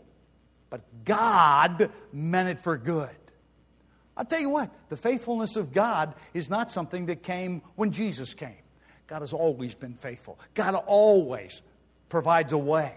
but 0.76 1.04
God 1.06 1.90
meant 2.12 2.50
it 2.50 2.58
for 2.60 2.76
good. 2.76 3.08
I'll 4.14 4.26
tell 4.26 4.40
you 4.40 4.50
what, 4.50 4.74
the 4.90 4.96
faithfulness 4.96 5.56
of 5.56 5.72
God 5.72 6.14
is 6.34 6.50
not 6.50 6.70
something 6.70 7.06
that 7.06 7.22
came 7.22 7.62
when 7.76 7.92
Jesus 7.92 8.34
came. 8.34 8.58
God 9.06 9.22
has 9.22 9.32
always 9.32 9.74
been 9.74 9.94
faithful. 9.94 10.38
God 10.52 10.74
always 10.74 11.62
provides 12.10 12.52
a 12.52 12.58
way. 12.58 12.94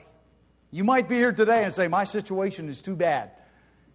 You 0.71 0.84
might 0.84 1.07
be 1.07 1.15
here 1.15 1.32
today 1.32 1.63
and 1.63 1.73
say, 1.73 1.88
My 1.88 2.03
situation 2.03 2.67
is 2.67 2.82
too 2.82 2.97
bad. 2.97 3.32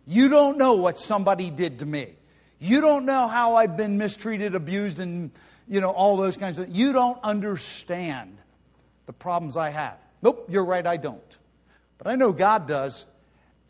You 0.06 0.30
don't 0.30 0.56
know 0.56 0.74
what 0.76 0.98
somebody 0.98 1.50
did 1.50 1.80
to 1.80 1.86
me. 1.86 2.14
You 2.60 2.80
don't 2.80 3.04
know 3.04 3.28
how 3.28 3.56
I've 3.56 3.76
been 3.76 3.98
mistreated, 3.98 4.54
abused, 4.54 4.98
and 4.98 5.30
you 5.68 5.82
know, 5.82 5.90
all 5.90 6.16
those 6.16 6.38
kinds 6.38 6.58
of 6.58 6.66
things. 6.66 6.78
You 6.78 6.94
don't 6.94 7.18
understand 7.22 8.38
the 9.04 9.12
problems 9.12 9.58
I 9.58 9.68
have. 9.68 9.98
Nope, 10.22 10.46
you're 10.48 10.64
right, 10.64 10.86
I 10.86 10.96
don't. 10.96 11.38
But 11.98 12.06
I 12.06 12.16
know 12.16 12.32
God 12.32 12.66
does, 12.66 13.06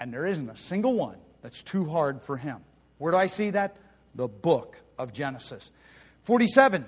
and 0.01 0.13
there 0.13 0.27
isn't 0.27 0.49
a 0.49 0.57
single 0.57 0.95
one 0.95 1.17
that's 1.43 1.63
too 1.63 1.85
hard 1.85 2.23
for 2.23 2.37
Him. 2.37 2.59
Where 2.99 3.13
do 3.13 3.19
I 3.19 3.27
see 3.27 3.51
that? 3.51 3.77
The 4.15 4.29
book 4.29 4.81
of 4.99 5.13
Genesis. 5.13 5.71
47. 6.25 6.87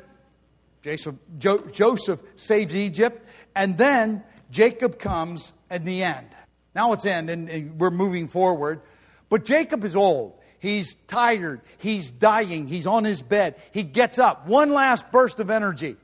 Joseph, 0.83 1.17
jo- 1.39 1.67
Joseph 1.73 2.23
saves 2.37 2.77
Egypt, 2.77 3.27
and 3.57 3.77
then 3.77 4.23
Jacob 4.51 4.99
comes 5.01 5.53
in 5.69 5.85
the 5.85 6.05
end. 6.05 6.29
Now 6.77 6.93
it's 6.93 7.05
end, 7.05 7.29
and, 7.29 7.49
and 7.49 7.81
we're 7.81 7.91
moving 7.91 8.29
forward. 8.29 8.81
But 9.29 9.45
Jacob 9.45 9.83
is 9.83 9.97
old. 9.97 10.39
He's 10.61 10.95
tired. 11.07 11.63
He's 11.79 12.11
dying. 12.11 12.69
He's 12.69 12.87
on 12.87 13.05
his 13.05 13.21
bed. 13.21 13.57
He 13.73 13.83
gets 13.83 14.19
up. 14.19 14.47
One 14.47 14.73
last 14.73 15.11
burst 15.11 15.41
of 15.41 15.51
energy. 15.51 15.97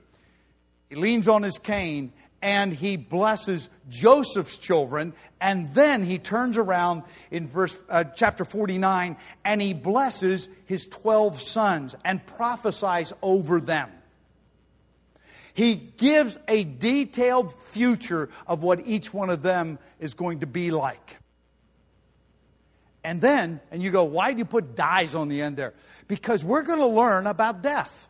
He 0.88 0.96
leans 0.96 1.28
on 1.28 1.42
his 1.42 1.58
cane 1.58 2.12
and 2.42 2.74
he 2.74 2.96
blesses 2.96 3.68
Joseph's 3.88 4.58
children. 4.58 5.14
And 5.40 5.72
then 5.72 6.04
he 6.04 6.18
turns 6.18 6.58
around 6.58 7.04
in 7.30 7.46
verse, 7.46 7.80
uh, 7.88 8.04
chapter 8.04 8.44
49 8.44 9.16
and 9.44 9.62
he 9.62 9.72
blesses 9.72 10.48
his 10.66 10.86
12 10.86 11.40
sons 11.40 11.94
and 12.04 12.24
prophesies 12.26 13.12
over 13.22 13.60
them. 13.60 13.90
He 15.54 15.74
gives 15.74 16.38
a 16.48 16.64
detailed 16.64 17.54
future 17.54 18.30
of 18.46 18.62
what 18.62 18.86
each 18.86 19.14
one 19.14 19.30
of 19.30 19.42
them 19.42 19.78
is 20.00 20.14
going 20.14 20.40
to 20.40 20.46
be 20.46 20.70
like. 20.70 21.18
And 23.04 23.20
then, 23.20 23.60
and 23.70 23.82
you 23.82 23.90
go, 23.90 24.04
why 24.04 24.32
do 24.32 24.38
you 24.38 24.44
put 24.44 24.74
dies 24.74 25.14
on 25.14 25.28
the 25.28 25.42
end 25.42 25.56
there? 25.56 25.74
Because 26.08 26.44
we're 26.44 26.62
going 26.62 26.78
to 26.78 26.86
learn 26.86 27.26
about 27.26 27.62
death. 27.62 28.08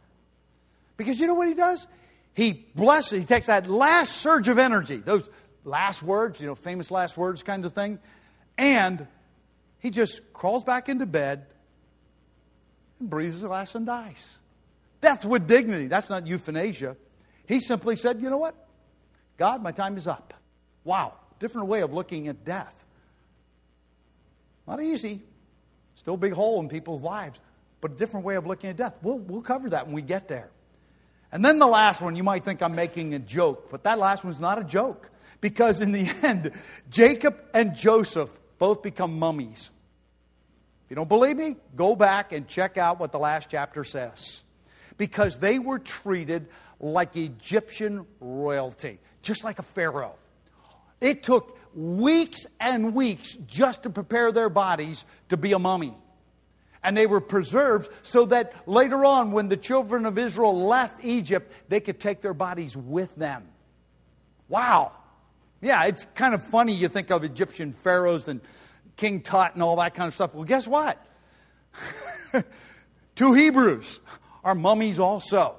Because 0.97 1.19
you 1.19 1.27
know 1.27 1.35
what 1.35 1.49
he 1.49 1.55
does? 1.55 1.87
He 2.35 2.67
blesses, 2.75 3.21
he 3.21 3.27
takes 3.27 3.47
that 3.47 3.69
last 3.69 4.17
surge 4.17 4.49
of 4.49 4.59
energy, 4.59 4.99
those 4.99 5.29
last 5.65 6.03
words, 6.03 6.41
you 6.41 6.47
know, 6.47 6.55
famous 6.55 6.91
last 6.91 7.17
words 7.17 7.43
kind 7.43 7.65
of 7.65 7.73
thing, 7.73 7.99
and 8.57 9.07
he 9.79 9.91
just 9.91 10.21
crawls 10.33 10.65
back 10.65 10.89
into 10.89 11.07
bed 11.07 11.47
and 13.01 13.11
breathes 13.11 13.35
his 13.35 13.45
last 13.45 13.75
and 13.75 13.85
dies. 13.85 14.39
Death 15.01 15.25
with 15.25 15.47
dignity. 15.47 15.89
That's 15.89 16.09
not 16.09 16.27
euthanasia. 16.27 16.97
He 17.47 17.61
simply 17.61 17.97
said, 17.97 18.23
you 18.23 18.31
know 18.31 18.39
what? 18.39 18.55
God, 19.37 19.63
my 19.63 19.73
time 19.73 19.97
is 19.97 20.07
up. 20.07 20.33
Wow. 20.85 21.15
Different 21.41 21.67
way 21.67 21.81
of 21.81 21.93
looking 21.93 22.29
at 22.29 22.45
death. 22.45 22.85
Not 24.67 24.81
easy. 24.81 25.23
Still 25.97 26.15
a 26.15 26.19
big 26.19 26.33
hole 26.33 26.61
in 26.61 26.69
people's 26.69 27.03
lives, 27.03 27.41
but 27.81 27.91
a 27.91 27.95
different 27.95 28.25
way 28.25 28.37
of 28.37 28.47
looking 28.47 28.71
at 28.71 28.77
death. 28.77 28.95
We'll, 29.03 29.19
we'll 29.19 29.43
cover 29.43 29.71
that 29.71 29.87
when 29.87 29.95
we 29.95 30.03
get 30.03 30.29
there. 30.29 30.51
And 31.33 31.43
then 31.43 31.59
the 31.59 31.67
last 31.67 32.03
one, 32.03 32.15
you 32.15 32.23
might 32.23 32.45
think 32.45 32.63
I'm 32.63 32.75
making 32.75 33.15
a 33.15 33.19
joke, 33.19 33.71
but 33.71 33.85
that 33.85 33.99
last 33.99 34.23
one's 34.23 34.39
not 34.39 34.59
a 34.59 34.65
joke. 34.65 35.11
Because 35.41 35.81
in 35.81 35.93
the 35.93 36.11
end, 36.23 36.53
Jacob 36.91 37.37
and 37.55 37.75
Joseph 37.75 38.39
both 38.59 38.83
become 38.83 39.19
mummies. 39.19 39.71
If 40.85 40.91
you 40.91 40.97
don't 40.97 41.09
believe 41.09 41.37
me, 41.37 41.57
go 41.75 41.97
back 41.97 42.33
and 42.33 42.47
check 42.47 42.77
out 42.77 43.01
what 43.01 43.13
the 43.13 43.19
last 43.19 43.49
chapter 43.51 43.83
says. 43.83 44.45
Because 44.99 45.39
they 45.39 45.59
were 45.59 45.79
treated 45.79 46.49
like 46.79 47.17
Egyptian 47.17 48.05
royalty, 48.21 48.99
just 49.23 49.43
like 49.43 49.59
a 49.59 49.63
pharaoh. 49.63 50.15
It 51.01 51.23
took 51.23 51.59
weeks 51.75 52.47
and 52.61 52.95
weeks 52.95 53.35
just 53.47 53.85
to 53.85 53.91
prepare 53.91 54.33
their 54.33 54.51
bodies 54.51 55.05
to 55.31 55.37
be 55.37 55.53
a 55.53 55.59
mummy. 55.59 55.95
And 56.85 56.97
they 56.97 57.07
were 57.07 57.21
preserved 57.21 57.91
so 58.03 58.27
that 58.27 58.69
later 58.69 59.05
on, 59.05 59.33
when 59.33 59.49
the 59.49 59.57
children 59.57 60.05
of 60.05 60.19
Israel 60.19 60.67
left 60.67 61.05
Egypt, 61.05 61.53
they 61.69 61.81
could 61.81 62.01
take 62.01 62.21
their 62.21 62.35
bodies 62.35 62.77
with 62.77 63.15
them. 63.15 63.49
Wow. 64.49 64.93
Yeah, 65.61 65.85
it's 65.85 66.07
kind 66.15 66.35
of 66.35 66.43
funny 66.43 66.75
you 66.75 66.89
think 66.89 67.11
of 67.11 67.23
Egyptian 67.23 67.73
pharaohs 67.73 68.27
and 68.27 68.41
King 68.97 69.21
Tut 69.21 69.55
and 69.55 69.63
all 69.63 69.77
that 69.77 69.95
kind 69.95 70.09
of 70.09 70.15
stuff. 70.15 70.35
Well, 70.35 70.45
guess 70.45 70.67
what? 70.67 71.05
Two 73.15 73.35
Hebrews 73.35 74.01
are 74.43 74.55
mummies 74.55 74.99
also. 74.99 75.57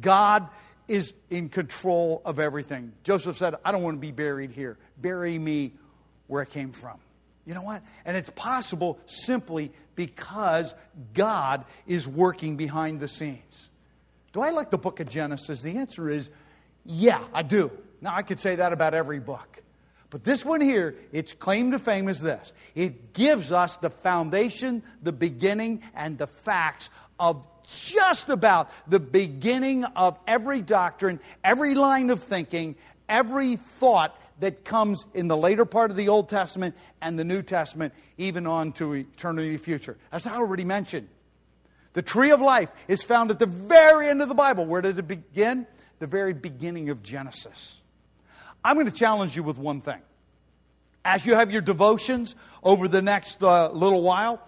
God 0.00 0.48
is 0.88 1.14
in 1.30 1.48
control 1.48 2.22
of 2.24 2.38
everything. 2.38 2.92
Joseph 3.04 3.36
said, 3.36 3.54
I 3.64 3.72
don't 3.72 3.82
want 3.82 3.96
to 3.96 4.00
be 4.00 4.10
buried 4.10 4.50
here. 4.50 4.78
Bury 4.98 5.38
me 5.38 5.72
where 6.26 6.42
I 6.42 6.44
came 6.44 6.72
from. 6.72 6.98
You 7.44 7.54
know 7.54 7.62
what? 7.62 7.82
And 8.04 8.16
it's 8.16 8.30
possible 8.30 8.98
simply 9.06 9.72
because 9.94 10.74
God 11.12 11.64
is 11.86 12.06
working 12.06 12.56
behind 12.56 13.00
the 13.00 13.08
scenes. 13.08 13.68
Do 14.32 14.40
I 14.40 14.50
like 14.50 14.70
the 14.70 14.78
book 14.78 15.00
of 15.00 15.08
Genesis? 15.08 15.62
The 15.62 15.76
answer 15.76 16.08
is 16.08 16.30
yeah, 16.84 17.22
I 17.32 17.42
do. 17.42 17.70
Now, 18.00 18.14
I 18.14 18.22
could 18.22 18.40
say 18.40 18.56
that 18.56 18.72
about 18.72 18.94
every 18.94 19.20
book. 19.20 19.62
But 20.10 20.24
this 20.24 20.44
one 20.44 20.60
here, 20.60 20.96
its 21.12 21.32
claim 21.32 21.70
to 21.70 21.78
fame 21.78 22.08
is 22.08 22.20
this 22.20 22.52
it 22.74 23.14
gives 23.14 23.50
us 23.50 23.76
the 23.76 23.90
foundation, 23.90 24.82
the 25.02 25.12
beginning, 25.12 25.82
and 25.94 26.18
the 26.18 26.26
facts 26.26 26.90
of 27.18 27.46
just 27.96 28.28
about 28.28 28.68
the 28.90 29.00
beginning 29.00 29.84
of 29.84 30.18
every 30.26 30.60
doctrine, 30.60 31.20
every 31.42 31.74
line 31.74 32.10
of 32.10 32.22
thinking, 32.22 32.76
every 33.08 33.56
thought 33.56 34.18
that 34.40 34.64
comes 34.64 35.06
in 35.14 35.28
the 35.28 35.36
later 35.36 35.64
part 35.64 35.90
of 35.90 35.96
the 35.96 36.08
Old 36.08 36.28
Testament 36.28 36.76
and 37.00 37.18
the 37.18 37.24
New 37.24 37.42
Testament, 37.42 37.94
even 38.18 38.46
on 38.46 38.72
to 38.72 38.94
eternity 38.94 39.56
future. 39.56 39.96
As 40.10 40.26
I 40.26 40.36
already 40.36 40.64
mentioned, 40.64 41.08
the 41.92 42.02
tree 42.02 42.30
of 42.30 42.40
life 42.40 42.70
is 42.88 43.02
found 43.02 43.30
at 43.30 43.38
the 43.38 43.46
very 43.46 44.08
end 44.08 44.22
of 44.22 44.28
the 44.28 44.34
Bible. 44.34 44.66
Where 44.66 44.82
did 44.82 44.98
it 44.98 45.08
begin? 45.08 45.66
The 45.98 46.06
very 46.06 46.32
beginning 46.32 46.88
of 46.90 47.02
Genesis. 47.02 47.80
I'm 48.64 48.76
going 48.76 48.86
to 48.86 48.92
challenge 48.92 49.36
you 49.36 49.42
with 49.42 49.58
one 49.58 49.80
thing. 49.80 50.00
As 51.04 51.26
you 51.26 51.34
have 51.34 51.50
your 51.50 51.62
devotions 51.62 52.36
over 52.62 52.88
the 52.88 53.02
next 53.02 53.42
uh, 53.42 53.70
little 53.72 54.02
while, 54.02 54.46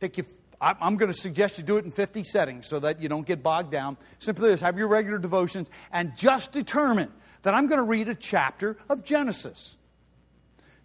take 0.00 0.16
your 0.16 0.26
I'm 0.60 0.96
going 0.96 1.10
to 1.10 1.16
suggest 1.16 1.58
you 1.58 1.64
do 1.64 1.76
it 1.76 1.84
in 1.84 1.92
50 1.92 2.24
settings 2.24 2.66
so 2.66 2.80
that 2.80 3.00
you 3.00 3.08
don't 3.08 3.26
get 3.26 3.42
bogged 3.42 3.70
down. 3.70 3.96
Simply 4.18 4.50
this 4.50 4.60
have 4.60 4.76
your 4.76 4.88
regular 4.88 5.18
devotions 5.18 5.70
and 5.92 6.16
just 6.16 6.50
determine 6.50 7.12
that 7.42 7.54
I'm 7.54 7.68
going 7.68 7.78
to 7.78 7.84
read 7.84 8.08
a 8.08 8.14
chapter 8.14 8.76
of 8.88 9.04
Genesis. 9.04 9.76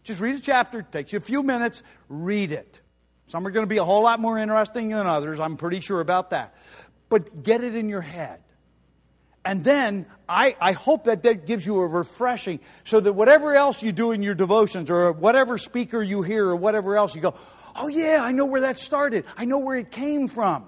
Just 0.03 0.21
read 0.21 0.35
a 0.35 0.39
chapter, 0.39 0.79
it 0.79 0.91
takes 0.91 1.13
you 1.13 1.17
a 1.17 1.21
few 1.21 1.41
minutes, 1.41 1.81
read 2.07 2.51
it. 2.51 2.81
Some 3.27 3.47
are 3.47 3.51
going 3.51 3.65
to 3.65 3.69
be 3.69 3.77
a 3.77 3.85
whole 3.85 4.03
lot 4.03 4.19
more 4.19 4.37
interesting 4.37 4.89
than 4.89 5.07
others, 5.07 5.39
I'm 5.39 5.57
pretty 5.57 5.79
sure 5.79 6.01
about 6.01 6.31
that. 6.31 6.53
But 7.09 7.43
get 7.43 7.63
it 7.63 7.73
in 7.73 7.89
your 7.89 8.01
head. 8.01 8.41
And 9.45 9.63
then 9.63 10.05
I, 10.27 10.55
I 10.61 10.71
hope 10.71 11.05
that 11.05 11.23
that 11.23 11.45
gives 11.45 11.65
you 11.65 11.77
a 11.81 11.87
refreshing 11.87 12.61
so 12.85 12.99
that 12.99 13.13
whatever 13.13 13.55
else 13.55 13.83
you 13.83 13.91
do 13.91 14.11
in 14.11 14.23
your 14.23 14.35
devotions 14.35 14.89
or 14.89 15.11
whatever 15.11 15.57
speaker 15.57 16.01
you 16.01 16.21
hear 16.21 16.47
or 16.47 16.55
whatever 16.55 16.95
else, 16.95 17.13
you 17.13 17.21
go, 17.21 17.35
Oh, 17.75 17.87
yeah, 17.87 18.19
I 18.21 18.31
know 18.31 18.45
where 18.45 18.61
that 18.61 18.77
started. 18.77 19.25
I 19.37 19.45
know 19.45 19.59
where 19.59 19.77
it 19.77 19.91
came 19.91 20.27
from. 20.27 20.65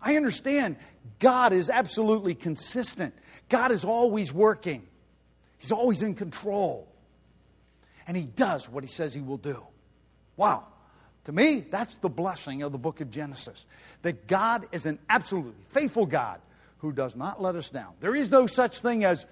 I 0.00 0.16
understand 0.16 0.76
God 1.18 1.52
is 1.52 1.70
absolutely 1.70 2.34
consistent. 2.34 3.14
God 3.48 3.72
is 3.72 3.84
always 3.84 4.32
working, 4.32 4.86
He's 5.58 5.72
always 5.72 6.02
in 6.02 6.14
control. 6.14 6.86
And 8.06 8.16
He 8.16 8.24
does 8.24 8.68
what 8.68 8.84
He 8.84 8.88
says 8.88 9.12
He 9.12 9.20
will 9.20 9.36
do. 9.36 9.62
Wow. 10.36 10.66
To 11.24 11.32
me, 11.32 11.60
that's 11.60 11.94
the 11.96 12.08
blessing 12.08 12.62
of 12.62 12.72
the 12.72 12.78
book 12.78 13.02
of 13.02 13.10
Genesis. 13.10 13.66
That 14.00 14.26
God 14.26 14.66
is 14.72 14.86
an 14.86 14.98
absolutely 15.10 15.52
faithful 15.68 16.06
God 16.06 16.40
who 16.78 16.92
does 16.92 17.14
not 17.14 17.42
let 17.42 17.54
us 17.54 17.68
down. 17.68 17.92
There 18.00 18.14
is 18.14 18.30
no 18.30 18.46
such 18.46 18.80
thing 18.80 19.04
as 19.04 19.26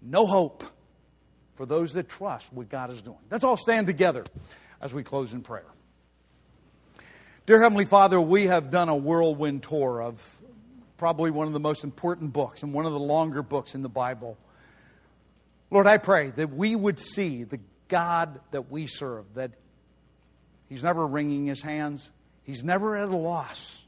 no 0.00 0.24
hope 0.24 0.64
for 1.54 1.66
those 1.66 1.92
that 1.94 2.08
trust 2.08 2.52
what 2.52 2.68
God 2.68 2.90
is 2.90 3.02
doing. 3.02 3.18
Let's 3.30 3.44
all 3.44 3.56
stand 3.56 3.86
together 3.86 4.24
as 4.80 4.94
we 4.94 5.02
close 5.02 5.32
in 5.32 5.42
prayer. 5.42 5.66
Dear 7.44 7.60
Heavenly 7.60 7.86
Father, 7.86 8.20
we 8.20 8.46
have 8.46 8.70
done 8.70 8.88
a 8.88 8.94
whirlwind 8.94 9.64
tour 9.64 10.00
of 10.00 10.38
probably 10.96 11.32
one 11.32 11.48
of 11.48 11.52
the 11.52 11.58
most 11.58 11.82
important 11.82 12.32
books 12.32 12.62
and 12.62 12.72
one 12.72 12.86
of 12.86 12.92
the 12.92 13.00
longer 13.00 13.42
books 13.42 13.74
in 13.74 13.82
the 13.82 13.88
Bible. 13.88 14.38
Lord, 15.68 15.88
I 15.88 15.98
pray 15.98 16.30
that 16.30 16.54
we 16.54 16.76
would 16.76 17.00
see 17.00 17.42
the 17.42 17.58
God 17.88 18.38
that 18.52 18.70
we 18.70 18.86
serve, 18.86 19.24
that 19.34 19.50
He's 20.68 20.84
never 20.84 21.04
wringing 21.04 21.46
His 21.46 21.62
hands, 21.62 22.12
He's 22.44 22.62
never 22.62 22.96
at 22.96 23.08
a 23.08 23.16
loss. 23.16 23.82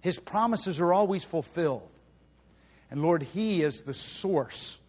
His 0.00 0.18
promises 0.18 0.80
are 0.80 0.92
always 0.92 1.22
fulfilled. 1.22 1.92
And 2.90 3.02
Lord, 3.02 3.22
He 3.22 3.62
is 3.62 3.82
the 3.82 3.94
source 3.94 4.80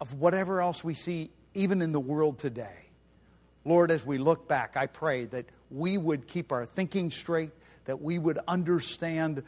of 0.00 0.14
whatever 0.14 0.62
else 0.62 0.82
we 0.82 0.94
see, 0.94 1.28
even 1.52 1.82
in 1.82 1.92
the 1.92 2.00
world 2.00 2.38
today. 2.38 2.86
Lord, 3.66 3.90
as 3.90 4.06
we 4.06 4.16
look 4.16 4.48
back, 4.48 4.78
I 4.78 4.86
pray 4.86 5.26
that 5.26 5.44
we 5.70 5.98
would 5.98 6.26
keep 6.26 6.52
our 6.52 6.64
thinking 6.64 7.10
straight, 7.10 7.50
that 7.84 8.00
we 8.00 8.18
would 8.18 8.38
understand 8.46 9.42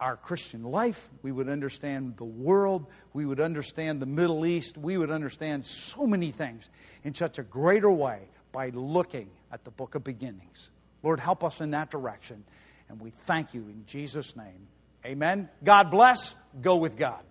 our 0.00 0.16
Christian 0.16 0.62
life, 0.62 1.10
we 1.22 1.30
would 1.30 1.48
understand 1.48 2.16
the 2.16 2.24
world, 2.24 2.86
we 3.12 3.26
would 3.26 3.40
understand 3.40 4.00
the 4.00 4.06
Middle 4.06 4.46
East, 4.46 4.78
we 4.78 4.96
would 4.96 5.10
understand 5.10 5.66
so 5.66 6.06
many 6.06 6.30
things 6.30 6.70
in 7.04 7.14
such 7.14 7.38
a 7.38 7.42
greater 7.42 7.90
way 7.90 8.20
by 8.50 8.70
looking 8.70 9.28
at 9.52 9.64
the 9.64 9.70
book 9.70 9.94
of 9.94 10.02
beginnings. 10.02 10.70
Lord, 11.02 11.20
help 11.20 11.44
us 11.44 11.60
in 11.60 11.72
that 11.72 11.90
direction. 11.90 12.44
And 12.88 13.00
we 13.00 13.10
thank 13.10 13.54
you 13.54 13.62
in 13.62 13.84
Jesus' 13.86 14.36
name. 14.36 14.66
Amen. 15.04 15.48
God 15.62 15.90
bless. 15.90 16.34
Go 16.60 16.76
with 16.76 16.96
God. 16.96 17.22